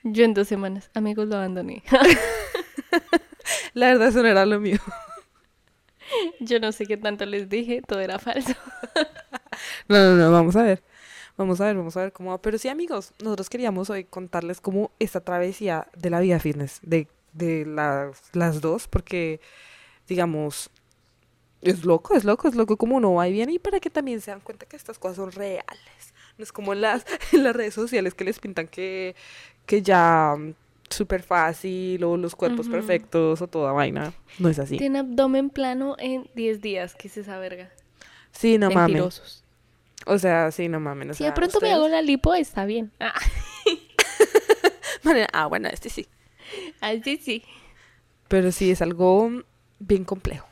Yo 0.02 0.24
en 0.24 0.34
dos 0.34 0.48
semanas, 0.48 0.90
amigos, 0.94 1.28
lo 1.28 1.36
abandoné. 1.36 1.82
La 3.74 3.88
verdad 3.88 4.08
eso 4.08 4.22
no 4.22 4.28
era 4.28 4.46
lo 4.46 4.60
mío. 4.60 4.78
Yo 6.40 6.60
no 6.60 6.72
sé 6.72 6.86
qué 6.86 6.96
tanto 6.96 7.26
les 7.26 7.48
dije, 7.48 7.82
todo 7.86 8.00
era 8.00 8.18
falso. 8.18 8.54
No, 9.88 9.96
no, 9.96 10.16
no, 10.16 10.30
vamos 10.30 10.54
a 10.56 10.62
ver. 10.64 10.82
Vamos 11.38 11.60
a 11.62 11.66
ver, 11.66 11.76
vamos 11.76 11.96
a 11.96 12.00
ver 12.00 12.12
cómo 12.12 12.30
va. 12.30 12.42
Pero 12.42 12.58
sí, 12.58 12.68
amigos, 12.68 13.12
nosotros 13.22 13.48
queríamos 13.48 13.88
hoy 13.88 14.04
contarles 14.04 14.60
cómo 14.60 14.90
esta 14.98 15.20
travesía 15.20 15.88
de 15.96 16.10
la 16.10 16.20
vida 16.20 16.38
fitness, 16.38 16.80
de, 16.82 17.08
de 17.32 17.64
las 17.64 18.60
dos, 18.60 18.86
porque, 18.86 19.40
digamos, 20.08 20.70
es 21.62 21.84
loco, 21.84 22.14
es 22.14 22.24
loco, 22.24 22.48
es 22.48 22.54
loco 22.54 22.76
como 22.76 22.96
uno 22.96 23.14
va 23.14 23.28
y 23.28 23.32
viene 23.32 23.52
y 23.52 23.58
para 23.58 23.80
que 23.80 23.90
también 23.90 24.20
se 24.20 24.30
dan 24.30 24.40
cuenta 24.40 24.66
que 24.66 24.76
estas 24.76 24.98
cosas 24.98 25.16
son 25.16 25.32
reales. 25.32 26.14
No 26.38 26.44
es 26.44 26.52
como 26.52 26.72
en 26.72 26.82
las, 26.82 27.04
en 27.32 27.44
las 27.44 27.56
redes 27.56 27.74
sociales 27.74 28.14
que 28.14 28.24
les 28.24 28.38
pintan 28.38 28.68
que, 28.68 29.14
que 29.64 29.82
ya 29.82 30.34
mm, 30.36 30.54
súper 30.90 31.22
fácil 31.22 32.04
o 32.04 32.16
los 32.16 32.36
cuerpos 32.36 32.68
perfectos 32.68 33.40
o 33.42 33.46
toda 33.48 33.72
vaina. 33.72 34.12
No 34.38 34.48
es 34.48 34.58
así. 34.58 34.76
Tiene 34.76 35.00
abdomen 35.00 35.50
plano 35.50 35.96
en 35.98 36.28
10 36.34 36.60
días, 36.60 36.94
¿qué 36.94 37.08
es 37.08 37.16
esa 37.16 37.38
verga? 37.38 37.70
Sí, 38.32 38.58
no 38.58 38.70
mames. 38.70 39.42
O 40.04 40.18
sea, 40.18 40.52
sí, 40.52 40.68
no 40.68 40.78
mames. 40.78 41.10
o 41.10 41.14
Si 41.14 41.24
de 41.24 41.32
pronto 41.32 41.58
me 41.60 41.72
hago 41.72 41.88
la 41.88 42.02
lipo, 42.02 42.34
está 42.34 42.64
bien. 42.64 42.92
Ah, 43.00 43.14
Ah, 45.32 45.46
bueno, 45.46 45.68
este 45.68 45.88
sí. 45.88 46.08
así 46.80 47.16
sí. 47.18 47.44
Pero 48.28 48.50
sí 48.50 48.70
es 48.70 48.82
algo 48.82 49.30
bien 49.78 50.04
complejo. 50.04 50.46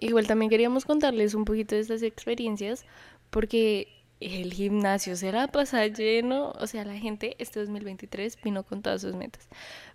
Igual 0.00 0.26
también 0.26 0.50
queríamos 0.50 0.84
contarles 0.84 1.34
un 1.34 1.44
poquito 1.44 1.74
de 1.74 1.80
estas 1.80 2.02
experiencias 2.02 2.84
porque 3.30 3.88
el 4.20 4.52
gimnasio 4.52 5.16
será 5.16 5.48
pasar 5.48 5.92
lleno, 5.92 6.52
o 6.52 6.66
sea, 6.66 6.84
la 6.84 6.96
gente 6.96 7.36
este 7.38 7.60
2023 7.60 8.38
vino 8.42 8.64
con 8.64 8.82
todas 8.82 9.02
sus 9.02 9.14
metas. 9.14 9.48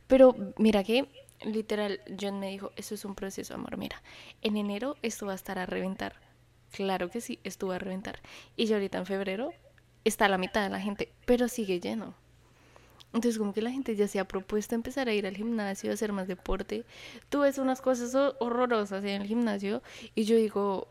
Pero 0.08 0.36
mira 0.58 0.84
que 0.84 1.08
literal 1.46 2.02
John 2.20 2.40
me 2.40 2.50
dijo, 2.50 2.72
eso 2.76 2.96
es 2.96 3.06
un 3.06 3.16
proceso, 3.16 3.54
amor, 3.54 3.78
mira, 3.78 4.02
en 4.42 4.58
enero 4.58 4.98
esto 5.02 5.26
va 5.26 5.34
a 5.34 5.36
estar 5.36 5.58
a 5.58 5.66
reventar. 5.66 6.16
Claro 6.72 7.10
que 7.10 7.22
sí, 7.22 7.40
esto 7.44 7.68
va 7.68 7.76
a 7.76 7.80
reventar. 7.80 8.20
Y 8.56 8.66
ya 8.66 8.76
ahorita 8.76 8.98
en 8.98 9.06
febrero 9.06 9.54
está 10.04 10.28
la 10.28 10.38
mitad 10.38 10.64
de 10.64 10.70
la 10.70 10.80
gente, 10.82 11.14
pero 11.26 11.48
sigue 11.48 11.80
lleno. 11.80 12.16
Entonces 13.14 13.38
como 13.38 13.54
que 13.54 13.62
la 13.62 13.72
gente 13.72 13.96
ya 13.96 14.08
se 14.08 14.20
ha 14.20 14.26
propuesto 14.28 14.76
empezar 14.76 15.08
a 15.08 15.14
ir 15.14 15.28
al 15.28 15.38
gimnasio, 15.38 15.92
a 15.92 15.94
hacer 15.94 16.12
más 16.14 16.28
deporte. 16.28 16.84
Tú 17.30 17.42
ves 17.42 17.58
unas 17.60 17.82
cosas 17.82 18.16
ho- 18.16 18.36
horrorosas 18.40 19.04
en 19.04 19.22
el 19.22 19.28
gimnasio 19.28 19.82
y 20.16 20.24
yo 20.26 20.36
digo, 20.36 20.88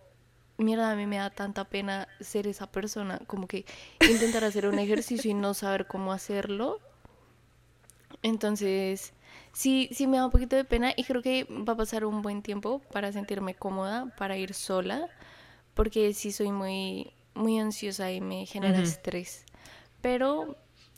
mierda, 0.59 0.93
a 0.93 0.97
mí 0.97 1.07
me 1.07 1.17
da 1.19 1.31
tanta 1.31 1.65
pena 1.65 2.09
ser 2.21 2.47
esa 2.47 2.71
persona, 2.71 3.21
como 3.27 3.47
que 3.49 3.65
intentar 4.07 4.45
hacer 4.45 4.67
un 4.67 4.79
ejercicio 4.79 5.31
y 5.31 5.35
no 5.35 5.55
saber 5.55 5.87
cómo 5.87 6.13
hacerlo. 6.13 6.81
Entonces, 8.23 9.13
sí, 9.53 9.89
sí 9.93 10.07
me 10.07 10.19
da 10.19 10.27
un 10.27 10.31
poquito 10.31 10.57
de 10.57 10.65
pena 10.65 10.93
y 10.97 11.05
creo 11.05 11.23
que 11.23 11.45
va 11.45 11.73
a 11.75 11.77
pasar 11.77 12.05
un 12.05 12.23
buen 12.23 12.43
tiempo 12.43 12.81
para 12.93 13.13
sentirme 13.13 13.55
cómoda, 13.55 14.15
para 14.17 14.37
ir 14.37 14.55
sola, 14.55 15.09
porque 15.75 16.15
sí 16.15 16.33
soy 16.33 16.53
muy, 16.53 17.13
muy 17.35 17.59
ansiosa 17.61 18.13
y 18.13 18.21
me 18.21 18.46
genera 18.46 18.79
Ujú. 18.79 18.81
estrés. 18.81 19.44
Pero 20.03 20.57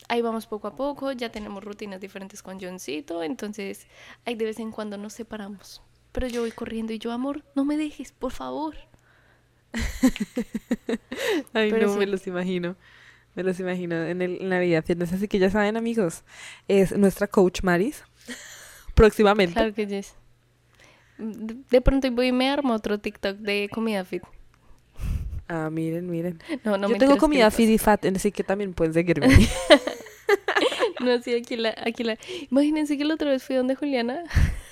ahí 0.08 0.22
vamos 0.22 0.46
poco 0.46 0.68
a 0.68 0.76
poco, 0.76 1.12
ya 1.12 1.30
tenemos 1.30 1.62
rutinas 1.64 2.00
diferentes 2.00 2.42
con 2.42 2.60
Johncito, 2.60 3.22
entonces 3.22 3.86
ahí 4.24 4.34
de 4.34 4.44
vez 4.46 4.58
en 4.58 4.70
cuando 4.70 4.96
nos 4.96 5.12
separamos. 5.12 5.82
Pero 6.12 6.28
yo 6.28 6.42
voy 6.42 6.52
corriendo 6.52 6.92
y 6.92 6.98
yo, 6.98 7.10
amor, 7.12 7.44
no 7.54 7.64
me 7.64 7.76
dejes, 7.76 8.12
por 8.12 8.32
favor. 8.32 8.76
Ay, 11.52 11.70
Pero 11.70 11.88
no, 11.88 11.92
sí. 11.94 11.98
me 11.98 12.06
los 12.06 12.26
imagino. 12.26 12.76
Me 13.34 13.42
los 13.42 13.58
imagino 13.58 13.96
en, 14.04 14.22
el, 14.22 14.40
en 14.40 14.48
la 14.48 14.60
vida 14.60 14.80
fitness. 14.82 15.12
Así 15.12 15.26
que 15.26 15.40
ya 15.40 15.50
saben, 15.50 15.76
amigos, 15.76 16.22
es 16.68 16.96
nuestra 16.96 17.26
coach 17.26 17.62
Maris. 17.62 18.04
Próximamente. 18.94 19.54
Claro 19.54 19.74
que 19.74 19.88
yes. 19.88 20.14
De, 21.18 21.56
de 21.68 21.80
pronto 21.80 22.08
voy 22.12 22.28
y 22.28 22.32
me 22.32 22.48
armo 22.48 22.74
otro 22.74 22.98
TikTok 22.98 23.38
de 23.38 23.68
comida 23.72 24.04
fit. 24.04 24.22
Ah, 25.48 25.68
miren, 25.70 26.08
miren. 26.08 26.40
No, 26.64 26.78
no 26.78 26.88
Yo 26.88 26.92
me 26.94 26.98
tengo 26.98 27.16
comida 27.18 27.50
fit 27.50 27.68
y 27.68 27.78
fat, 27.78 28.04
así 28.06 28.32
que 28.32 28.44
también 28.44 28.72
pueden 28.72 28.94
seguirme. 28.94 29.28
No, 31.04 31.20
sí, 31.22 31.34
aquí 31.34 31.56
la, 31.56 31.74
aquí 31.84 32.02
la. 32.04 32.18
Imagínense 32.50 32.96
que 32.98 33.04
la 33.04 33.14
otra 33.14 33.30
vez 33.30 33.42
fui 33.44 33.56
donde 33.56 33.74
Juliana. 33.74 34.22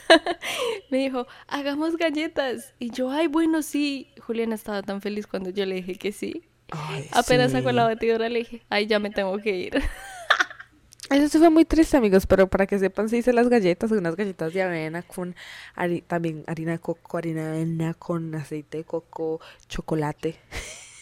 me 0.90 0.98
dijo, 0.98 1.26
hagamos 1.48 1.96
galletas. 1.96 2.74
Y 2.78 2.90
yo, 2.90 3.10
ay, 3.10 3.26
bueno, 3.26 3.62
sí. 3.62 4.08
Juliana 4.20 4.54
estaba 4.54 4.82
tan 4.82 5.00
feliz 5.00 5.26
cuando 5.26 5.50
yo 5.50 5.64
le 5.66 5.76
dije 5.76 5.94
que 5.96 6.12
sí. 6.12 6.42
Ay, 6.70 7.06
Apenas 7.12 7.50
sí. 7.50 7.58
sacó 7.58 7.72
la 7.72 7.84
batidora 7.84 8.28
le 8.28 8.40
dije, 8.40 8.62
ay, 8.70 8.86
ya 8.86 8.98
me 8.98 9.10
tengo 9.10 9.36
que 9.38 9.56
ir. 9.56 9.82
Eso 11.10 11.28
sí 11.28 11.38
fue 11.38 11.50
muy 11.50 11.66
triste, 11.66 11.98
amigos, 11.98 12.26
pero 12.26 12.48
para 12.48 12.66
que 12.66 12.78
sepan, 12.78 13.10
se 13.10 13.18
hice 13.18 13.34
las 13.34 13.50
galletas, 13.50 13.90
unas 13.90 14.16
galletas 14.16 14.54
de 14.54 14.62
avena 14.62 15.02
con 15.02 15.36
hari- 15.76 16.02
también 16.06 16.42
harina 16.46 16.72
de 16.72 16.78
coco, 16.78 17.18
harina 17.18 17.42
de 17.50 17.56
avena 17.60 17.92
con 17.92 18.34
aceite 18.34 18.78
de 18.78 18.84
coco, 18.84 19.38
chocolate. 19.68 20.36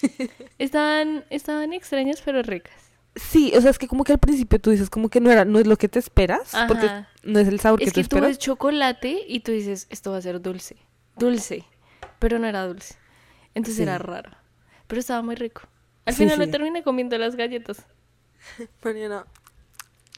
Estaban, 0.59 1.24
estaban 1.31 1.72
extrañas 1.72 2.22
pero 2.24 2.43
ricas. 2.43 2.89
Sí, 3.17 3.53
o 3.57 3.61
sea, 3.61 3.71
es 3.71 3.79
que 3.79 3.89
como 3.89 4.05
que 4.05 4.13
al 4.13 4.19
principio 4.21 4.61
tú 4.61 4.71
dices 4.71 4.89
como 4.89 5.09
que 5.09 5.21
no 5.21 5.31
era, 5.33 5.45
no 5.45 5.59
es 5.59 5.67
lo 5.67 5.77
que 5.77 5.89
te 5.89 5.99
esperas, 5.99 6.53
porque 6.69 6.89
no 7.25 7.39
es 7.41 7.49
el 7.49 7.59
sabor 7.61 7.81
que 7.81 7.87
Es 7.87 7.93
tú 7.93 8.01
que 8.01 8.03
tú 8.09 8.17
esperas. 8.17 8.29
ves 8.31 8.39
chocolate 8.39 9.25
y 9.27 9.41
tú 9.41 9.51
dices, 9.53 9.87
esto 9.91 10.13
va 10.13 10.19
a 10.19 10.23
ser 10.23 10.41
dulce. 10.41 10.77
Dulce. 11.17 11.65
Pero 12.19 12.39
no 12.39 12.47
era 12.47 12.67
dulce. 12.67 12.95
Entonces 13.55 13.77
Sí. 13.77 13.83
era 13.83 13.99
raro. 13.99 14.31
Pero 14.87 15.01
estaba 15.01 15.23
muy 15.23 15.35
rico. 15.35 15.63
Al 16.07 16.15
Sí, 16.15 16.23
final 16.25 16.45
sí. 16.47 16.51
terminé 16.53 16.83
comiendo 16.83 17.19
las 17.19 17.35
galletas. 17.37 17.85
Mariana. 18.85 19.27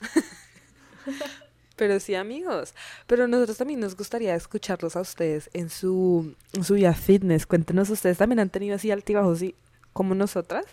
Pero 1.76 1.98
sí, 2.00 2.14
amigos. 2.14 2.74
Pero 3.06 3.26
nosotros 3.26 3.56
también 3.56 3.80
nos 3.80 3.96
gustaría 3.96 4.34
escucharlos 4.34 4.94
a 4.96 5.00
ustedes 5.00 5.50
en 5.54 5.70
su, 5.70 6.34
en 6.52 6.64
su 6.64 6.74
vida 6.74 6.94
fitness. 6.94 7.46
Cuéntenos, 7.46 7.90
ustedes 7.90 8.18
también 8.18 8.40
han 8.40 8.50
tenido 8.50 8.76
así 8.76 8.90
altibajos 8.90 9.38
así 9.38 9.54
como 9.92 10.14
nosotras. 10.14 10.64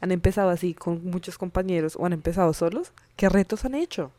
Han 0.00 0.12
empezado 0.12 0.50
así 0.50 0.74
con 0.74 1.04
muchos 1.04 1.38
compañeros 1.38 1.96
o 1.96 2.06
han 2.06 2.12
empezado 2.12 2.52
solos. 2.52 2.92
¿Qué 3.16 3.28
retos 3.28 3.64
han 3.64 3.74
hecho? 3.74 4.12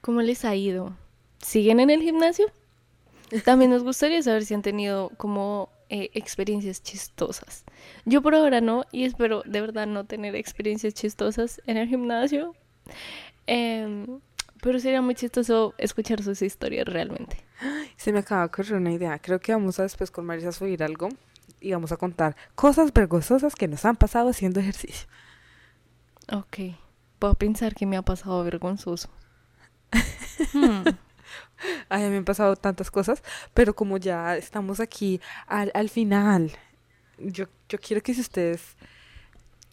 ¿Cómo 0.00 0.22
les 0.22 0.44
ha 0.44 0.54
ido? 0.54 0.94
¿Siguen 1.38 1.80
en 1.80 1.90
el 1.90 2.02
gimnasio? 2.02 2.46
También 3.44 3.70
nos 3.70 3.82
gustaría 3.82 4.22
saber 4.22 4.44
si 4.44 4.54
han 4.54 4.62
tenido 4.62 5.10
como 5.16 5.68
eh, 5.88 6.10
experiencias 6.14 6.82
chistosas. 6.82 7.64
Yo 8.04 8.22
por 8.22 8.34
ahora 8.34 8.60
no 8.60 8.84
y 8.92 9.04
espero 9.04 9.42
de 9.46 9.60
verdad 9.60 9.86
no 9.86 10.04
tener 10.04 10.34
experiencias 10.36 10.94
chistosas 10.94 11.60
en 11.66 11.76
el 11.76 11.88
gimnasio. 11.88 12.54
Em, 13.46 14.20
pero 14.62 14.78
sería 14.78 15.02
muy 15.02 15.14
chistoso 15.14 15.74
escuchar 15.78 16.22
sus 16.22 16.42
historias 16.42 16.86
realmente. 16.86 17.38
Se 17.96 18.12
me 18.12 18.20
acaba 18.20 18.42
de 18.42 18.46
ocurrir 18.48 18.74
una 18.74 18.92
idea. 18.92 19.18
Creo 19.18 19.40
que 19.40 19.52
vamos 19.52 19.78
a 19.78 19.84
después 19.84 20.10
con 20.10 20.26
Marisa 20.26 20.52
subir 20.52 20.82
algo 20.82 21.08
y 21.60 21.72
vamos 21.72 21.92
a 21.92 21.96
contar 21.96 22.36
cosas 22.54 22.92
vergonzosas 22.92 23.54
que 23.54 23.68
nos 23.68 23.84
han 23.84 23.96
pasado 23.96 24.30
haciendo 24.30 24.60
ejercicio. 24.60 25.08
Ok. 26.32 26.76
Puedo 27.18 27.34
pensar 27.34 27.74
que 27.74 27.86
me 27.86 27.96
ha 27.96 28.02
pasado 28.02 28.42
vergonzoso. 28.44 29.08
Hmm. 30.52 30.84
Ay, 31.88 32.02
a 32.02 32.06
mí 32.06 32.10
me 32.10 32.18
han 32.18 32.24
pasado 32.26 32.56
tantas 32.56 32.90
cosas, 32.90 33.22
pero 33.54 33.74
como 33.74 33.96
ya 33.96 34.36
estamos 34.36 34.80
aquí 34.80 35.18
al, 35.46 35.70
al 35.72 35.88
final, 35.88 36.52
yo, 37.18 37.46
yo 37.70 37.78
quiero 37.78 38.02
que 38.02 38.12
si 38.12 38.20
ustedes 38.20 38.76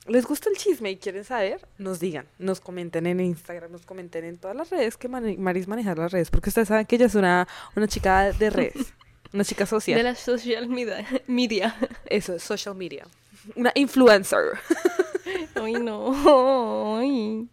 les 0.07 0.26
gusta 0.26 0.49
el 0.49 0.57
chisme 0.57 0.91
y 0.91 0.97
quieren 0.97 1.24
saber, 1.24 1.65
nos 1.78 1.99
digan, 1.99 2.26
nos 2.38 2.59
comenten 2.59 3.07
en 3.07 3.19
Instagram, 3.19 3.71
nos 3.71 3.86
comenten 3.86 4.26
en 4.26 4.38
todas 4.38 4.55
las 4.55 4.69
redes 4.69 4.97
que 4.97 5.07
Maris 5.07 5.67
maneja 5.67 5.95
las 5.95 6.11
redes, 6.11 6.30
porque 6.30 6.49
ustedes 6.49 6.67
saben 6.67 6.86
que 6.86 6.95
ella 6.95 7.05
es 7.05 7.15
una, 7.15 7.47
una 7.76 7.88
chica 7.88 8.32
de 8.32 8.49
redes, 8.49 8.93
una 9.34 9.44
chica 9.44 9.66
social. 9.66 9.98
De 9.98 10.04
la 10.04 10.16
social 10.16 10.68
media. 10.70 11.06
media. 11.28 11.76
Eso, 12.06 12.36
es 12.36 12.44
social 12.44 12.76
media. 12.76 13.06
Una 13.56 13.72
influencer. 13.76 14.60
Ay, 15.56 15.74
no. 15.74 16.98
Ay. 17.00 17.48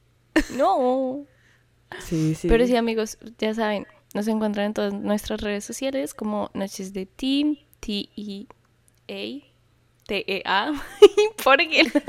No. 0.56 1.26
Sí, 1.98 2.34
sí. 2.34 2.48
Pero 2.48 2.66
sí, 2.66 2.76
amigos, 2.76 3.18
ya 3.38 3.52
saben, 3.54 3.86
nos 4.14 4.28
encuentran 4.28 4.66
en 4.66 4.74
todas 4.74 4.92
nuestras 4.92 5.40
redes 5.40 5.64
sociales 5.64 6.14
como 6.14 6.50
Noches 6.54 6.92
de 6.92 7.06
Team, 7.06 7.56
T-E-A, 7.80 9.46
T-E-A. 10.06 10.72
¿Por 11.44 11.56
qué 11.58 11.84
no? 11.84 12.00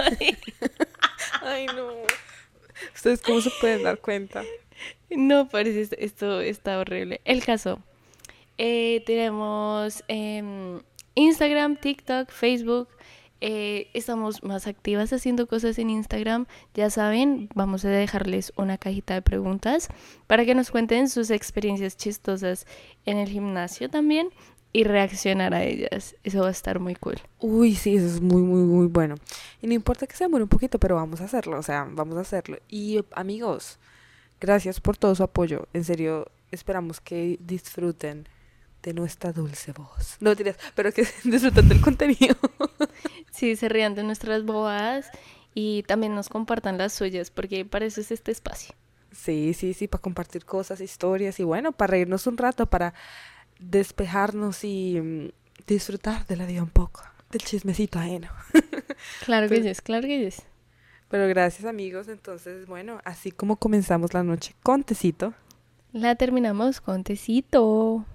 Ay, 1.42 1.66
no. 1.68 1.94
¿Ustedes 2.94 3.22
cómo 3.22 3.42
se 3.42 3.52
pueden 3.60 3.84
dar 3.84 4.00
cuenta? 4.00 4.44
No, 5.10 5.50
parece 5.50 5.82
esto, 5.82 5.96
esto 5.98 6.42
está 6.42 6.80
horrible. 6.80 7.22
El 7.26 7.44
caso, 7.44 7.82
eh, 8.64 9.01
tenemos 9.07 10.03
em, 10.07 10.82
Instagram, 11.16 11.78
TikTok, 11.78 12.30
Facebook. 12.30 12.88
eh, 13.43 13.88
estamos 13.95 14.43
más 14.43 14.68
activas 14.68 15.12
haciendo 15.12 15.47
cosas 15.47 15.80
en 15.80 15.89
Instagram. 15.89 16.45
Ya 16.76 16.91
saben, 16.91 17.49
vamos 17.55 17.86
a 17.86 17.89
dejarles 17.89 18.53
una 18.57 18.78
cajita 18.78 19.16
de 19.16 19.24
preguntas 19.24 19.88
para 20.28 20.45
que 20.45 20.53
nos 20.53 20.70
cuenten 20.70 21.09
sus 21.09 21.32
experiencias 21.32 21.97
chistosas 21.97 22.68
en 23.07 23.18
el 23.18 23.30
gimnasio 23.30 23.89
también 23.89 24.30
y 24.72 24.84
reaccionar 24.84 25.55
a 25.55 25.64
ellas. 25.64 26.16
Eso 26.24 26.41
va 26.41 26.49
a 26.49 26.51
estar 26.51 26.80
muy 26.80 26.93
cool. 26.93 27.18
Uy, 27.39 27.74
sí, 27.74 27.95
eso 27.95 28.05
es 28.05 28.22
muy, 28.22 28.43
muy, 28.43 28.62
muy 28.62 28.86
bueno. 28.86 29.16
Y 29.64 29.66
no 29.66 29.74
importa 29.74 30.05
que 30.05 30.16
se 30.16 30.26
demore 30.26 30.43
un 30.43 30.49
poquito, 30.49 30.78
pero 30.78 30.97
vamos 30.97 31.20
a 31.20 31.24
hacerlo, 31.24 31.57
o 31.57 31.64
sea, 31.64 31.88
vamos 31.91 32.16
a 32.16 32.22
hacerlo. 32.22 32.59
Y 32.70 32.99
eh, 32.99 33.03
amigos, 33.14 33.80
gracias 34.39 34.80
por 34.80 34.97
todo 34.97 35.16
su 35.16 35.24
apoyo. 35.24 35.68
En 35.74 35.84
serio, 35.84 36.28
esperamos 36.51 37.01
que 37.01 37.39
disfruten 37.41 38.28
de 38.84 38.94
nuestra 38.94 39.32
dulce 39.32 39.72
voz. 39.72 40.18
No 40.20 40.36
tienes, 40.36 40.58
pero 40.76 40.92
que 40.92 41.08
disfruten 41.24 41.70
del 41.70 41.82
contenido. 41.82 42.36
Sí, 43.32 43.56
se 43.56 43.70
rían 43.70 43.96
de 43.96 44.04
nuestras 44.04 44.44
bobadas 44.44 45.10
y 45.54 45.84
también 45.84 46.16
nos 46.16 46.30
compartan 46.30 46.78
las 46.78 46.94
suyas 46.94 47.32
porque 47.32 47.66
para 47.66 47.86
eso 47.86 48.02
es 48.02 48.12
este 48.12 48.32
espacio. 48.32 48.76
Sí, 49.12 49.54
sí, 49.54 49.74
sí, 49.74 49.88
para 49.88 50.02
compartir 50.02 50.46
cosas, 50.46 50.80
historias 50.80 51.40
y 51.40 51.44
bueno, 51.44 51.74
para 51.74 51.92
reírnos 51.92 52.28
un 52.28 52.38
rato, 52.38 52.66
para 52.66 52.94
despejarnos 53.60 54.64
y 54.64 55.00
mm, 55.02 55.30
disfrutar 55.68 56.26
de 56.28 56.38
la 56.38 56.46
vida 56.46 56.64
un 56.64 56.70
poco, 56.70 57.02
del 57.30 57.42
chismecito 57.42 58.00
ajeno. 58.00 58.30
Claro 59.26 59.50
que 59.50 59.64
sí, 59.64 59.82
claro 59.82 60.08
que 60.08 60.30
sí. 60.30 60.44
Pero 61.10 61.28
gracias 61.28 61.66
amigos, 61.66 62.08
entonces 62.08 62.68
bueno, 62.68 63.00
así 63.04 63.32
como 63.32 63.56
comenzamos 63.56 64.14
la 64.14 64.22
noche 64.22 64.54
con 64.62 64.84
tecito. 64.84 65.34
La 65.92 66.16
terminamos 66.16 66.80
con 66.82 67.04
tecito. 67.04 68.06